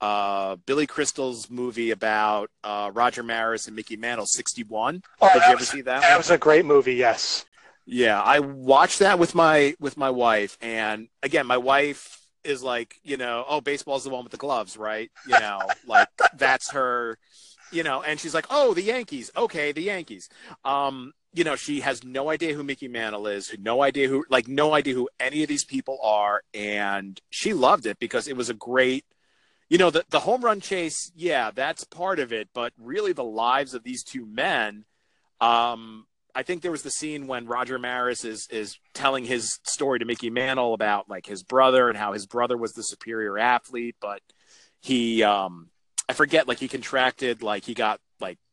uh, 0.00 0.56
Billy 0.64 0.86
Crystal's 0.86 1.50
movie 1.50 1.90
about 1.90 2.50
uh, 2.64 2.90
Roger 2.94 3.22
Maris 3.22 3.66
and 3.66 3.76
Mickey 3.76 3.96
Mantle, 3.96 4.24
61. 4.26 5.02
Oh, 5.20 5.28
Did 5.34 5.36
you 5.36 5.42
ever 5.52 5.56
was- 5.58 5.68
see 5.68 5.82
that? 5.82 6.00
That 6.00 6.10
one? 6.12 6.18
was 6.18 6.30
a 6.30 6.38
great 6.38 6.64
movie. 6.64 6.94
Yes. 6.94 7.44
Yeah, 7.86 8.20
I 8.22 8.38
watched 8.40 9.00
that 9.00 9.18
with 9.18 9.34
my 9.34 9.74
with 9.80 9.96
my 9.96 10.10
wife, 10.10 10.56
and 10.62 11.08
again, 11.22 11.46
my 11.46 11.56
wife 11.58 12.18
is 12.44 12.62
like, 12.62 12.94
you 13.02 13.16
know, 13.18 13.44
oh, 13.48 13.60
baseball's 13.60 14.04
the 14.04 14.10
one 14.10 14.22
with 14.24 14.30
the 14.32 14.38
gloves, 14.38 14.76
right? 14.76 15.10
You 15.26 15.38
know, 15.38 15.58
like 15.86 16.08
that's 16.36 16.70
her, 16.70 17.18
you 17.72 17.82
know, 17.82 18.00
and 18.02 18.18
she's 18.20 18.32
like, 18.34 18.46
oh, 18.48 18.72
the 18.74 18.82
Yankees, 18.82 19.30
okay, 19.36 19.72
the 19.72 19.82
Yankees. 19.82 20.28
Um, 20.64 21.12
you 21.32 21.44
know, 21.44 21.56
she 21.56 21.80
has 21.80 22.02
no 22.02 22.30
idea 22.30 22.54
who 22.54 22.62
Mickey 22.62 22.88
Mantle 22.88 23.26
is, 23.26 23.54
no 23.58 23.82
idea 23.82 24.08
who, 24.08 24.24
like, 24.28 24.48
no 24.48 24.74
idea 24.74 24.94
who 24.94 25.08
any 25.18 25.42
of 25.42 25.48
these 25.48 25.64
people 25.64 25.98
are, 26.02 26.42
and 26.52 27.20
she 27.30 27.52
loved 27.52 27.86
it 27.86 27.98
because 27.98 28.26
it 28.26 28.36
was 28.36 28.50
a 28.50 28.54
great. 28.54 29.04
You 29.68 29.78
know, 29.78 29.90
the, 29.90 30.04
the 30.10 30.20
home 30.20 30.44
run 30.44 30.60
chase, 30.60 31.12
yeah, 31.14 31.52
that's 31.52 31.84
part 31.84 32.18
of 32.18 32.32
it, 32.32 32.48
but 32.52 32.72
really 32.76 33.12
the 33.12 33.22
lives 33.22 33.74
of 33.74 33.84
these 33.84 34.02
two 34.02 34.26
men, 34.26 34.84
um, 35.40 36.06
I 36.34 36.42
think 36.42 36.62
there 36.62 36.70
was 36.70 36.82
the 36.82 36.90
scene 36.90 37.26
when 37.26 37.46
Roger 37.46 37.78
Maris 37.78 38.24
is 38.24 38.46
is 38.50 38.78
telling 38.94 39.24
his 39.24 39.58
story 39.64 39.98
to 39.98 40.04
Mickey 40.04 40.30
Mantle 40.30 40.74
about 40.74 41.08
like 41.08 41.26
his 41.26 41.42
brother 41.42 41.88
and 41.88 41.96
how 41.96 42.12
his 42.12 42.26
brother 42.26 42.56
was 42.56 42.72
the 42.72 42.82
superior 42.82 43.38
athlete, 43.38 43.96
but 44.00 44.20
he 44.80 45.22
um 45.22 45.70
I 46.08 46.12
forget 46.12 46.48
like 46.48 46.58
he 46.58 46.68
contracted 46.68 47.42
like 47.42 47.64
he 47.64 47.74
got 47.74 48.00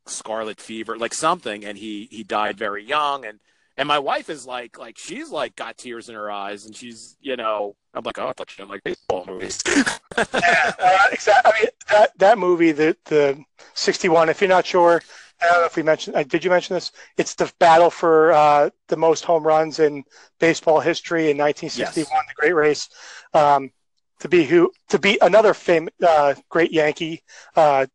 scarlet 0.08 0.60
fever, 0.60 0.98
like 0.98 1.13
something, 1.13 1.65
and 1.65 1.78
he 1.78 2.08
he 2.12 2.24
died 2.24 2.58
very 2.58 2.84
young 2.84 3.26
and 3.26 3.39
and 3.78 3.88
my 3.88 4.00
wife 4.00 4.30
is 4.30 4.46
like 4.46 4.78
like 4.80 4.98
she's 4.98 5.30
like 5.30 5.56
got 5.56 5.78
tears 5.78 6.10
in 6.10 6.15
her 6.15 6.32
eyes 6.32 6.65
and 6.65 6.76
she's 6.76 7.15
you 7.22 7.36
know 7.36 7.76
I'm 7.93 8.04
like 8.04 8.17
oh 8.20 8.28
I 8.28 8.34
thought 8.34 8.52
you 8.52 8.63
didn't 8.63 8.72
like 8.72 8.84
baseball 8.84 9.24
movies. 9.28 9.62
yeah, 9.67 10.74
uh, 10.80 10.98
exactly. 11.12 11.52
I 11.52 11.60
mean, 11.60 11.70
that 11.91 12.17
that 12.17 12.38
movie, 12.38 12.72
the 12.72 12.98
the 13.06 13.43
'61. 13.76 14.30
If 14.30 14.41
you're 14.41 14.48
not 14.50 14.65
sure, 14.65 15.02
I 15.41 15.46
don't 15.46 15.62
know 15.62 15.65
if 15.65 15.76
we 15.76 15.84
mentioned. 15.84 16.15
Uh, 16.15 16.24
did 16.24 16.43
you 16.43 16.50
mention 16.50 16.74
this? 16.74 16.91
It's 17.17 17.36
the 17.36 17.52
battle 17.60 17.89
for 17.89 18.32
uh, 18.32 18.70
the 18.88 18.98
most 18.98 19.26
home 19.26 19.43
runs 19.43 19.80
in 19.80 20.04
baseball 20.39 20.80
history 20.80 21.30
in 21.30 21.38
1961, 21.38 22.10
Yes. 22.12 22.26
the 22.28 22.34
Great 22.36 22.56
Race. 22.56 22.89
Um, 23.34 23.72
to 24.20 24.28
be 24.28 24.43
who 24.46 24.72
to 24.89 24.98
beat 24.98 25.20
another 25.22 25.54
famous 25.54 25.93
uh, 26.06 26.34
great 26.50 26.72
Yankee, 26.72 27.24
uh, 27.56 27.86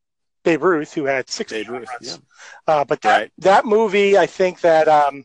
Babe 0.45 0.63
Ruth, 0.63 0.93
who 0.95 1.05
had 1.05 1.29
six 1.31 1.53
Babe 1.53 1.69
Ruth, 1.69 1.89
runs. 1.89 2.19
yeah. 2.67 2.73
Uh, 2.75 2.85
but 2.85 3.01
that, 3.03 3.19
Right. 3.21 3.33
that 3.39 3.65
movie, 3.65 4.17
I 4.19 4.27
think 4.27 4.61
that, 4.63 4.89
um, 4.89 5.25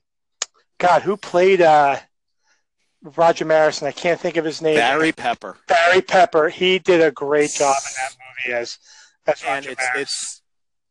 God, 0.78 1.02
who 1.02 1.18
played 1.18 1.62
uh, 1.62 1.98
Roger 3.02 3.46
Maris? 3.46 3.82
And 3.82 3.88
I 3.88 3.92
can't 3.92 4.20
think 4.20 4.38
of 4.38 4.46
his 4.46 4.62
name. 4.62 4.76
Barry 4.76 5.12
Pepper. 5.12 5.58
Barry 5.68 6.02
Pepper. 6.02 6.50
He 6.50 6.80
did 6.80 7.02
a 7.02 7.12
great 7.12 7.52
job 7.52 7.76
in 7.78 7.94
that 7.96 8.16
movie 8.46 8.58
as 8.60 8.78
as 9.26 9.44
and 9.44 9.66
Roger 9.66 9.72
it's 9.72 9.84
Maris. 9.94 10.02
it's 10.02 10.42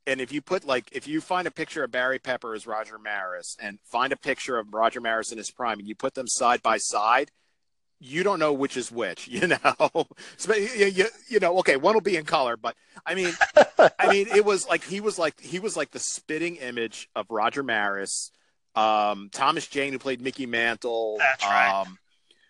and 0.09 0.21
if 0.21 0.33
you 0.33 0.41
put 0.43 0.65
like 0.65 0.89
if 0.93 1.07
you 1.09 1.21
find 1.21 1.47
a 1.47 1.51
picture 1.51 1.83
of 1.85 1.91
Barry 1.91 2.19
Pepper 2.19 2.55
as 2.55 2.67
Roger 2.67 2.99
Maris 2.99 3.57
and 3.61 3.79
find 3.85 4.13
a 4.13 4.17
picture 4.17 4.59
of 4.59 4.73
Roger 4.73 5.01
Maris 5.01 5.33
in 5.33 5.39
his 5.39 5.51
prime 5.51 5.79
and 5.79 5.89
you 5.89 5.95
put 5.95 6.15
them 6.15 6.27
side 6.29 6.63
by 6.63 6.77
side, 6.79 7.31
you 7.99 8.23
don't 8.23 8.39
know 8.39 8.53
which 8.53 8.77
is 8.77 8.93
which, 8.93 9.29
you 9.29 9.47
know. 9.47 10.07
So, 10.37 10.55
you, 10.55 10.87
you, 10.87 11.07
you 11.29 11.41
know, 11.41 11.59
okay, 11.59 11.77
one 11.77 11.95
will 11.95 12.01
be 12.01 12.17
in 12.17 12.25
color, 12.25 12.57
but 12.57 12.75
I 13.05 13.15
mean, 13.15 13.33
I 13.99 14.11
mean, 14.11 14.29
it 14.29 14.45
was 14.45 14.67
like 14.69 14.85
he 14.85 15.01
was 15.01 15.19
like 15.19 15.41
he 15.41 15.59
was 15.59 15.77
like 15.77 15.91
the 15.91 15.99
spitting 15.99 16.57
image 16.57 17.09
of 17.15 17.27
Roger 17.31 17.63
Maris. 17.63 18.31
Um, 18.75 19.31
Thomas 19.33 19.67
Jane, 19.67 19.93
who 19.93 19.99
played 19.99 20.21
Mickey 20.21 20.45
Mantle. 20.45 21.17
That's 21.19 21.45
right. 21.45 21.81
Um, 21.81 21.99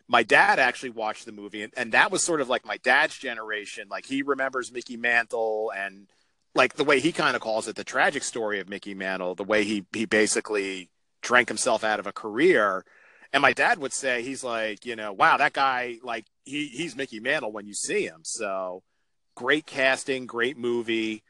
my 0.08 0.22
dad 0.22 0.58
actually 0.58 0.90
watched 0.90 1.24
the 1.24 1.32
movie, 1.32 1.62
and, 1.62 1.72
and 1.76 1.92
that 1.92 2.10
was 2.10 2.22
sort 2.22 2.40
of 2.40 2.48
like 2.48 2.64
my 2.64 2.76
dad's 2.78 3.16
generation. 3.16 3.88
Like 3.88 4.06
he 4.06 4.22
remembers 4.22 4.72
Mickey 4.72 4.96
Mantle 4.96 5.72
and 5.76 6.08
like 6.54 6.74
the 6.74 6.84
way 6.84 7.00
he 7.00 7.12
kind 7.12 7.36
of 7.36 7.42
calls 7.42 7.68
it 7.68 7.76
the 7.76 7.84
tragic 7.84 8.22
story 8.22 8.60
of 8.60 8.68
Mickey 8.68 8.94
Mantle, 8.94 9.34
the 9.34 9.44
way 9.44 9.64
he 9.64 9.84
he 9.92 10.04
basically 10.04 10.90
drank 11.22 11.48
himself 11.48 11.84
out 11.84 12.00
of 12.00 12.06
a 12.06 12.12
career. 12.12 12.84
And 13.32 13.42
my 13.42 13.52
dad 13.52 13.78
would 13.78 13.92
say 13.92 14.22
he's 14.22 14.44
like, 14.44 14.86
you 14.86 14.96
know, 14.96 15.12
wow, 15.12 15.36
that 15.36 15.52
guy 15.52 15.98
like 16.02 16.26
he 16.44 16.66
he's 16.68 16.96
Mickey 16.96 17.20
Mantle 17.20 17.52
when 17.52 17.66
you 17.66 17.74
see 17.74 18.04
him. 18.04 18.20
So 18.22 18.82
great 19.34 19.66
casting, 19.66 20.26
great 20.26 20.56
movie. 20.56 21.22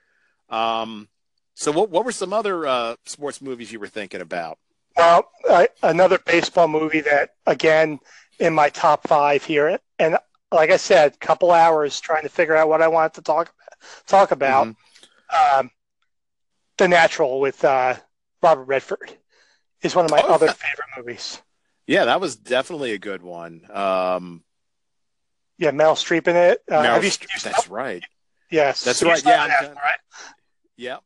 Um, 0.49 1.09
so 1.55 1.73
what 1.73 1.91
what 1.91 2.05
were 2.05 2.13
some 2.13 2.33
other 2.33 2.67
uh, 2.67 2.97
sports 3.07 3.41
movies 3.43 3.73
you 3.73 3.81
were 3.81 3.89
thinking 3.89 4.21
about? 4.21 4.59
Well, 4.97 5.29
uh, 5.49 5.67
another 5.83 6.19
baseball 6.19 6.69
movie 6.69 7.01
that 7.03 7.31
again 7.47 7.99
in 8.39 8.55
my 8.55 8.69
top 8.71 9.07
five 9.09 9.45
here, 9.45 9.79
and 9.99 10.19
like 10.53 10.71
I 10.71 10.77
said, 10.77 11.19
couple 11.21 11.51
hours 11.51 12.01
trying 12.01 12.23
to 12.23 12.29
figure 12.29 12.57
out 12.57 12.69
what 12.69 12.83
I 12.83 12.89
wanted 12.89 13.15
to 13.15 13.23
talk 13.23 13.53
talk 14.07 14.31
about. 14.31 14.69
Mhm. 14.69 14.77
Um, 15.59 15.71
the 16.79 16.89
Natural 16.89 17.41
with 17.41 17.65
uh, 17.65 17.97
Robert 18.43 18.65
Redford 18.65 19.17
is 19.83 19.95
one 19.95 20.05
of 20.05 20.11
my 20.11 20.23
Oh, 20.23 20.35
other 20.35 20.49
favorite 20.49 20.89
movies. 20.97 21.41
Yeah, 21.87 22.07
that 22.07 22.21
was 22.21 22.37
definitely 22.37 22.93
a 22.93 22.99
good 22.99 23.23
one. 23.23 23.63
Um, 23.73 24.43
Yeah, 25.59 25.71
Meryl 25.71 25.95
Streep 25.95 26.27
in 26.29 26.37
it. 26.37 26.63
Uh, 26.71 26.83
Meryl 26.83 26.85
have 26.95 27.05
you, 27.05 27.11
Streep- 27.11 27.35
you 27.35 27.51
that's 27.51 27.69
right. 27.69 28.03
Yes, 28.51 28.85
That's 28.85 29.03
right, 29.03 29.23
yeah, 29.25 29.49
that, 29.49 29.75
right? 29.75 29.99
Yeah. 30.77 30.99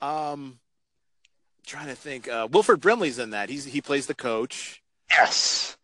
um, 0.00 0.58
trying 1.66 1.86
to 1.86 1.94
think. 1.94 2.28
Uh, 2.28 2.48
Wilford 2.50 2.80
Brimley's 2.80 3.18
in 3.18 3.30
that. 3.30 3.48
He's 3.48 3.64
he 3.64 3.80
plays 3.80 4.06
the 4.06 4.14
coach. 4.14 4.82
Yes. 5.10 5.76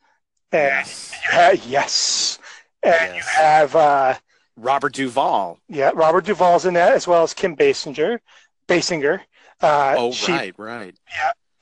And 0.52 0.62
Yes. 0.62 1.12
you 1.24 1.30
have, 1.30 1.64
yes. 1.66 2.38
And 2.82 3.14
you 3.16 3.22
have 3.22 3.76
uh, 3.76 4.14
Robert 4.56 4.92
Duvall. 4.94 5.58
yeah, 5.68 5.92
Robert 5.94 6.24
Duvall's 6.24 6.66
in 6.66 6.74
that 6.74 6.92
as 6.94 7.06
well 7.06 7.22
as 7.22 7.34
Kim 7.34 7.54
Basinger. 7.56 8.18
Basinger. 8.66 9.20
Uh, 9.60 9.94
Oh, 9.96 10.12
she- 10.12 10.32
right, 10.32 10.54
right. 10.58 10.94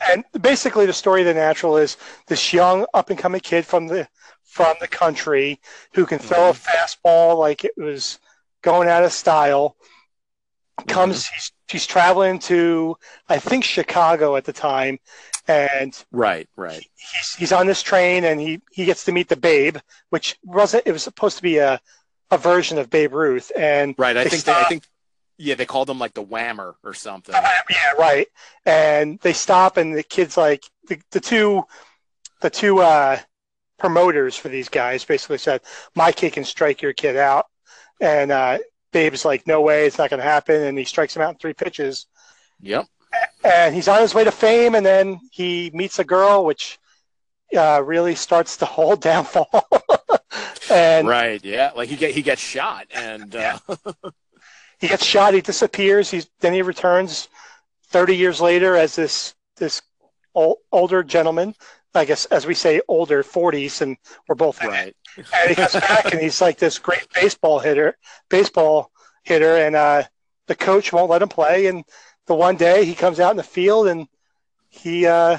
And 0.00 0.24
basically, 0.40 0.86
the 0.86 0.92
story 0.92 1.22
of 1.22 1.26
the 1.26 1.34
natural 1.34 1.76
is 1.76 1.96
this 2.26 2.52
young 2.52 2.86
up 2.94 3.10
and 3.10 3.18
coming 3.18 3.40
kid 3.40 3.66
from 3.66 3.86
the 3.86 4.08
from 4.44 4.76
the 4.80 4.88
country 4.88 5.60
who 5.92 6.06
can 6.06 6.18
throw 6.18 6.48
a 6.48 6.52
mm-hmm. 6.52 7.08
fastball 7.08 7.38
like 7.38 7.64
it 7.64 7.72
was 7.76 8.18
going 8.62 8.88
out 8.88 9.04
of 9.04 9.12
style. 9.12 9.76
Comes, 10.86 11.24
mm-hmm. 11.24 11.34
he's, 11.34 11.52
he's 11.68 11.86
traveling 11.86 12.38
to 12.40 12.96
I 13.28 13.38
think 13.38 13.64
Chicago 13.64 14.36
at 14.36 14.44
the 14.44 14.52
time, 14.52 14.98
and 15.48 15.92
Right, 16.12 16.48
right. 16.56 16.86
he's 16.96 17.34
he's 17.34 17.52
on 17.52 17.66
this 17.66 17.82
train 17.82 18.24
and 18.24 18.40
he 18.40 18.60
he 18.70 18.84
gets 18.84 19.04
to 19.04 19.12
meet 19.12 19.28
the 19.28 19.36
Babe, 19.36 19.78
which 20.10 20.36
wasn't 20.44 20.84
it 20.86 20.92
was 20.92 21.02
supposed 21.02 21.36
to 21.36 21.42
be 21.42 21.58
a 21.58 21.80
a 22.30 22.38
version 22.38 22.78
of 22.78 22.90
Babe 22.90 23.12
Ruth, 23.12 23.50
and 23.56 23.94
Right. 23.98 24.16
I 24.16 24.24
think 24.28 24.44
they, 24.44 24.52
I 24.52 24.64
think 24.64 24.84
yeah, 25.38 25.54
they 25.54 25.64
called 25.66 25.88
him 25.88 25.98
like 25.98 26.14
the 26.14 26.24
Whammer 26.24 26.74
or 26.84 26.92
something. 26.94 27.34
yeah, 27.70 27.92
right. 27.98 28.26
And 28.66 29.18
they 29.20 29.32
stop, 29.32 29.76
and 29.76 29.94
the 29.94 30.02
kid's 30.02 30.36
like 30.36 30.62
the, 30.88 31.00
the 31.12 31.20
two, 31.20 31.62
the 32.40 32.50
two 32.50 32.80
uh, 32.80 33.18
promoters 33.78 34.36
for 34.36 34.48
these 34.48 34.68
guys 34.68 35.04
basically 35.04 35.38
said, 35.38 35.60
"My 35.94 36.12
kid 36.12 36.32
can 36.34 36.44
strike 36.44 36.82
your 36.82 36.92
kid 36.92 37.16
out," 37.16 37.46
and 38.00 38.30
uh, 38.32 38.58
Babe's 38.92 39.24
like, 39.24 39.46
"No 39.46 39.60
way, 39.62 39.86
it's 39.86 39.98
not 39.98 40.10
going 40.10 40.18
to 40.20 40.26
happen." 40.28 40.62
And 40.62 40.76
he 40.76 40.84
strikes 40.84 41.14
him 41.14 41.22
out 41.22 41.30
in 41.30 41.38
three 41.38 41.54
pitches, 41.54 42.06
Yep. 42.60 42.86
and 43.44 43.74
he's 43.74 43.88
on 43.88 44.00
his 44.00 44.14
way 44.14 44.24
to 44.24 44.32
fame. 44.32 44.74
And 44.74 44.84
then 44.84 45.20
he 45.30 45.70
meets 45.72 45.98
a 45.98 46.04
girl, 46.04 46.44
which 46.44 46.78
uh, 47.56 47.80
really 47.84 48.14
starts 48.14 48.56
the 48.56 48.66
whole 48.66 48.96
downfall. 49.08 49.68
and 50.70 51.06
Right. 51.06 51.42
Yeah. 51.44 51.70
Like 51.76 51.88
he 51.88 51.96
get 51.96 52.10
he 52.10 52.22
gets 52.22 52.42
shot 52.42 52.86
and 52.92 53.34
uh, 53.36 53.58
he 54.80 54.88
gets 54.88 55.04
shot. 55.04 55.34
He 55.34 55.40
disappears. 55.40 56.10
He's 56.10 56.28
then 56.40 56.52
he 56.52 56.62
returns 56.62 57.28
thirty 57.88 58.16
years 58.16 58.40
later 58.40 58.76
as 58.76 58.96
this 58.96 59.34
this 59.56 59.82
ol- 60.34 60.60
older 60.72 61.02
gentleman. 61.02 61.54
I 61.94 62.04
guess 62.04 62.26
as 62.26 62.46
we 62.46 62.54
say, 62.54 62.80
older 62.86 63.22
forties, 63.22 63.80
and 63.82 63.96
we're 64.28 64.34
both. 64.36 64.62
right. 64.62 64.94
And 65.34 65.48
he 65.50 65.54
comes 65.56 65.72
back 65.72 66.12
and 66.12 66.20
he's 66.20 66.40
like 66.40 66.58
this 66.58 66.78
great 66.78 67.06
baseball 67.12 67.58
hitter, 67.58 67.96
baseball 68.28 68.92
hitter, 69.24 69.56
and 69.56 69.74
uh, 69.74 70.04
the 70.46 70.54
coach 70.54 70.92
won't 70.92 71.10
let 71.10 71.22
him 71.22 71.28
play. 71.28 71.66
And 71.66 71.82
the 72.26 72.34
one 72.34 72.56
day 72.56 72.84
he 72.84 72.94
comes 72.94 73.18
out 73.18 73.32
in 73.32 73.36
the 73.36 73.42
field 73.42 73.88
and 73.88 74.06
he 74.68 75.06
uh, 75.06 75.38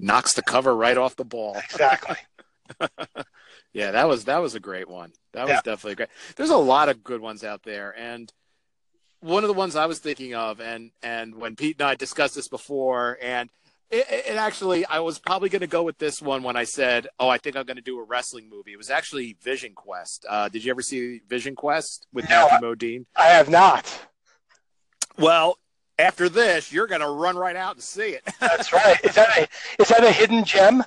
Knocks 0.00 0.32
the 0.32 0.42
cover 0.42 0.74
right 0.74 0.96
off 0.96 1.14
the 1.14 1.24
ball. 1.24 1.54
exactly. 1.56 2.16
Yeah, 3.72 3.92
that 3.92 4.08
was 4.08 4.24
that 4.24 4.38
was 4.38 4.54
a 4.54 4.60
great 4.60 4.88
one. 4.88 5.12
That 5.34 5.42
was 5.42 5.50
Yeah. 5.50 5.60
definitely 5.64 5.94
great. 5.96 6.08
There's 6.36 6.50
a 6.50 6.56
lot 6.56 6.88
of 6.88 7.04
good 7.04 7.20
ones 7.20 7.44
out 7.44 7.62
there, 7.62 7.94
and 7.96 8.32
one 9.20 9.44
of 9.44 9.48
the 9.48 9.54
ones 9.54 9.76
I 9.76 9.86
was 9.86 9.98
thinking 9.98 10.34
of, 10.34 10.60
and 10.60 10.90
and 11.02 11.34
when 11.36 11.56
Pete 11.56 11.76
and 11.80 11.88
I 11.88 11.94
discussed 11.94 12.34
this 12.34 12.48
before, 12.48 13.18
and 13.22 13.50
it, 13.90 14.06
it 14.08 14.36
actually 14.36 14.84
I 14.86 15.00
was 15.00 15.18
probably 15.18 15.48
going 15.48 15.60
to 15.60 15.66
go 15.66 15.82
with 15.82 15.98
this 15.98 16.20
one 16.22 16.42
when 16.42 16.56
I 16.56 16.64
said, 16.64 17.08
"Oh, 17.18 17.28
I 17.28 17.38
think 17.38 17.56
I'm 17.56 17.64
going 17.64 17.76
to 17.76 17.82
do 17.82 17.98
a 17.98 18.02
wrestling 18.04 18.48
movie." 18.48 18.72
It 18.72 18.78
was 18.78 18.90
actually 18.90 19.36
Vision 19.42 19.72
Quest. 19.74 20.26
Uh, 20.28 20.48
did 20.48 20.64
you 20.64 20.70
ever 20.70 20.82
see 20.82 21.20
Vision 21.28 21.54
Quest 21.54 22.06
with 22.12 22.28
No. 22.28 22.48
Matthew 22.50 22.68
Modine? 22.68 23.06
I 23.16 23.28
have 23.28 23.48
not. 23.48 24.06
Well, 25.18 25.58
after 25.98 26.28
this, 26.28 26.72
you're 26.72 26.86
going 26.86 27.00
to 27.00 27.08
run 27.08 27.36
right 27.36 27.56
out 27.56 27.74
and 27.74 27.82
see 27.82 28.10
it. 28.10 28.22
That's 28.40 28.72
right. 28.72 29.02
Is 29.04 29.14
that 29.16 29.36
a 29.36 29.82
is 29.82 29.88
that 29.88 30.04
a 30.04 30.12
hidden 30.12 30.44
gem? 30.44 30.84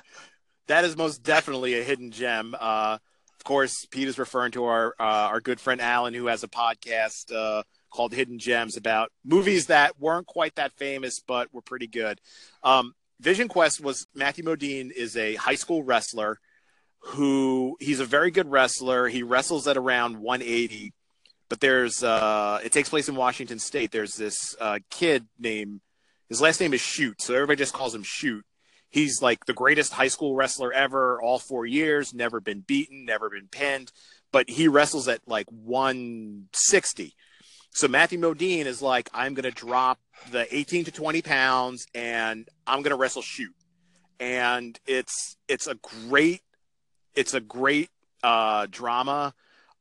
that 0.68 0.84
is 0.84 0.96
most 0.96 1.22
definitely 1.22 1.78
a 1.78 1.82
hidden 1.82 2.10
gem. 2.10 2.54
Uh, 2.58 2.98
of 3.38 3.44
course, 3.44 3.84
Pete 3.90 4.08
is 4.08 4.18
referring 4.18 4.52
to 4.52 4.64
our 4.64 4.94
uh, 4.98 5.02
our 5.32 5.40
good 5.40 5.60
friend 5.60 5.80
Alan, 5.80 6.14
who 6.14 6.26
has 6.26 6.44
a 6.44 6.48
podcast 6.48 7.32
uh, 7.34 7.62
called 7.92 8.12
Hidden 8.12 8.38
Gems 8.38 8.76
about 8.76 9.10
movies 9.24 9.66
that 9.66 9.98
weren't 10.00 10.26
quite 10.26 10.54
that 10.56 10.72
famous 10.72 11.20
but 11.20 11.52
were 11.52 11.62
pretty 11.62 11.86
good. 11.86 12.20
Um, 12.62 12.94
Vision 13.20 13.48
Quest 13.48 13.80
was 13.80 14.06
Matthew 14.14 14.44
Modine 14.44 14.90
is 14.90 15.16
a 15.16 15.36
high 15.36 15.54
school 15.54 15.82
wrestler 15.82 16.40
who 17.04 17.76
he's 17.80 18.00
a 18.00 18.04
very 18.04 18.30
good 18.30 18.50
wrestler. 18.50 19.08
He 19.08 19.22
wrestles 19.22 19.66
at 19.66 19.76
around 19.76 20.18
180, 20.18 20.92
but 21.48 21.60
there's 21.60 22.02
uh, 22.02 22.60
it 22.64 22.72
takes 22.72 22.88
place 22.88 23.08
in 23.08 23.14
Washington 23.14 23.58
State. 23.58 23.92
There's 23.92 24.14
this 24.14 24.56
uh, 24.60 24.78
kid 24.90 25.26
named 25.38 25.80
his 26.28 26.40
last 26.40 26.60
name 26.60 26.72
is 26.72 26.80
Shute, 26.80 27.20
so 27.20 27.34
everybody 27.34 27.58
just 27.58 27.74
calls 27.74 27.94
him 27.94 28.02
Shute. 28.02 28.44
He's 28.88 29.22
like 29.22 29.46
the 29.46 29.52
greatest 29.52 29.92
high 29.92 30.08
school 30.08 30.34
wrestler 30.34 30.72
ever, 30.72 31.20
all 31.20 31.38
four 31.38 31.64
years, 31.64 32.12
never 32.12 32.40
been 32.40 32.60
beaten, 32.60 33.04
never 33.04 33.30
been 33.30 33.48
pinned, 33.48 33.92
but 34.32 34.50
he 34.50 34.68
wrestles 34.68 35.08
at 35.08 35.20
like 35.26 35.46
160. 35.50 37.14
So 37.72 37.88
Matthew 37.88 38.18
Modine 38.18 38.66
is 38.66 38.82
like, 38.82 39.08
I'm 39.14 39.34
going 39.34 39.44
to 39.44 39.50
drop 39.50 39.98
the 40.30 40.46
18 40.54 40.84
to 40.84 40.92
20 40.92 41.22
pounds 41.22 41.86
and 41.94 42.46
I'm 42.66 42.82
going 42.82 42.90
to 42.90 42.96
wrestle 42.96 43.22
Shute. 43.22 43.54
And 44.20 44.78
it's 44.86 45.36
it's 45.48 45.66
a 45.66 45.74
great 45.74 46.42
it's 47.14 47.34
a 47.34 47.40
great 47.40 47.90
uh, 48.22 48.66
drama. 48.70 49.34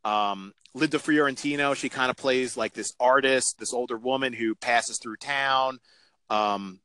Um, 0.04 0.54
Linda 0.74 1.00
Fiorentino, 1.00 1.74
she 1.74 1.90
kind 1.90 2.10
of 2.10 2.18
plays 2.18 2.58
like 2.58 2.74
this 2.74 2.94
artist, 3.00 3.58
this 3.60 3.74
older 3.74 3.98
woman 3.98 4.34
who 4.34 4.56
passes 4.56 4.98
through 4.98 5.18
town. 5.18 5.80
Um, 6.30 6.80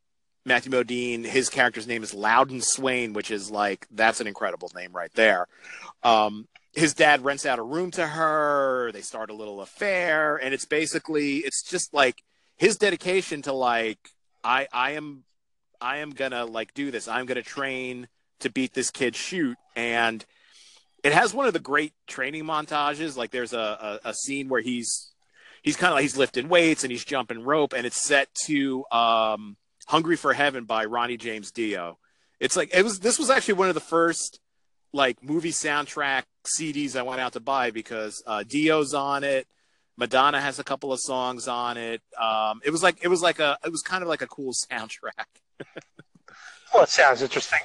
Matthew 0.44 0.72
Modine, 0.72 1.24
his 1.24 1.48
character's 1.48 1.86
name 1.86 2.02
is 2.02 2.12
Loudon 2.12 2.60
Swain, 2.60 3.12
which 3.14 3.30
is 3.30 3.50
like 3.50 3.86
that's 3.90 4.20
an 4.20 4.26
incredible 4.26 4.70
name 4.74 4.92
right 4.92 5.12
there. 5.14 5.46
Um, 6.02 6.46
his 6.76 6.94
dad 6.94 7.24
rents 7.24 7.44
out 7.44 7.58
a 7.58 7.62
room 7.62 7.90
to 7.92 8.06
her. 8.06 8.92
They 8.92 9.00
start 9.00 9.30
a 9.30 9.34
little 9.34 9.60
affair, 9.60 10.36
and 10.36 10.54
it's 10.54 10.66
basically 10.66 11.38
it's 11.38 11.62
just 11.62 11.92
like 11.92 12.22
his 12.56 12.76
dedication 12.76 13.42
to 13.42 13.52
like 13.52 13.98
I 14.44 14.68
I 14.72 14.92
am 14.92 15.24
I 15.80 15.98
am 15.98 16.10
gonna 16.10 16.44
like 16.44 16.74
do 16.74 16.90
this. 16.92 17.08
I'm 17.08 17.26
gonna 17.26 17.42
train 17.42 18.08
to 18.40 18.50
beat 18.50 18.74
this 18.74 18.90
kid 18.90 19.16
Shute 19.16 19.56
and 19.74 20.24
it 21.06 21.12
has 21.12 21.32
one 21.32 21.46
of 21.46 21.52
the 21.52 21.60
great 21.60 21.92
training 22.08 22.44
montages. 22.44 23.16
Like 23.16 23.30
there's 23.30 23.52
a, 23.52 24.00
a, 24.04 24.10
a 24.10 24.14
scene 24.14 24.48
where 24.48 24.60
he's 24.60 25.12
he's 25.62 25.76
kind 25.76 25.92
of 25.92 25.94
like 25.94 26.02
he's 26.02 26.16
lifting 26.16 26.48
weights 26.48 26.82
and 26.82 26.90
he's 26.90 27.04
jumping 27.04 27.44
rope, 27.44 27.74
and 27.74 27.86
it's 27.86 28.02
set 28.02 28.28
to 28.46 28.84
um, 28.90 29.56
"Hungry 29.86 30.16
for 30.16 30.32
Heaven" 30.32 30.64
by 30.64 30.84
Ronnie 30.86 31.16
James 31.16 31.52
Dio. 31.52 31.98
It's 32.40 32.56
like 32.56 32.70
it 32.74 32.82
was. 32.82 32.98
This 32.98 33.20
was 33.20 33.30
actually 33.30 33.54
one 33.54 33.68
of 33.68 33.74
the 33.74 33.80
first 33.80 34.40
like 34.96 35.22
movie 35.22 35.52
soundtrack 35.52 36.24
CDs 36.58 36.96
I 36.96 37.02
went 37.02 37.20
out 37.20 37.34
to 37.34 37.40
buy 37.40 37.70
because 37.70 38.22
uh, 38.26 38.42
Dio's 38.42 38.94
on 38.94 39.22
it. 39.22 39.46
Madonna 39.96 40.40
has 40.40 40.58
a 40.58 40.64
couple 40.64 40.92
of 40.92 41.00
songs 41.00 41.48
on 41.48 41.76
it. 41.76 42.02
Um, 42.20 42.60
it 42.64 42.70
was 42.70 42.82
like 42.82 42.98
it 43.02 43.08
was 43.08 43.22
like 43.22 43.38
a 43.38 43.58
it 43.64 43.70
was 43.70 43.82
kind 43.82 44.02
of 44.02 44.08
like 44.08 44.22
a 44.22 44.26
cool 44.26 44.52
soundtrack. 44.52 45.26
well, 46.74 46.82
it 46.82 46.88
sounds 46.88 47.22
interesting. 47.22 47.60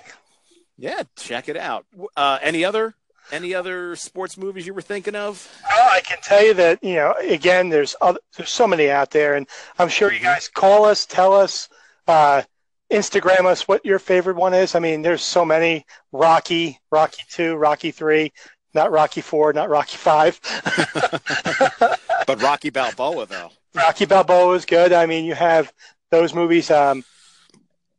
Yeah, 0.78 1.04
check 1.18 1.50
it 1.50 1.58
out. 1.58 1.86
Uh, 2.16 2.40
any 2.42 2.64
other 2.64 2.96
any 3.32 3.54
other 3.54 3.96
sports 3.96 4.38
movies 4.38 4.66
you 4.66 4.74
were 4.74 4.82
thinking 4.82 5.16
of? 5.16 5.48
Well, 5.70 5.90
I 5.92 6.02
can 6.02 6.20
tell 6.24 6.44
you 6.44 6.54
that 6.56 6.84
you 6.84 6.96
know 6.96 7.16
again, 7.20 7.70
there's 7.70 7.96
other, 8.02 8.20
there's 8.38 8.50
so 8.50 8.68
many 8.68 8.90
out 8.90 9.12
there, 9.12 9.36
and 9.36 9.48
I'm 9.78 9.90
sure 9.90 10.12
you 10.12 10.18
mm-hmm. 10.18 10.26
guys 10.26 10.48
call 10.48 10.86
us, 10.86 11.06
tell 11.06 11.34
us, 11.34 11.68
uh, 12.08 12.44
Instagram 12.92 13.46
us 13.46 13.68
what 13.68 13.86
your 13.86 14.00
favorite 14.00 14.36
one 14.36 14.54
is. 14.54 14.76
I 14.76 14.80
mean, 14.80 15.02
there's 15.02 15.24
so 15.24 15.46
many: 15.46 15.86
Rocky, 16.12 16.80
Rocky 16.92 17.24
Two, 17.30 17.56
Rocky 17.56 17.92
Three, 17.92 18.32
not 18.74 18.92
Rocky 18.92 19.22
Four, 19.22 19.54
not 19.54 19.70
Rocky 19.70 19.98
Five. 19.98 20.40
but 22.28 22.42
Rocky 22.42 22.70
Balboa, 22.70 23.26
though. 23.26 23.52
Rocky 23.74 24.06
Balboa 24.06 24.54
is 24.56 24.66
good. 24.66 24.94
I 24.94 25.06
mean, 25.06 25.26
you 25.26 25.34
have 25.34 25.72
those 26.10 26.34
movies. 26.34 26.70
Um, 26.70 27.04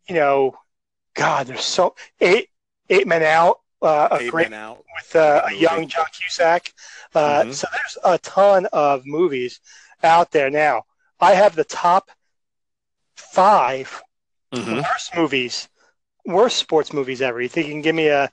you 0.09 0.15
know, 0.15 0.57
God, 1.15 1.47
there's 1.47 1.65
so 1.65 1.95
eight 2.21 2.49
eight 2.89 3.07
men 3.07 3.23
out 3.23 3.61
uh, 3.83 4.09
a 4.13 4.29
great 4.29 4.53
out. 4.53 4.85
with 4.95 5.17
uh, 5.17 5.43
a 5.47 5.55
young 5.55 5.89
John 5.89 6.07
Cusack. 6.13 6.73
Uh, 7.15 7.43
mm-hmm. 7.43 7.53
So 7.53 7.67
there's 7.73 7.99
a 8.05 8.19
ton 8.19 8.67
of 8.73 9.05
movies 9.07 9.61
out 10.03 10.31
there 10.31 10.51
now. 10.51 10.85
I 11.21 11.35
have 11.35 11.55
the 11.55 11.65
top 11.65 12.11
5 13.17 14.03
mm-hmm. 14.53 14.77
worst 14.77 15.17
movies, 15.17 15.69
worst 16.25 16.59
sports 16.59 16.93
movies 16.93 17.23
ever. 17.23 17.41
You 17.41 17.49
think 17.49 17.67
you 17.67 17.73
can 17.73 17.83
give 17.83 17.95
me 17.95 18.09
a? 18.09 18.31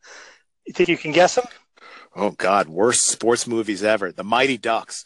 You 0.65 0.74
think 0.74 0.89
you 0.89 0.97
can 0.97 1.11
guess 1.11 1.36
them? 1.36 1.45
Oh 2.15 2.32
God, 2.32 2.67
worst 2.67 3.07
sports 3.07 3.47
movies 3.47 3.84
ever. 3.84 4.11
The 4.11 4.24
Mighty 4.24 4.57
Ducks. 4.57 5.05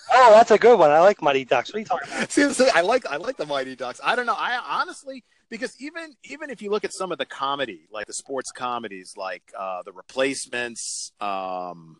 oh, 0.12 0.32
that's 0.32 0.50
a 0.50 0.58
good 0.58 0.78
one. 0.78 0.90
I 0.90 1.00
like 1.00 1.22
Mighty 1.22 1.44
Ducks. 1.44 1.70
What 1.70 1.76
are 1.76 1.80
you 1.80 1.86
talking 1.86 2.12
about? 2.12 2.30
See, 2.30 2.68
I 2.74 2.82
like 2.82 3.06
I 3.06 3.16
like 3.16 3.36
the 3.36 3.46
Mighty 3.46 3.76
Ducks. 3.76 4.00
I 4.02 4.16
don't 4.16 4.26
know. 4.26 4.36
I 4.36 4.58
honestly 4.80 5.24
because 5.52 5.78
even 5.80 6.14
even 6.24 6.50
if 6.50 6.62
you 6.62 6.70
look 6.70 6.84
at 6.84 6.92
some 6.92 7.12
of 7.12 7.18
the 7.18 7.26
comedy, 7.26 7.86
like 7.92 8.06
the 8.06 8.12
sports 8.12 8.50
comedies, 8.50 9.14
like 9.16 9.42
uh, 9.58 9.82
the 9.82 9.92
Replacements, 9.92 11.12
um, 11.20 11.98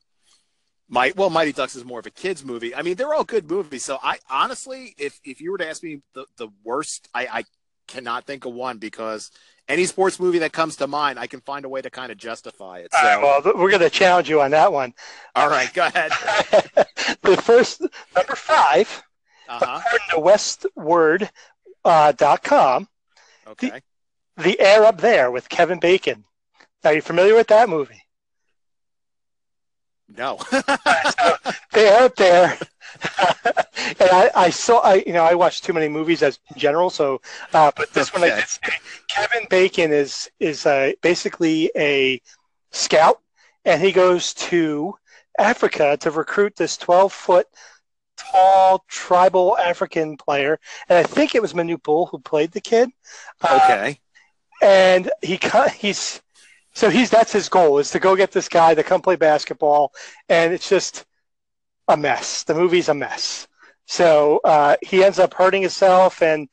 my 0.89 1.13
well, 1.17 1.31
Mighty 1.31 1.53
Ducks 1.53 1.77
is 1.77 1.85
more 1.85 2.01
of 2.01 2.07
a 2.07 2.11
kids 2.11 2.45
movie. 2.45 2.75
I 2.75 2.83
mean, 2.83 2.97
they're 2.97 3.15
all 3.15 3.25
good 3.25 3.51
movies. 3.51 3.85
So 3.85 3.99
I 4.03 4.19
honestly, 4.31 4.95
if 4.99 5.21
if 5.25 5.41
you 5.41 5.53
were 5.53 5.59
to 5.59 5.69
ask 5.69 5.83
me 5.83 6.01
the 6.15 6.27
the 6.37 6.49
worst, 6.65 7.09
I, 7.15 7.27
I 7.27 7.45
cannot 7.93 8.27
think 8.27 8.45
of 8.45 8.53
one 8.53 8.79
because 8.79 9.31
any 9.69 9.85
sports 9.85 10.19
movie 10.19 10.39
that 10.41 10.53
comes 10.53 10.77
to 10.77 10.87
mind, 10.87 11.19
I 11.19 11.27
can 11.27 11.41
find 11.41 11.65
a 11.65 11.69
way 11.69 11.83
to 11.83 11.91
kind 11.91 12.11
of 12.11 12.19
justify 12.19 12.79
it. 12.79 12.93
So. 12.93 12.99
Right, 13.03 13.23
well, 13.23 13.43
we're 13.57 13.71
going 13.71 13.81
to 13.81 13.91
challenge 13.91 14.29
you 14.29 14.41
on 14.41 14.51
that 14.53 14.73
one. 14.73 14.95
All 15.35 15.49
right, 15.49 15.73
go 15.73 15.87
ahead. 15.87 16.11
the 17.23 17.41
first 17.43 17.83
number 18.15 18.35
5 18.35 19.03
uh-huh. 19.49 19.81
according 19.81 20.07
to 20.11 20.17
Westword 20.17 21.31
uh, 21.85 22.13
dot 22.13 22.43
com, 22.43 22.89
Okay. 23.47 23.83
The, 24.37 24.43
the 24.43 24.61
Air 24.61 24.85
Up 24.85 25.01
There 25.01 25.31
with 25.31 25.49
Kevin 25.49 25.81
Bacon. 25.81 26.25
Are 26.85 26.95
you 26.95 27.03
familiar 27.03 27.35
with 27.35 27.49
that 27.49 27.69
movie? 27.69 28.03
No. 30.09 30.39
so, 30.51 31.37
they're 31.73 32.03
up 32.05 32.17
there. 32.17 32.59
and 34.01 34.11
I, 34.11 34.31
I, 34.35 34.51
saw, 34.51 34.81
I, 34.81 35.03
you 35.07 35.13
know, 35.13 35.25
I 35.25 35.35
watched 35.35 35.65
too 35.65 35.73
many 35.73 35.89
movies 35.89 36.23
as 36.23 36.39
in 36.53 36.59
general. 36.59 36.91
So, 36.91 37.21
uh, 37.53 37.71
but 37.77 37.93
this 37.93 38.11
okay. 38.11 38.21
one 38.21 38.31
I 38.31 38.37
did 38.37 38.49
say, 38.49 38.73
Kevin 39.09 39.47
Bacon 39.49 39.93
is 39.93 40.31
is 40.41 40.67
uh, 40.67 40.93
basically 41.03 41.71
a 41.77 42.21
scout, 42.71 43.21
and 43.65 43.81
he 43.81 43.93
goes 43.93 44.35
to 44.35 44.95
Africa 45.39 45.97
to 46.01 46.11
recruit 46.11 46.57
this 46.57 46.77
twelve 46.77 47.13
foot 47.13 47.47
tall 48.17 48.85
tribal 48.89 49.57
African 49.59 50.17
player, 50.17 50.59
and 50.89 50.99
I 50.99 51.03
think 51.03 51.35
it 51.35 51.43
was 51.43 51.53
Manute 51.53 52.11
who 52.11 52.19
played 52.19 52.53
the 52.53 52.61
kid. 52.61 52.91
Uh, 53.41 53.61
okay. 53.63 53.91
Uh, 53.91 53.95
and 54.65 55.11
he 55.23 55.39
he's 55.77 56.23
so 56.75 56.89
he's 56.89 57.11
that's 57.11 57.33
his 57.33 57.49
goal 57.49 57.79
is 57.79 57.91
to 57.91 57.99
go 57.99 58.17
get 58.17 58.33
this 58.33 58.49
guy 58.49 58.75
to 58.75 58.83
come 58.83 59.03
play 59.03 59.17
basketball, 59.17 59.93
and 60.29 60.53
it's 60.53 60.69
just 60.69 61.05
a 61.93 61.97
mess. 61.97 62.45
The 62.45 62.55
movie's 62.55 62.89
a 62.89 62.95
mess. 62.95 63.47
So 63.87 64.41
uh, 64.45 64.77
he 64.83 65.05
ends 65.05 65.19
up 65.19 65.35
hurting 65.35 65.63
himself, 65.63 66.23
and 66.23 66.49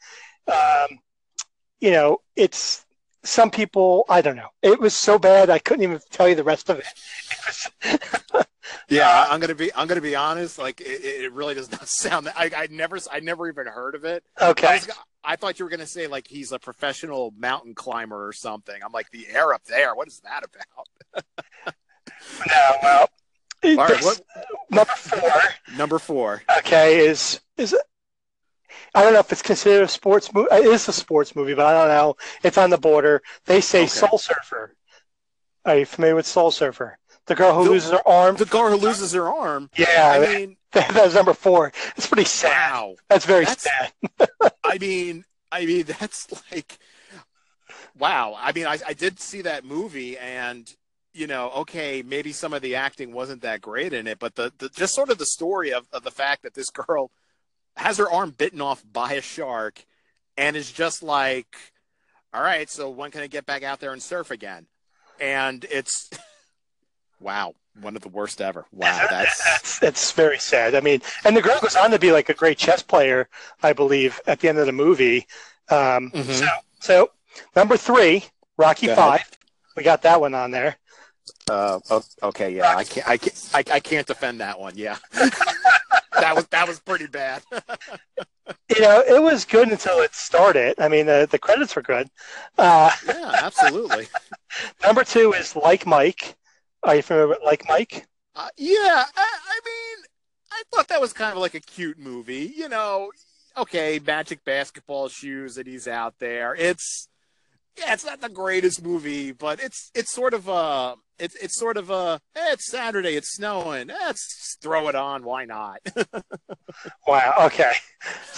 um, 0.47 0.99
you 1.79 1.91
know 1.91 2.21
it's 2.35 2.85
some 3.23 3.51
people 3.51 4.05
i 4.07 4.21
don't 4.21 4.37
know 4.37 4.47
it 4.61 4.79
was 4.79 4.93
so 4.93 5.19
bad 5.19 5.49
i 5.49 5.59
couldn't 5.59 5.83
even 5.83 5.99
tell 6.09 6.29
you 6.29 6.35
the 6.35 6.43
rest 6.43 6.69
of 6.69 6.79
it, 6.79 6.85
it 7.83 8.47
yeah, 8.89 9.27
I'm 9.29 9.39
gonna 9.39 9.55
be 9.55 9.73
I'm 9.75 9.87
gonna 9.87 10.01
be 10.01 10.15
honest. 10.15 10.57
Like 10.57 10.81
it, 10.81 11.03
it 11.03 11.31
really 11.33 11.53
does 11.53 11.71
not 11.71 11.87
sound. 11.87 12.27
That, 12.27 12.37
I 12.37 12.49
I 12.55 12.67
never 12.69 12.97
I 13.11 13.19
never 13.19 13.47
even 13.47 13.67
heard 13.67 13.95
of 13.95 14.05
it. 14.05 14.23
Okay. 14.41 14.67
I, 14.67 14.73
was, 14.73 14.89
I, 15.23 15.35
thought 15.35 15.59
you 15.59 15.65
were 15.65 15.71
gonna 15.71 15.85
say 15.85 16.07
like 16.07 16.27
he's 16.27 16.51
a 16.51 16.59
professional 16.59 17.33
mountain 17.37 17.75
climber 17.75 18.27
or 18.27 18.33
something. 18.33 18.75
I'm 18.83 18.91
like 18.91 19.09
the 19.11 19.27
air 19.27 19.53
up 19.53 19.63
there. 19.65 19.95
What 19.95 20.07
is 20.07 20.21
that 20.21 20.43
about? 20.43 21.25
no, 22.47 22.75
well, 22.81 23.09
all 23.63 23.75
right. 23.75 24.03
What 24.03 24.21
number 24.69 24.93
four? 24.93 25.31
Number 25.77 25.99
four. 25.99 26.43
Okay, 26.59 27.07
is 27.07 27.41
is 27.57 27.73
it, 27.73 27.81
I 28.95 29.03
don't 29.03 29.13
know 29.13 29.19
if 29.19 29.31
it's 29.31 29.41
considered 29.41 29.83
a 29.83 29.87
sports 29.87 30.33
movie. 30.33 30.49
It 30.51 30.65
is 30.65 30.87
a 30.87 30.93
sports 30.93 31.35
movie, 31.35 31.53
but 31.53 31.65
I 31.65 31.73
don't 31.73 31.87
know. 31.89 32.15
It's 32.43 32.57
on 32.57 32.69
the 32.69 32.77
border. 32.77 33.21
They 33.45 33.61
say 33.61 33.81
okay. 33.81 33.87
Soul 33.87 34.17
Surfer. 34.17 34.75
Are 35.65 35.77
you 35.77 35.85
familiar 35.85 36.15
with 36.15 36.25
Soul 36.25 36.51
Surfer? 36.51 36.97
The 37.25 37.35
girl 37.35 37.53
who 37.53 37.65
the, 37.65 37.69
loses 37.69 37.91
her 37.91 38.07
arm. 38.07 38.37
The 38.37 38.45
girl 38.45 38.69
who 38.71 38.77
loses 38.77 39.13
her 39.13 39.29
arm. 39.29 39.69
Yeah, 39.77 40.15
I 40.15 40.19
mean 40.19 40.57
that, 40.71 40.93
was 40.95 41.13
number 41.13 41.33
four. 41.33 41.71
It's 41.95 42.07
pretty 42.07 42.25
sad. 42.25 42.71
Wow, 42.71 42.95
that's 43.07 43.25
very 43.25 43.45
that's, 43.45 43.63
sad. 43.63 43.93
I 44.63 44.77
mean, 44.79 45.25
I 45.51 45.65
mean 45.65 45.83
that's 45.99 46.27
like, 46.51 46.79
wow. 47.97 48.35
I 48.39 48.51
mean, 48.51 48.65
I, 48.65 48.79
I 48.85 48.93
did 48.93 49.19
see 49.19 49.41
that 49.43 49.63
movie, 49.63 50.17
and 50.17 50.73
you 51.19 51.27
know, 51.27 51.49
okay, 51.51 52.01
maybe 52.01 52.31
some 52.31 52.53
of 52.53 52.61
the 52.61 52.75
acting 52.75 53.11
wasn't 53.11 53.41
that 53.41 53.59
great 53.59 53.91
in 53.91 54.07
it, 54.07 54.19
but 54.19 54.35
the, 54.35 54.53
the 54.57 54.69
just 54.69 54.95
sort 54.95 55.09
of 55.09 55.17
the 55.17 55.25
story 55.25 55.73
of, 55.73 55.85
of 55.91 56.03
the 56.03 56.11
fact 56.11 56.43
that 56.43 56.53
this 56.53 56.69
girl 56.69 57.11
has 57.75 57.97
her 57.97 58.09
arm 58.09 58.31
bitten 58.31 58.61
off 58.61 58.83
by 58.89 59.13
a 59.13 59.21
shark, 59.21 59.85
and 60.37 60.55
is 60.55 60.71
just 60.71 61.03
like, 61.03 61.57
all 62.33 62.41
right, 62.41 62.69
so 62.69 62.89
when 62.89 63.11
can 63.11 63.21
I 63.21 63.27
get 63.27 63.45
back 63.45 63.63
out 63.63 63.81
there 63.81 63.91
and 63.91 64.01
surf 64.01 64.31
again? 64.31 64.67
And 65.19 65.65
it's 65.69 66.09
Wow, 67.19 67.55
one 67.81 67.97
of 67.97 68.01
the 68.01 68.07
worst 68.07 68.39
ever. 68.39 68.65
Wow, 68.71 69.05
that's 69.09 69.43
that's 69.43 69.79
that's 69.79 70.11
very 70.13 70.39
sad. 70.39 70.73
I 70.73 70.79
mean, 70.79 71.01
and 71.25 71.35
the 71.35 71.41
girl 71.41 71.59
goes 71.59 71.75
on 71.75 71.91
to 71.91 71.99
be 71.99 72.13
like 72.13 72.29
a 72.29 72.33
great 72.33 72.57
chess 72.57 72.81
player, 72.81 73.27
I 73.61 73.73
believe, 73.73 74.21
at 74.25 74.39
the 74.39 74.47
end 74.47 74.57
of 74.57 74.67
the 74.67 74.71
movie. 74.71 75.27
Um, 75.69 76.11
Mhm. 76.11 76.33
So, 76.33 76.47
so 76.79 77.11
number 77.57 77.75
three, 77.75 78.23
Rocky 78.55 78.87
Five. 78.87 79.29
We 79.75 79.83
got 79.83 80.01
that 80.03 80.19
one 80.21 80.33
on 80.33 80.51
there. 80.51 80.77
Uh, 81.49 81.79
okay. 82.23 82.55
Yeah, 82.55 82.75
I 82.75 82.83
can't. 82.83 83.07
I 83.07 83.17
can't. 83.17 83.49
I, 83.53 83.63
I 83.75 83.79
can't 83.79 84.07
defend 84.07 84.39
that 84.41 84.59
one. 84.59 84.73
Yeah, 84.75 84.97
that 85.13 86.33
was 86.35 86.45
that 86.47 86.67
was 86.67 86.79
pretty 86.79 87.07
bad. 87.07 87.43
You 88.75 88.81
know, 88.81 89.03
it 89.07 89.21
was 89.21 89.45
good 89.45 89.69
until 89.69 89.99
it 89.99 90.15
started. 90.15 90.79
I 90.79 90.87
mean, 90.87 91.05
the 91.05 91.27
the 91.29 91.37
credits 91.37 91.75
were 91.75 91.83
good. 91.83 92.09
Uh, 92.57 92.89
yeah, 93.05 93.31
absolutely. 93.43 94.07
number 94.83 95.03
two 95.03 95.33
is 95.33 95.55
Like 95.55 95.85
Mike. 95.85 96.35
Are 96.83 96.95
you 96.95 97.01
familiar 97.03 97.27
with 97.27 97.39
Like 97.45 97.67
Mike? 97.67 98.07
Uh, 98.35 98.49
yeah, 98.57 99.05
I, 99.15 99.37
I 99.47 99.59
mean, 99.65 100.05
I 100.51 100.63
thought 100.71 100.87
that 100.87 101.01
was 101.01 101.13
kind 101.13 101.33
of 101.33 101.39
like 101.39 101.53
a 101.53 101.59
cute 101.59 101.99
movie. 101.99 102.51
You 102.55 102.69
know, 102.69 103.11
okay, 103.57 103.99
magic 104.05 104.43
basketball 104.45 105.09
shoes, 105.09 105.55
that 105.55 105.67
he's 105.67 105.87
out 105.87 106.15
there. 106.19 106.55
It's 106.55 107.07
yeah, 107.79 107.93
it's 107.93 108.05
not 108.05 108.21
the 108.21 108.29
greatest 108.29 108.83
movie, 108.83 109.31
but 109.31 109.59
it's 109.61 109.91
it's 109.95 110.13
sort 110.13 110.33
of 110.33 110.47
a 110.47 110.95
it's 111.17 111.35
it's 111.35 111.57
sort 111.57 111.77
of 111.77 111.89
a 111.89 112.19
eh, 112.35 112.53
it's 112.53 112.69
Saturday, 112.69 113.15
it's 113.15 113.33
snowing, 113.35 113.87
let's 113.87 114.57
throw 114.61 114.87
it 114.89 114.95
on. 114.95 115.23
Why 115.23 115.45
not? 115.45 115.79
Wow. 117.07 117.33
Okay. 117.41 117.71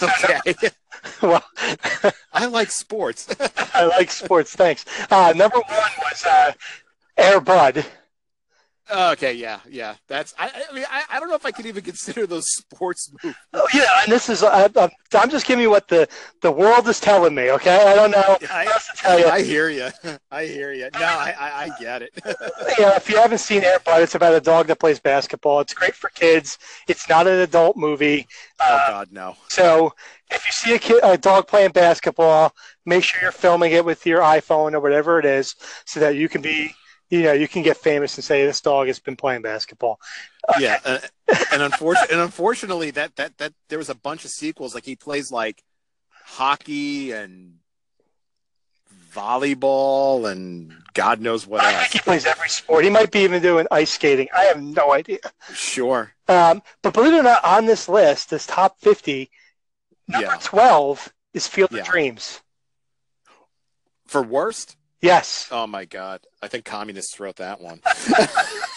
okay, 0.02 0.40
well, 1.22 1.44
I 2.32 2.46
like 2.46 2.70
sports. 2.70 3.28
I 3.74 3.84
like 3.84 4.10
sports. 4.10 4.56
Thanks. 4.56 4.84
Uh, 5.10 5.32
number 5.36 5.58
one 5.58 5.90
was 5.98 6.24
uh, 6.24 6.52
Air 7.16 7.40
Bud. 7.40 7.84
Okay, 8.92 9.32
yeah, 9.34 9.60
yeah. 9.68 9.94
That's 10.08 10.34
I. 10.38 10.64
I 10.70 10.74
mean, 10.74 10.84
I, 10.90 11.04
I 11.10 11.20
don't 11.20 11.28
know 11.28 11.34
if 11.34 11.46
I 11.46 11.50
could 11.50 11.66
even 11.66 11.82
consider 11.92 12.26
those 12.26 12.46
sports 12.52 13.10
movies. 13.22 13.36
Oh, 13.52 13.66
yeah, 13.74 13.86
and 14.02 14.12
this 14.12 14.28
is 14.28 14.42
I, 14.42 14.64
I'm, 14.76 14.90
I'm 15.14 15.30
just 15.30 15.46
giving 15.46 15.62
you 15.62 15.70
what 15.70 15.88
the 15.88 16.08
the 16.40 16.50
world 16.50 16.88
is 16.88 17.00
telling 17.00 17.34
me. 17.34 17.50
Okay, 17.52 17.74
I 17.74 17.94
don't 17.94 18.10
know 18.10 18.38
I, 18.50 18.66
else 18.66 18.88
to 18.88 18.96
tell 18.96 19.18
you. 19.18 19.26
I 19.26 19.42
hear 19.42 19.68
you. 19.68 19.88
I 20.30 20.44
hear 20.46 20.72
you. 20.72 20.88
No, 20.94 21.00
I, 21.06 21.34
I, 21.38 21.62
I 21.64 21.70
get 21.80 22.02
it. 22.02 22.10
yeah, 22.78 22.96
if 22.96 23.08
you 23.08 23.16
haven't 23.16 23.38
seen 23.38 23.64
Air 23.64 23.78
Bud, 23.84 24.02
it's 24.02 24.14
about 24.14 24.34
a 24.34 24.40
dog 24.40 24.66
that 24.68 24.80
plays 24.80 24.98
basketball. 25.00 25.60
It's 25.60 25.74
great 25.74 25.94
for 25.94 26.10
kids. 26.10 26.58
It's 26.88 27.08
not 27.08 27.26
an 27.26 27.40
adult 27.40 27.76
movie. 27.76 28.26
oh 28.60 28.64
Uh, 28.74 28.88
God, 28.88 29.08
no. 29.12 29.36
so 29.48 29.94
if 30.30 30.44
you 30.46 30.52
see 30.52 30.74
a, 30.74 30.78
kid, 30.78 31.00
a 31.02 31.16
dog 31.18 31.46
playing 31.46 31.72
basketball, 31.72 32.52
make 32.86 33.04
sure 33.04 33.20
you're 33.22 33.32
filming 33.32 33.72
it 33.72 33.84
with 33.84 34.06
your 34.06 34.20
iPhone 34.20 34.72
or 34.74 34.80
whatever 34.80 35.18
it 35.18 35.24
is, 35.24 35.54
so 35.84 36.00
that 36.00 36.16
you 36.16 36.28
can 36.28 36.40
be, 36.42 36.74
you 37.12 37.22
know, 37.24 37.32
you 37.32 37.46
can 37.46 37.62
get 37.62 37.76
famous 37.76 38.16
and 38.16 38.24
say 38.24 38.46
this 38.46 38.62
dog 38.62 38.86
has 38.86 38.98
been 38.98 39.16
playing 39.16 39.42
basketball. 39.42 40.00
Yeah, 40.58 40.78
uh, 40.84 40.98
and 41.52 41.60
unfortunately, 41.62 42.14
and 42.14 42.22
unfortunately, 42.22 42.90
that 42.92 43.16
that 43.16 43.36
that 43.36 43.52
there 43.68 43.76
was 43.78 43.90
a 43.90 43.94
bunch 43.94 44.24
of 44.24 44.30
sequels. 44.30 44.74
Like 44.74 44.86
he 44.86 44.96
plays 44.96 45.30
like 45.30 45.62
hockey 46.24 47.12
and 47.12 47.56
volleyball 49.12 50.30
and 50.30 50.72
God 50.94 51.20
knows 51.20 51.46
what 51.46 51.60
I 51.62 51.72
think 51.72 51.82
else. 51.82 51.92
he 51.92 51.98
plays 51.98 52.24
every 52.26 52.48
sport. 52.48 52.84
He 52.84 52.88
might 52.90 53.10
be 53.10 53.20
even 53.20 53.42
doing 53.42 53.66
ice 53.70 53.90
skating. 53.90 54.28
I 54.34 54.44
have 54.44 54.62
no 54.62 54.92
idea. 54.92 55.18
Sure. 55.52 56.12
Um, 56.28 56.62
but 56.82 56.94
believe 56.94 57.12
it 57.12 57.18
or 57.18 57.22
not, 57.22 57.44
on 57.44 57.66
this 57.66 57.90
list, 57.90 58.30
this 58.30 58.46
top 58.46 58.78
50, 58.80 59.30
number 60.08 60.28
Yeah. 60.28 60.38
12 60.42 61.12
is 61.34 61.46
Field 61.46 61.72
Yeah. 61.72 61.80
of 61.80 61.86
Dreams. 61.88 62.40
For 64.06 64.22
worst, 64.22 64.76
Yes. 65.02 65.48
oh 65.50 65.66
my 65.66 65.84
God, 65.84 66.20
I 66.40 66.48
think 66.48 66.64
communists 66.64 67.18
wrote 67.20 67.36
that 67.36 67.60
one. 67.60 67.80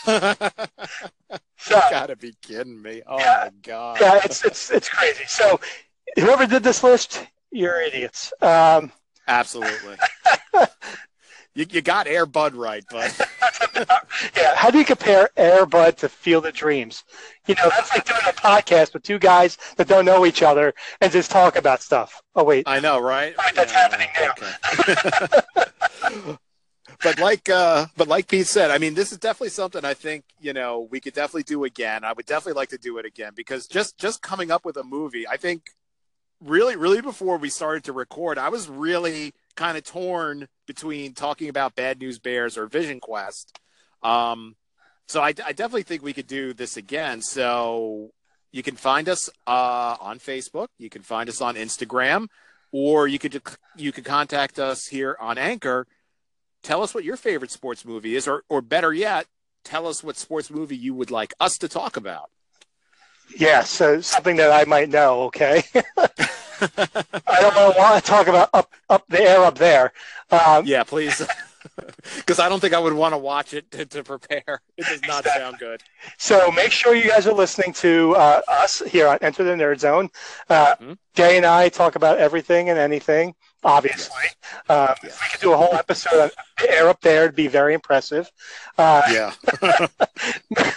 So, 1.58 1.82
Gotta 1.90 2.16
be 2.16 2.36
kidding 2.44 2.80
me! 2.80 3.02
Oh 3.08 3.18
Yeah. 3.18 3.46
my 3.46 3.50
God. 3.64 4.00
yeah, 4.00 4.20
it's, 4.24 4.46
it's, 4.46 4.70
it's 4.70 4.88
crazy. 4.88 5.24
So, 5.26 5.60
whoever 6.16 6.46
did 6.46 6.62
this 6.62 6.84
list, 6.84 7.26
you're 7.52 7.82
idiots. 7.82 8.32
Um, 8.42 8.92
Absolutely. 9.28 9.98
you 11.56 11.66
you 11.70 11.82
got 11.82 12.08
Air 12.08 12.26
Bud 12.26 12.54
right, 12.54 12.84
but 12.92 13.18
yeah, 14.36 14.56
how 14.56 14.70
do 14.70 14.78
you 14.78 14.86
compare 14.86 15.30
Air 15.38 15.66
Bud 15.66 15.98
to 15.98 16.10
Field 16.10 16.46
of 16.46 16.54
Dreams? 16.54 17.04
You 17.48 17.56
know, 17.56 17.70
that's 17.70 17.92
like 17.92 18.06
doing 18.06 18.22
a 18.28 18.34
podcast 18.34 18.94
with 18.94 19.04
two 19.04 19.20
guys 19.20 19.58
that 19.78 19.88
don't 19.88 20.06
know 20.06 20.26
each 20.26 20.44
other 20.44 20.74
and 21.02 21.12
just 21.12 21.32
talk 21.32 21.56
about 21.56 21.82
stuff. 21.82 22.22
Oh, 22.36 22.44
wait. 22.44 22.68
I 22.68 22.80
know, 22.80 23.00
right? 23.00 23.38
Right, 23.38 23.56
that's 23.56 23.72
happening 23.72 24.10
now. 24.20 24.34
okay. 26.18 26.38
but 27.04 27.20
like, 27.20 27.50
uh, 27.50 27.86
but 27.96 28.08
like 28.08 28.28
Pete 28.28 28.48
said, 28.48 28.70
I 28.70 28.78
mean, 28.78 28.94
this 28.94 29.14
is 29.14 29.18
definitely 29.18 29.50
something 29.50 29.86
I 29.86 29.94
think 29.94 30.26
you 30.40 30.54
know 30.54 30.88
we 30.92 31.00
could 31.00 31.14
definitely 31.14 31.44
do 31.44 31.64
again. 31.64 32.04
I 32.04 32.12
would 32.14 32.26
definitely 32.26 32.60
like 32.60 32.70
to 32.70 32.78
do 32.78 32.98
it 32.98 33.06
again 33.06 33.32
because 33.36 33.68
just 33.68 33.98
just 33.98 34.22
coming 34.22 34.52
up 34.52 34.66
with 34.66 34.76
a 34.76 34.84
movie, 34.84 35.28
I 35.28 35.38
think 35.38 35.70
really, 36.44 36.76
really 36.76 37.02
before 37.02 37.38
we 37.38 37.50
started 37.50 37.86
to 37.86 37.94
record, 37.94 38.38
I 38.38 38.50
was 38.50 38.70
really 38.70 39.34
kind 39.56 39.78
of 39.78 39.84
torn 39.84 40.48
between 40.68 41.14
talking 41.14 41.50
about 41.50 41.76
Bad 41.76 42.00
News 42.00 42.20
Bears 42.20 42.58
or 42.58 42.68
Vision 42.68 43.00
Quest. 43.00 43.60
Um, 44.04 44.56
so 45.08 45.22
I, 45.22 45.28
I 45.28 45.54
definitely 45.54 45.84
think 45.84 46.02
we 46.02 46.14
could 46.14 46.28
do 46.28 46.54
this 46.54 46.78
again. 46.78 47.22
So 47.22 48.12
you 48.52 48.64
can 48.64 48.76
find 48.76 49.10
us 49.10 49.30
uh, 49.46 49.98
on 50.00 50.20
Facebook. 50.20 50.68
You 50.78 50.90
can 50.90 51.02
find 51.02 51.30
us 51.30 51.42
on 51.42 51.56
Instagram, 51.56 52.28
or 52.72 53.08
you 53.08 53.20
could 53.20 53.42
you 53.76 53.92
could 53.92 54.06
contact 54.06 54.60
us 54.60 54.88
here 54.88 55.18
on 55.20 55.38
Anchor. 55.38 55.88
Tell 56.64 56.82
us 56.82 56.94
what 56.94 57.04
your 57.04 57.18
favorite 57.18 57.52
sports 57.52 57.86
movie 57.86 58.16
is, 58.16 58.28
or 58.28 58.44
or 58.50 58.62
better 58.62 58.94
yet, 58.94 59.28
tell 59.64 59.88
us 59.88 60.04
what 60.04 60.16
sports 60.16 60.50
movie 60.50 60.78
you 60.78 60.94
would 60.94 61.12
like 61.12 61.34
us 61.40 61.58
to 61.58 61.68
talk 61.68 61.98
about. 61.98 62.30
Yeah, 63.38 63.64
so 63.64 64.02
something 64.02 64.38
that 64.38 64.52
I 64.52 64.66
might 64.66 64.90
know, 64.90 65.24
okay? 65.24 65.64
I 66.62 67.42
don't 67.42 67.78
want 67.78 68.04
to, 68.04 68.10
talk 68.10 68.28
about 68.28 68.50
up, 68.54 68.72
up 68.90 69.04
the 69.10 69.22
air 69.22 69.44
up 69.44 69.58
there. 69.58 69.92
Um, 70.32 70.66
yeah, 70.66 70.84
please, 70.84 71.22
because 72.18 72.40
I 72.40 72.50
don't 72.50 72.60
think 72.60 72.74
I 72.74 72.80
would 72.80 72.94
want 72.94 73.14
to 73.14 73.18
watch 73.18 73.54
it 73.54 73.70
to, 73.72 73.86
to 73.86 74.04
prepare. 74.04 74.62
It 74.78 74.86
does 74.86 75.02
not 75.08 75.26
sound 75.26 75.58
good. 75.60 75.82
So 76.18 76.52
make 76.52 76.72
sure 76.72 76.96
you 76.96 77.10
guys 77.10 77.28
are 77.28 77.34
listening 77.34 77.74
to 77.74 78.16
uh, 78.16 78.42
us 78.48 78.82
here 78.88 79.08
on 79.08 79.18
Enter 79.22 79.44
the 79.44 79.52
Nerd 79.52 79.80
Zone. 79.80 80.10
Uh, 80.50 80.76
Mhm. 80.76 80.98
Jay 81.14 81.38
and 81.38 81.46
I 81.46 81.70
talk 81.70 81.96
about 81.96 82.18
everything 82.18 82.70
and 82.70 82.78
anything, 82.78 83.34
obviously. 83.64 84.26
Um, 84.70 84.96
Yes. 85.02 85.14
If 85.14 85.22
we 85.22 85.30
could 85.32 85.42
do 85.42 85.54
a 85.54 85.58
whole 85.58 85.74
episode 85.74 86.20
on 86.24 86.30
the 86.62 86.70
air 86.72 86.90
up 86.90 87.00
there, 87.02 87.24
it'd 87.24 87.36
be 87.36 87.48
very 87.48 87.74
impressive. 87.74 88.30
Uh, 88.78 89.02
Yeah, 89.10 89.34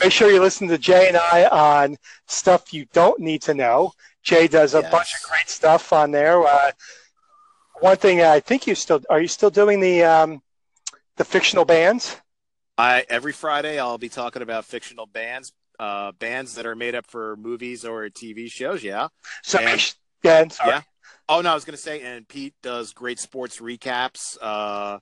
make 0.00 0.12
sure 0.12 0.30
you 0.30 0.40
listen 0.40 0.68
to 0.68 0.78
Jay 0.78 1.08
and 1.08 1.16
I 1.16 1.46
on 1.46 1.96
stuff 2.26 2.72
you 2.72 2.86
don't 2.92 3.18
need 3.20 3.42
to 3.42 3.54
know. 3.54 3.92
Jay 4.22 4.46
does 4.48 4.74
a 4.74 4.80
Yes. 4.80 4.90
bunch 4.92 5.08
of 5.14 5.28
great 5.30 5.48
stuff 5.48 5.92
on 5.92 6.10
there. 6.10 6.44
Uh, 6.46 6.72
one 7.80 7.96
thing 7.96 8.20
I 8.20 8.40
think 8.40 8.66
you 8.66 8.74
still 8.74 9.00
are 9.08 9.20
you 9.20 9.28
still 9.28 9.50
doing 9.50 9.80
the 9.80 10.02
um, 10.04 10.42
the 11.16 11.24
fictional 11.24 11.64
bands? 11.64 12.16
I 12.76 13.04
every 13.08 13.32
Friday 13.32 13.78
I'll 13.78 13.98
be 13.98 14.08
talking 14.08 14.42
about 14.42 14.64
fictional 14.64 15.06
bands, 15.06 15.52
uh, 15.78 16.12
bands 16.12 16.54
that 16.56 16.66
are 16.66 16.74
made 16.76 16.94
up 16.94 17.06
for 17.06 17.36
movies 17.36 17.84
or 17.84 18.08
TV 18.08 18.50
shows. 18.50 18.82
Yeah. 18.82 19.08
So 19.42 19.58
And- 19.58 19.94
yeah. 20.22 20.44
Yeah. 20.66 20.80
Oh 21.28 21.40
no, 21.42 21.50
I 21.50 21.54
was 21.54 21.64
gonna 21.64 21.76
say, 21.76 22.00
and 22.00 22.26
Pete 22.26 22.54
does 22.62 22.92
great 22.92 23.18
sports 23.20 23.58
recaps. 23.58 24.36
Uh, 24.40 24.98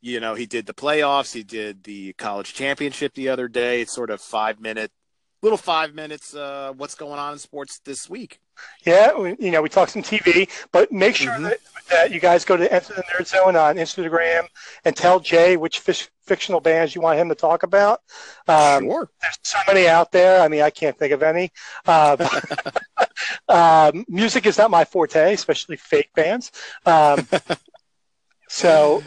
you 0.00 0.20
know, 0.20 0.34
he 0.34 0.46
did 0.46 0.66
the 0.66 0.74
playoffs, 0.74 1.32
he 1.32 1.42
did 1.42 1.84
the 1.84 2.12
college 2.14 2.54
championship 2.54 3.14
the 3.14 3.28
other 3.28 3.48
day. 3.48 3.82
It's 3.82 3.94
sort 3.94 4.10
of 4.10 4.20
five 4.20 4.60
minute, 4.60 4.90
little 5.42 5.58
five 5.58 5.94
minutes. 5.94 6.34
Uh, 6.34 6.72
what's 6.76 6.94
going 6.94 7.18
on 7.18 7.34
in 7.34 7.38
sports 7.38 7.80
this 7.84 8.08
week? 8.08 8.40
Yeah, 8.84 9.16
we, 9.16 9.36
you 9.38 9.50
know, 9.50 9.62
we 9.62 9.68
talk 9.68 9.88
some 9.88 10.02
TV, 10.02 10.48
but 10.72 10.92
make 10.92 11.16
sure 11.16 11.32
Mhm. 11.32 11.42
that, 11.50 11.58
that 11.90 12.10
you 12.12 12.20
guys 12.20 12.44
go 12.44 12.56
to 12.56 12.70
Enter 12.72 12.94
the 12.94 13.02
Nerd 13.04 13.26
Zone 13.26 13.56
on 13.56 13.76
Instagram 13.76 14.46
and 14.84 14.94
tell 14.96 15.18
Jay 15.18 15.56
which 15.56 15.80
fish, 15.80 16.08
fictional 16.26 16.60
bands 16.60 16.94
you 16.94 17.00
want 17.00 17.18
him 17.18 17.28
to 17.30 17.34
talk 17.34 17.62
about. 17.62 18.02
Um, 18.46 18.84
sure. 18.84 19.10
There's 19.22 19.38
so 19.42 19.58
many 19.66 19.88
out 19.88 20.12
there. 20.12 20.42
I 20.42 20.48
mean, 20.48 20.62
I 20.62 20.70
can't 20.70 20.96
think 20.98 21.12
of 21.12 21.22
any. 21.22 21.52
Uh, 21.86 22.16
um, 23.48 24.04
music 24.08 24.46
is 24.46 24.58
not 24.58 24.70
my 24.70 24.84
forte, 24.84 25.32
especially 25.34 25.76
fake 25.76 26.10
bands. 26.14 26.52
Um, 26.86 27.26
so 28.48 29.02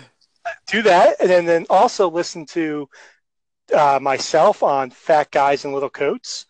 do 0.68 0.82
that, 0.84 1.22
and 1.22 1.48
then, 1.48 1.66
also 1.70 2.10
listen 2.10 2.46
to 2.48 2.90
uh, 3.74 4.00
myself 4.02 4.64
on 4.64 4.90
Fat 4.90 5.32
Guys 5.32 5.66
in 5.66 5.74
Little 5.74 5.90
Coats. 5.90 6.46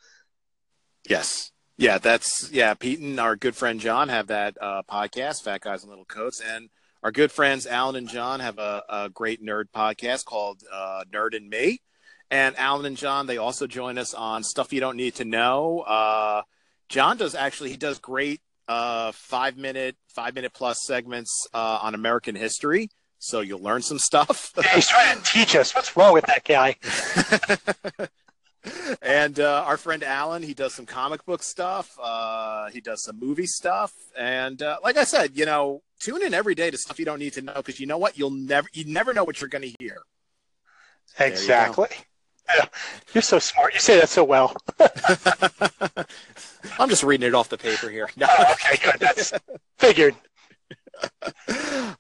Yes. 1.08 1.52
Yeah, 1.78 1.98
that's 1.98 2.52
yeah. 2.52 2.76
Pete 2.76 3.00
and 3.00 3.20
our 3.20 3.36
good 3.36 3.56
friend 3.56 3.80
John 3.80 4.10
have 4.10 4.28
that 4.28 4.58
uh, 4.62 4.84
podcast, 4.84 5.44
Fat 5.44 5.62
Guys 5.62 5.84
in 5.84 5.90
Little 5.90 6.06
Coats, 6.06 6.40
and 6.40 6.70
our 7.02 7.12
good 7.12 7.32
friends 7.32 7.66
Alan 7.66 7.96
and 7.96 8.08
John 8.08 8.40
have 8.40 8.60
a, 8.60 8.84
a 8.88 9.10
great 9.10 9.44
nerd 9.44 9.66
podcast 9.76 10.24
called 10.26 10.62
uh, 10.72 11.04
Nerd 11.12 11.36
and 11.36 11.50
Me. 11.50 11.82
And 12.30 12.58
Alan 12.58 12.86
and 12.86 12.98
John, 12.98 13.26
they 13.26 13.38
also 13.38 13.68
join 13.68 13.98
us 13.98 14.14
on 14.14 14.44
Stuff 14.44 14.72
You 14.72 14.80
Don't 14.80 14.98
Need 14.98 15.16
to 15.16 15.26
Know. 15.26 15.80
Uh, 15.82 16.44
John 16.90 17.18
does 17.18 17.36
actually 17.36 17.72
he 17.72 17.78
does 17.78 18.00
great 18.00 18.42
uh, 18.68 19.12
five 19.12 19.58
minute, 19.58 19.98
five 20.08 20.36
minute 20.36 20.54
plus 20.54 20.80
segments 20.86 21.48
uh, 21.54 21.80
on 21.82 21.96
American 21.96 22.36
history. 22.36 22.90
So 23.24 23.40
you'll 23.40 23.62
learn 23.62 23.82
some 23.82 24.00
stuff. 24.00 24.54
He's 24.74 24.90
trying 24.90 25.18
to 25.18 25.24
teach 25.24 25.56
us. 25.56 25.74
What's 25.74 25.96
wrong 25.96 26.14
with 26.14 26.26
that 26.26 26.44
guy? 26.44 26.76
and 29.02 29.40
uh, 29.40 29.64
our 29.66 29.78
friend 29.78 30.04
Alan, 30.04 30.44
he 30.44 30.54
does 30.54 30.74
some 30.74 30.86
comic 30.86 31.26
book 31.26 31.42
stuff. 31.42 31.98
Uh, 32.02 32.70
he 32.72 32.82
does 32.82 33.02
some 33.02 33.18
movie 33.18 33.48
stuff, 33.48 33.94
and 34.18 34.62
uh, 34.62 34.78
like 34.84 34.98
I 34.98 35.06
said, 35.06 35.32
you 35.36 35.46
know, 35.46 35.82
tune 36.02 36.22
in 36.22 36.34
every 36.34 36.54
day 36.54 36.70
to 36.70 36.78
stuff 36.78 37.00
you 37.00 37.06
don't 37.06 37.20
need 37.20 37.32
to 37.34 37.42
know 37.42 37.54
because 37.54 37.80
you 37.80 37.88
know 37.88 37.98
what, 37.98 38.18
you'll 38.18 38.30
never, 38.30 38.68
you 38.74 38.84
never 38.86 39.14
know 39.14 39.24
what 39.24 39.40
you're 39.40 39.50
going 39.50 39.70
to 39.70 39.76
hear. 39.80 40.02
Exactly. 41.18 41.88
Yeah. 42.54 42.66
You're 43.14 43.22
so 43.22 43.40
smart. 43.40 43.74
You 43.74 43.80
say 43.80 43.98
that 44.02 44.10
so 44.10 44.26
well. 44.26 44.54
I'm 46.78 46.90
just 46.90 47.04
reading 47.04 47.26
it 47.26 47.36
off 47.36 47.48
the 47.48 47.58
paper 47.58 47.90
here. 47.90 48.10
No. 48.18 48.28
Oh, 48.30 48.54
okay, 48.54 48.84
good. 48.84 49.00
That's 49.00 49.32
figured. 49.78 50.16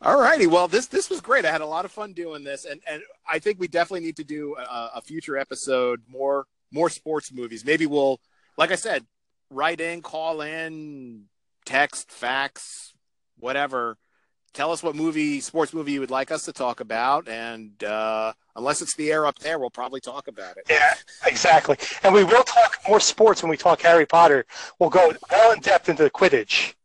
All 0.02 0.20
righty. 0.20 0.48
Well, 0.48 0.68
this 0.68 0.88
this 0.88 1.10
was 1.10 1.22
great. 1.22 1.46
I 1.46 1.52
had 1.52 1.62
a 1.62 1.66
lot 1.66 1.86
of 1.86 1.92
fun 1.92 2.14
doing 2.14 2.44
this, 2.44 2.66
and 2.66 2.82
and 2.88 3.02
I 3.30 3.40
think 3.40 3.60
we 3.60 3.68
definitely 3.68 4.06
need 4.06 4.18
to 4.18 4.24
do 4.24 4.56
a, 4.58 4.92
a 4.96 5.02
future 5.02 5.38
episode 5.38 6.02
more 6.08 6.46
more 6.72 6.90
sports 6.90 7.32
movies. 7.32 7.64
Maybe 7.64 7.86
we'll, 7.86 8.20
like 8.58 8.72
I 8.72 8.76
said, 8.76 9.06
write 9.50 9.80
in, 9.80 10.02
call 10.02 10.42
in, 10.42 11.26
text, 11.66 12.12
fax, 12.12 12.94
whatever. 13.38 13.98
Tell 14.54 14.72
us 14.72 14.84
what 14.84 14.96
movie, 14.96 15.40
sports 15.40 15.74
movie 15.74 15.94
you 15.94 16.00
would 16.00 16.12
like 16.12 16.32
us 16.32 16.46
to 16.46 16.54
talk 16.54 16.80
about, 16.80 17.28
and 17.28 17.84
uh, 17.84 18.34
unless 18.56 18.84
it's 18.84 18.96
the 18.96 19.12
air 19.12 19.26
up 19.26 19.40
there, 19.40 19.58
we'll 19.58 19.72
probably 19.72 20.00
talk 20.00 20.28
about 20.28 20.58
it. 20.58 20.66
Yeah, 20.70 20.94
exactly. 21.26 21.76
And 22.04 22.14
we 22.14 22.24
will 22.24 22.44
talk 22.44 22.78
more 22.88 23.00
sports 23.00 23.42
when 23.42 23.50
we 23.50 23.58
talk 23.58 23.82
Harry 23.82 24.06
Potter. 24.06 24.46
We'll 24.78 24.92
go 24.92 25.12
well 25.32 25.52
in 25.54 25.60
depth 25.60 25.90
into 25.90 26.04
the 26.04 26.12
Quidditch. 26.12 26.76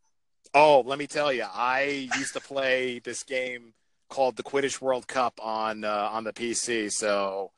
Oh, 0.54 0.82
let 0.86 0.98
me 0.98 1.06
tell 1.06 1.32
you, 1.32 1.44
I 1.52 2.08
used 2.16 2.34
to 2.34 2.40
play 2.40 3.00
this 3.00 3.22
game 3.22 3.74
called 4.08 4.36
the 4.36 4.42
Quidditch 4.42 4.80
World 4.80 5.06
Cup 5.06 5.38
on 5.42 5.84
uh, 5.84 6.08
on 6.12 6.24
the 6.24 6.32
PC. 6.32 6.90
So, 6.90 7.52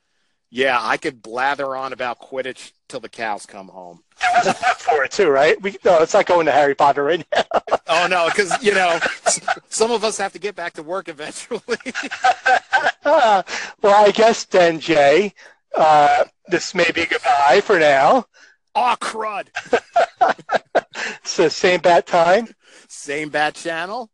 yeah, 0.50 0.78
I 0.80 0.96
could 0.96 1.22
blather 1.22 1.76
on 1.76 1.92
about 1.92 2.20
Quidditch 2.20 2.72
till 2.88 3.00
the 3.00 3.08
cows 3.08 3.46
come 3.46 3.68
home. 3.68 4.02
There 4.20 4.30
was 4.34 4.46
a 4.48 4.54
for 4.54 5.04
it 5.04 5.12
too, 5.12 5.28
right? 5.28 5.60
We 5.62 5.76
no, 5.84 5.98
it's 6.02 6.14
not 6.14 6.26
going 6.26 6.46
to 6.46 6.52
Harry 6.52 6.74
Potter 6.74 7.04
right 7.04 7.24
now. 7.32 7.44
oh 7.88 8.06
no, 8.10 8.28
because 8.28 8.62
you 8.62 8.74
know, 8.74 8.98
some 9.68 9.90
of 9.90 10.04
us 10.04 10.18
have 10.18 10.32
to 10.32 10.38
get 10.38 10.56
back 10.56 10.74
to 10.74 10.82
work 10.82 11.08
eventually. 11.08 11.60
well, 13.04 13.44
I 13.84 14.12
guess 14.12 14.44
then, 14.44 14.80
Jay, 14.80 15.34
uh, 15.74 16.24
this 16.48 16.74
may 16.74 16.90
be 16.92 17.06
goodbye 17.06 17.60
for 17.62 17.78
now. 17.78 18.26
Oh 18.74 18.96
crud! 19.00 19.48
the 21.36 21.50
same 21.50 21.80
bat 21.80 22.06
time. 22.06 22.48
Same 22.90 23.28
bat 23.28 23.54
channel. 23.54 24.10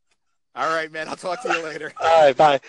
All 0.55 0.69
right, 0.69 0.93
man. 0.93 1.09
I'll 1.09 1.17
talk 1.17 1.43
to 1.43 1.49
you 1.53 1.65
later. 1.65 1.93
All 1.99 2.27
right, 2.27 2.37
bye. 2.37 2.61